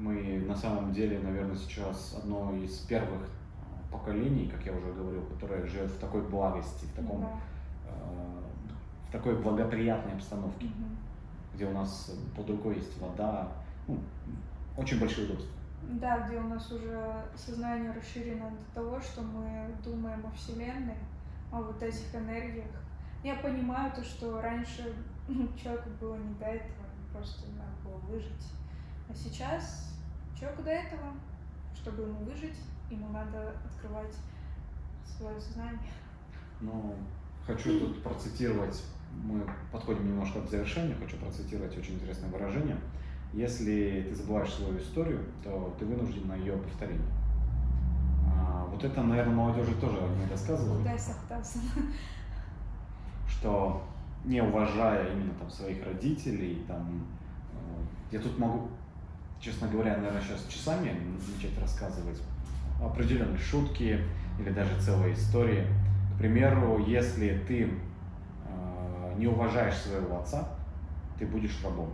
[0.03, 3.23] Мы на самом деле, наверное, сейчас одно из первых
[3.61, 7.29] а, поколений, как я уже говорил, которое живет в такой благости, в таком, да.
[7.87, 11.55] э, в такой благоприятной обстановке, угу.
[11.55, 13.49] где у нас под рукой есть вода,
[13.87, 13.97] ну,
[14.77, 15.53] очень большие удобства.
[15.83, 20.99] Да, где у нас уже сознание расширено до того, что мы думаем о Вселенной,
[21.53, 22.67] о вот этих энергиях.
[23.23, 24.97] Я понимаю то, что раньше
[25.63, 28.53] человеку было не до этого, просто надо было выжить.
[29.13, 29.95] А сейчас
[30.39, 31.13] человеку до этого,
[31.75, 32.57] чтобы ему выжить,
[32.91, 34.15] ему надо открывать
[35.05, 35.93] свое сознание.
[36.63, 36.95] Ну,
[37.47, 38.83] хочу тут процитировать,
[39.23, 42.79] мы подходим немножко к завершению, хочу процитировать очень интересное выражение.
[43.35, 47.13] Если ты забываешь свою историю, то ты вынужден на ее повторение.
[48.35, 50.85] А, вот это, наверное, молодежи тоже не рассказывают.
[50.85, 50.97] Да,
[53.29, 53.85] Что
[54.25, 57.07] не уважая именно там своих родителей, там,
[57.53, 58.69] э, я тут могу,
[59.43, 60.97] честно говоря, наверное, сейчас часами
[61.35, 62.23] начать рассказывать
[62.81, 63.99] определенные шутки
[64.39, 65.67] или даже целые истории.
[66.15, 67.69] К примеру, если ты
[68.47, 70.49] э, не уважаешь своего отца,
[71.19, 71.93] ты будешь рабом.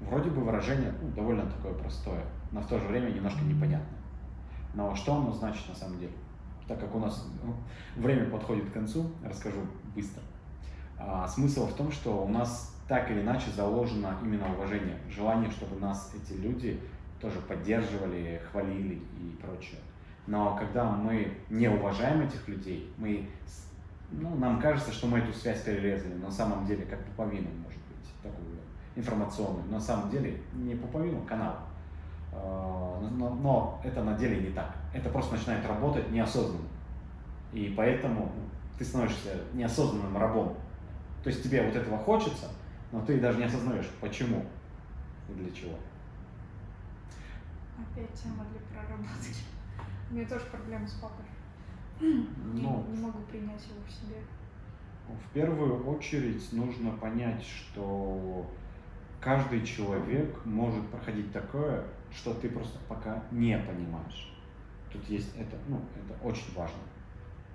[0.00, 2.22] Вроде бы выражение ну, довольно такое простое,
[2.52, 3.98] но в то же время немножко непонятное.
[4.74, 6.12] Но что оно значит на самом деле?
[6.68, 7.54] Так как у нас ну,
[8.00, 9.60] время подходит к концу, расскажу
[9.94, 10.22] быстро.
[10.98, 15.80] А, смысл в том, что у нас так или иначе заложено именно уважение, желание, чтобы
[15.80, 16.80] нас эти люди
[17.20, 19.80] тоже поддерживали, хвалили и прочее.
[20.26, 23.28] Но когда мы не уважаем этих людей, мы
[24.10, 28.22] ну, нам кажется, что мы эту связь перерезали, на самом деле как пуповину может быть,
[28.22, 28.58] такую
[28.94, 29.66] информационную.
[29.68, 31.56] На самом деле не пуповину, а канал.
[32.32, 34.74] А, но, но это на деле не так.
[34.94, 36.68] Это просто начинает работать неосознанно.
[37.52, 38.30] И поэтому
[38.78, 40.54] ты становишься неосознанным рабом.
[41.22, 42.46] То есть тебе вот этого хочется,
[42.92, 44.44] но ты даже не осознаешь, почему
[45.28, 45.76] и для чего.
[47.78, 49.34] Опять тема для проработки.
[50.10, 51.24] У меня тоже проблемы с папой.
[52.00, 54.16] Ну, не, не могу принять его в себе.
[55.08, 58.50] В первую очередь нужно понять, что
[59.20, 64.32] каждый человек может проходить такое, что ты просто пока не понимаешь.
[64.92, 66.78] Тут есть это, ну, это очень важно.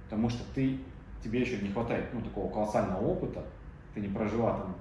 [0.05, 0.79] Потому что ты,
[1.23, 3.45] тебе еще не хватает ну, такого колоссального опыта,
[3.93, 4.75] ты не прожила там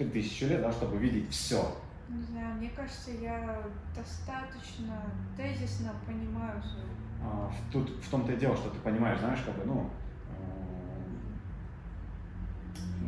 [0.00, 1.76] 3000 лет, да, чтобы видеть все.
[2.08, 3.62] Не знаю, мне кажется, я
[3.94, 5.02] достаточно
[5.36, 6.90] тезисно понимаю свою
[7.22, 9.90] а, тут в том-то и дело, что ты понимаешь, знаешь, как бы, ну,
[10.30, 10.34] э,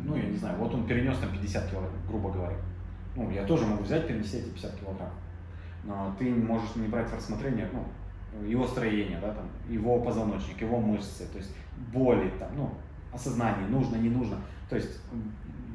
[0.05, 2.55] ну, я не знаю, вот он перенес там 50 килограмм, грубо говоря.
[3.15, 5.09] Ну, я тоже могу взять, перенести эти 50 килограмм.
[5.83, 10.79] Но ты можешь не брать в рассмотрение, ну, его строение, да, там, его позвоночник, его
[10.79, 11.55] мышцы, то есть
[11.91, 12.71] боли, там, ну,
[13.11, 14.37] осознание, нужно, не нужно.
[14.69, 15.01] То есть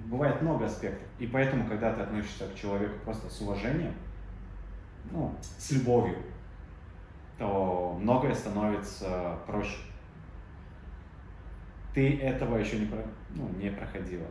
[0.09, 1.07] бывает много аспектов.
[1.19, 3.95] И поэтому, когда ты относишься к человеку просто с уважением,
[5.11, 6.17] ну, с любовью,
[7.39, 9.79] то многое становится проще.
[11.95, 12.99] Ты этого еще не, про,
[13.31, 14.27] ну, не проходила.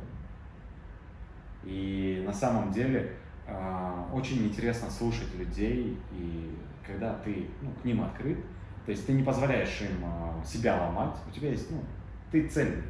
[1.63, 3.13] И на самом деле
[3.45, 8.37] э, очень интересно слушать людей, и когда ты ну, к ним открыт,
[8.85, 11.83] то есть ты не позволяешь им э, себя ломать, у тебя есть, ну,
[12.31, 12.83] ты цельный,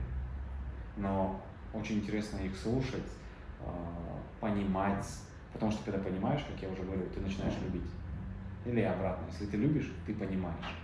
[0.95, 1.41] но
[1.77, 3.09] очень интересно их слушать,
[3.61, 3.69] э,
[4.39, 5.05] понимать,
[5.53, 7.89] потому что когда понимаешь, как я уже говорил, ты начинаешь любить.
[8.65, 10.75] Или обратно, если ты любишь, ты понимаешь.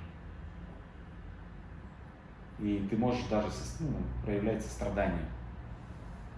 [2.59, 3.47] И ты можешь даже
[3.79, 5.25] ну, проявлять сострадание,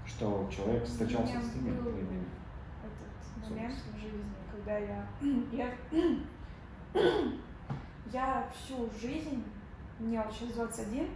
[0.06, 2.23] что человек встречался с теми твоими.
[2.84, 5.07] Этот момент в жизни, когда я,
[5.52, 5.72] я,
[8.11, 9.44] я всю жизнь,
[9.99, 11.10] мне вот сейчас 21,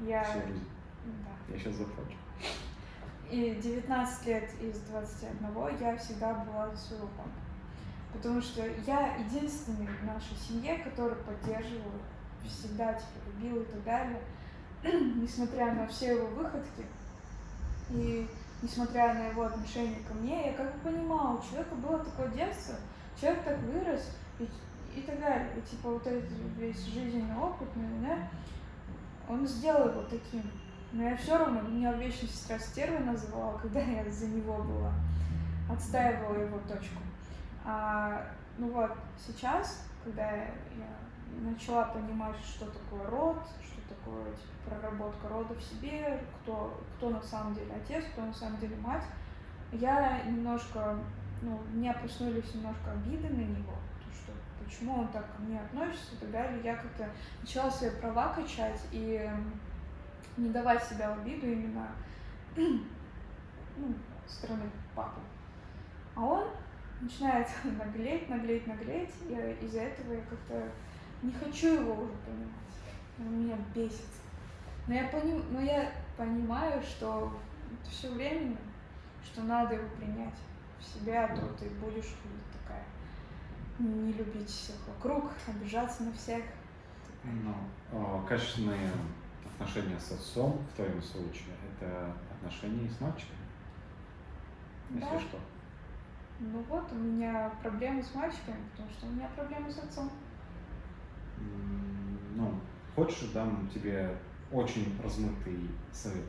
[0.00, 0.24] я...
[0.24, 0.68] Всю жизнь.
[1.04, 1.54] Да.
[1.54, 2.16] Я сейчас заплачу.
[3.30, 7.30] И 19 лет из 21 я всегда была папу.
[8.12, 11.92] Потому что я единственный в нашей семье, который поддерживал,
[12.46, 14.20] всегда типа любил и так далее.
[15.16, 16.84] несмотря на все его выходки
[17.90, 18.28] и
[18.62, 22.76] несмотря на его отношение ко мне, я как бы понимала, у человека было такое детство,
[23.20, 24.48] человек так вырос и,
[24.96, 25.50] и так далее.
[25.56, 27.68] И типа вот этот весь жизненный опыт,
[28.02, 28.28] да,
[29.28, 30.42] он сделал его таким.
[30.92, 34.92] Но я все равно, меня вечно сестра стерва называла, когда я за него была,
[35.70, 37.02] отстаивала его точку.
[37.64, 40.48] А, ну вот, сейчас, когда я
[41.42, 47.22] начала понимать, что такое род, что такое типа, проработка рода в себе, кто, кто на
[47.22, 49.04] самом деле отец, кто на самом деле мать,
[49.72, 50.98] я немножко,
[51.42, 54.32] ну, меня проснулись немножко обиды на него, то, что
[54.64, 56.60] почему он так ко мне относится и так далее.
[56.64, 57.08] Я как-то
[57.42, 59.30] начала свои права качать и
[60.38, 61.88] не давать себя в обиду именно
[62.56, 63.94] ну,
[64.26, 65.20] стороны папы.
[66.14, 66.44] А он
[67.00, 70.68] начинает наглеть, наглеть, наглеть, и из-за этого я как-то
[71.22, 72.48] не хочу его уже понимать.
[73.18, 74.06] Он меня бесит.
[74.86, 75.42] Но я, поним...
[75.50, 77.36] Но я понимаю, что
[77.72, 78.56] это все временно,
[79.24, 80.34] что надо его принять
[80.78, 82.14] в себя, а то ты будешь
[82.52, 82.84] такая
[83.78, 86.42] не любить всех вокруг, обижаться на всех.
[87.24, 87.54] Ну,
[87.92, 88.90] а, качественные
[89.58, 93.38] отношения с отцом в твоем случае это отношения с мальчиками.
[94.90, 95.20] Если да.
[95.20, 95.38] что.
[96.40, 100.10] Ну вот, у меня проблемы с мальчиками, потому что у меня проблемы с отцом.
[102.36, 102.60] Ну,
[102.94, 104.16] хочешь, дам тебе
[104.52, 106.24] очень размытый совет.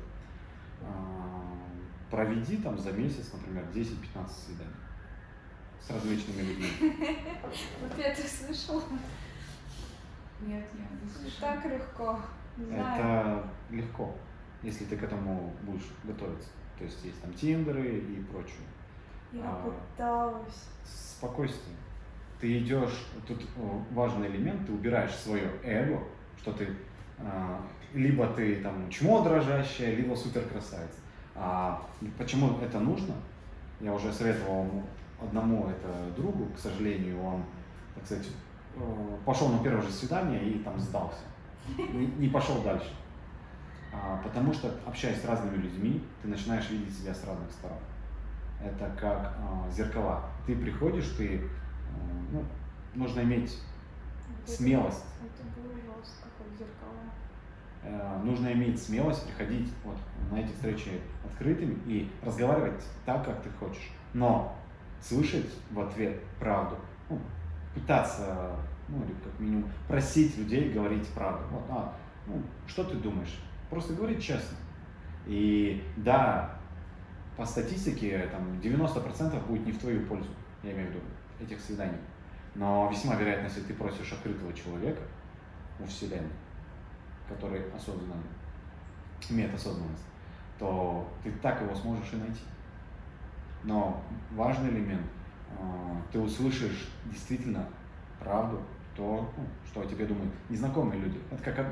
[0.81, 1.57] А,
[2.09, 4.73] проведи там за месяц, например, 10-15 свиданий
[5.79, 6.69] с различными людьми.
[7.81, 8.83] Вот я это слышала.
[10.41, 11.53] Нет, я не слышала.
[11.53, 12.19] Так легко.
[12.71, 14.13] Это легко,
[14.63, 16.49] если ты к этому будешь готовиться.
[16.77, 18.67] То есть есть там тиндеры и прочее.
[19.31, 20.67] Я а, пыталась.
[20.85, 21.75] Спокойствие.
[22.39, 23.45] Ты идешь, тут
[23.91, 26.01] важный элемент, ты убираешь свое эго,
[26.37, 26.67] что ты
[27.17, 27.61] а,
[27.93, 30.99] либо ты там чмо дрожащая, либо супер красавица.
[31.35, 31.85] А
[32.17, 33.15] почему это нужно?
[33.79, 34.67] Я уже советовал
[35.21, 37.43] одному это другу, к сожалению, он,
[37.95, 38.27] так сказать,
[39.25, 41.23] пошел на первое же свидание и там сдался.
[41.77, 42.91] Не, не пошел дальше.
[43.93, 47.79] А, потому что, общаясь с разными людьми, ты начинаешь видеть себя с разных сторон
[48.61, 50.23] это как э, зеркала.
[50.45, 51.41] Ты приходишь, ты, э,
[52.31, 52.43] ну,
[52.93, 53.57] нужно иметь
[54.43, 55.05] это, смелость.
[55.21, 56.99] Это было жестко, как зеркала.
[57.83, 59.97] э, нужно иметь смелость приходить вот
[60.31, 63.91] на эти встречи открытыми и разговаривать так, как ты хочешь.
[64.13, 64.55] Но
[65.01, 66.77] слышать в ответ правду,
[67.09, 67.19] ну,
[67.73, 68.55] пытаться,
[68.89, 71.45] ну или как минимум просить людей говорить правду.
[71.51, 71.93] Вот, а,
[72.27, 73.39] ну, что ты думаешь?
[73.69, 74.57] Просто говорить честно.
[75.25, 76.57] И да,
[77.37, 80.29] по статистике там 90% будет не в твою пользу,
[80.63, 80.99] я имею в виду,
[81.39, 81.99] этих свиданий.
[82.55, 85.01] Но весьма вероятно, если ты просишь открытого человека
[85.79, 86.31] у Вселенной,
[87.27, 88.15] который осознанно,
[89.29, 90.03] имеет осознанность,
[90.57, 92.41] то ты так его сможешь и найти.
[93.63, 95.05] Но важный элемент,
[95.57, 97.67] а, ты услышишь действительно
[98.19, 98.61] правду,
[98.99, 101.19] то, ну, что о тебе думают незнакомые люди.
[101.31, 101.67] Это как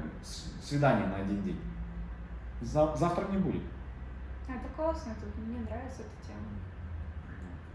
[0.62, 1.60] свидание на один день.
[2.62, 3.62] Завтра не будет.
[4.48, 6.48] А, это классно, тут мне нравится эта тема.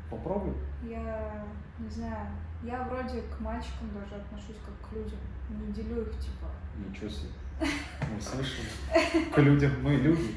[0.08, 0.54] Попробуй.
[0.82, 1.44] Я
[1.78, 2.28] не знаю,
[2.62, 5.18] я вроде к мальчикам даже отношусь как к людям.
[5.50, 6.46] Не делю их типа.
[6.88, 7.30] Ничего себе.
[7.60, 8.68] Мы слышали.
[9.34, 10.34] К людям мы люди.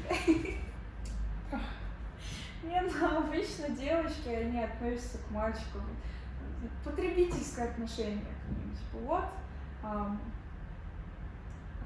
[2.62, 5.82] Нет, ну обычно девочки, они относятся к мальчикам.
[6.84, 8.76] Потребительское отношение к ним.
[8.76, 9.24] Типа вот,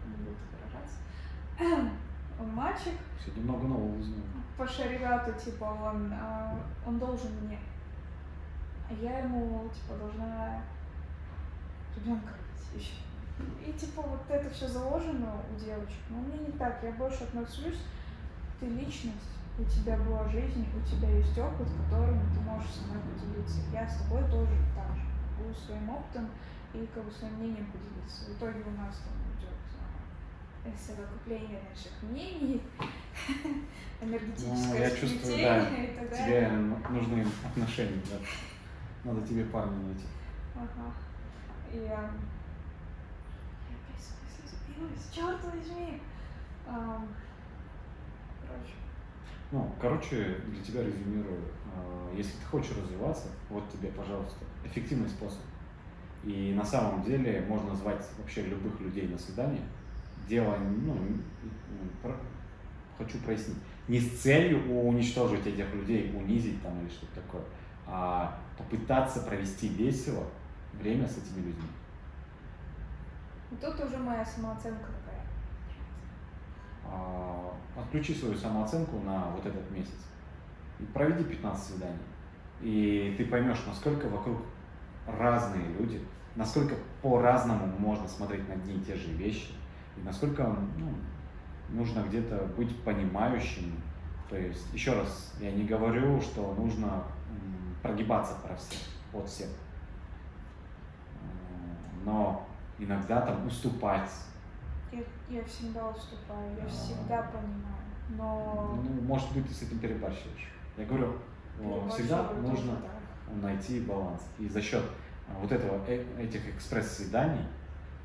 [0.07, 1.91] не буду выражаться.
[2.39, 2.95] Он мальчик.
[3.23, 4.25] Сегодня много нового узнал.
[4.57, 7.59] По шариату, типа, он, а, он должен мне.
[8.89, 10.63] А я ему, типа, должна
[11.97, 12.93] ребенка родить.
[13.67, 15.99] И типа вот это все заложено у девочек.
[16.11, 16.83] Но мне не так.
[16.83, 17.81] Я больше отношусь,
[18.59, 19.31] ты личность,
[19.61, 23.61] у тебя была жизнь, у тебя есть опыт, которым ты можешь со мной поделиться.
[23.73, 25.03] Я с тобой тоже так же.
[25.39, 26.29] Могу своим опытом
[26.73, 28.31] и как бы своим мнением поделиться.
[28.31, 32.63] В итоге у нас там идет совокупление наших мнений,
[34.01, 36.27] энергетическое ну, я чувствую, да, и так далее.
[36.27, 36.51] Тебе
[36.91, 39.11] нужны отношения, да.
[39.11, 40.07] Надо тебе парня найти.
[40.55, 40.93] Ага.
[41.73, 42.11] И я, я
[43.77, 46.03] опять в смысле черт возьми.
[46.67, 47.03] А,
[48.47, 48.75] короче.
[49.53, 51.41] Ну, короче, для тебя резюмирую.
[51.75, 55.41] А, если ты хочешь развиваться, вот тебе, пожалуйста, эффективный способ.
[56.23, 59.63] И на самом деле можно звать вообще любых людей на свидание.
[60.29, 60.95] Дело, ну,
[62.03, 62.15] про,
[62.99, 63.57] хочу прояснить,
[63.89, 67.43] не с целью уничтожить этих людей, унизить там или что-то такое,
[67.87, 70.25] а попытаться провести весело
[70.75, 71.69] время с этими людьми.
[73.61, 74.91] Тут уже моя самооценка
[77.77, 80.07] отключи свою самооценку на вот этот месяц.
[80.79, 81.99] И проведи 15 свиданий.
[82.61, 84.39] И ты поймешь, насколько вокруг
[85.07, 86.01] разные люди,
[86.37, 89.53] насколько по-разному можно смотреть на одни и те же вещи,
[89.97, 90.45] и насколько
[90.79, 90.95] ну,
[91.71, 93.81] нужно где-то быть понимающим.
[94.29, 97.03] То есть, еще раз, я не говорю, что нужно
[97.83, 98.79] прогибаться про всех,
[99.13, 99.49] от всех.
[102.05, 102.47] Но
[102.79, 104.11] иногда там уступать.
[104.93, 107.81] Я, я всегда уступаю, я а, всегда понимаю.
[108.11, 108.81] Но...
[108.83, 110.51] Ну, может быть, ты с этим перебарщиваешь.
[110.77, 111.15] Я говорю,
[111.91, 113.49] всегда нужно да.
[113.49, 114.23] найти баланс.
[114.39, 114.83] И за счет
[115.29, 117.45] а, вот этого, э, этих экспресс-свиданий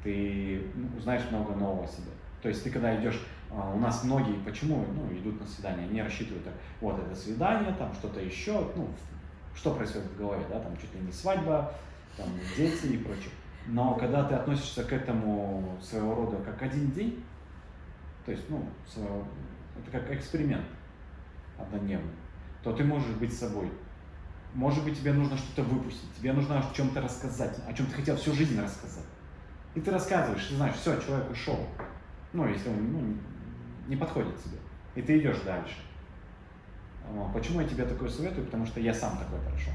[0.04, 2.12] ты ну, узнаешь много нового о себе.
[2.42, 6.02] То есть ты когда идешь, а, у нас многие, почему ну, идут на свидание, они
[6.02, 6.46] рассчитывают,
[6.82, 8.88] вот это свидание, там что-то еще, ну,
[9.56, 11.74] что происходит в голове, да, там чуть ли не свадьба,
[12.18, 13.32] там дети и прочее.
[13.68, 17.24] Но когда ты относишься к этому своего рода как один день,
[18.26, 20.66] то есть, ну, это как эксперимент
[21.58, 22.14] однодневный,
[22.64, 23.72] то ты можешь быть собой.
[24.54, 28.16] Может быть, тебе нужно что-то выпустить, тебе нужно о чем-то рассказать, о чем ты хотел
[28.16, 29.04] всю жизнь рассказать.
[29.74, 31.60] И ты рассказываешь, ты знаешь, все, человек ушел.
[32.34, 33.18] Ну, если он ну,
[33.88, 34.58] не подходит тебе.
[34.96, 35.76] И ты идешь дальше.
[37.34, 38.46] Почему я тебе такое советую?
[38.46, 39.74] Потому что я сам такой прошел.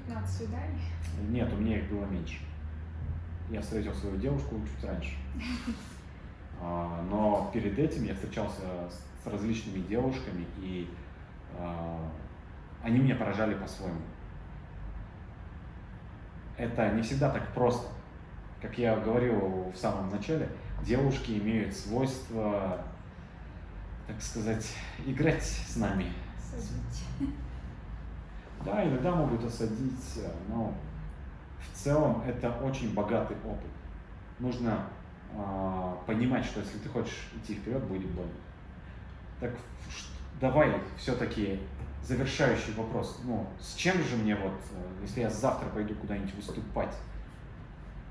[0.00, 0.82] 15 свиданий?
[1.28, 2.38] Нет, у меня их было меньше.
[3.50, 5.16] Я встретил свою девушку чуть раньше.
[6.58, 10.88] А, но перед этим я встречался с различными девушками, и
[11.58, 12.10] а,
[12.82, 14.00] они меня поражали по-своему.
[16.56, 17.86] Это не всегда так просто.
[18.62, 20.48] Как я говорил в самом начале,
[20.82, 22.82] девушки имеют свойство
[24.06, 24.72] так сказать,
[25.04, 26.12] играть с нами.
[26.38, 27.34] Осадить.
[28.64, 30.74] Да, иногда могут осадить, но
[31.60, 33.70] в целом это очень богатый опыт.
[34.38, 34.86] Нужно
[35.32, 38.32] э, понимать, что если ты хочешь идти вперед, будет больно.
[39.40, 39.52] Так
[40.40, 41.60] давай все-таки
[42.02, 43.20] завершающий вопрос.
[43.24, 46.94] Ну, с чем же мне вот, э, если я завтра пойду куда-нибудь выступать,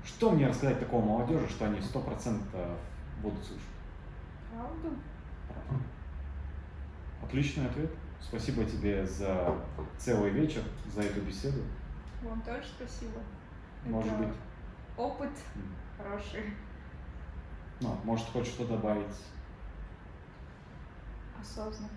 [0.04, 2.48] что мне рассказать такого молодежи, что они сто процентов
[3.22, 3.64] будут слушать?
[4.54, 4.96] Правду?
[7.22, 7.90] Отличный ответ.
[8.28, 9.54] Спасибо тебе за
[9.98, 10.62] целый вечер,
[10.94, 11.60] за эту беседу.
[12.22, 13.20] Вам тоже спасибо.
[13.84, 14.34] Может Это быть.
[14.96, 15.30] Опыт
[15.96, 16.54] хороший.
[17.80, 19.06] Ну, может, хочешь что добавить?
[21.40, 21.92] Осознанность.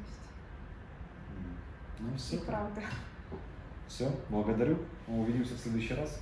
[1.30, 1.58] М,
[2.00, 2.38] Ну, И все.
[2.40, 2.82] правда.
[3.88, 4.78] Все, благодарю.
[5.08, 6.22] Увидимся в следующий раз.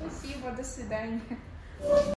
[0.00, 1.20] Спасибо, до свидания.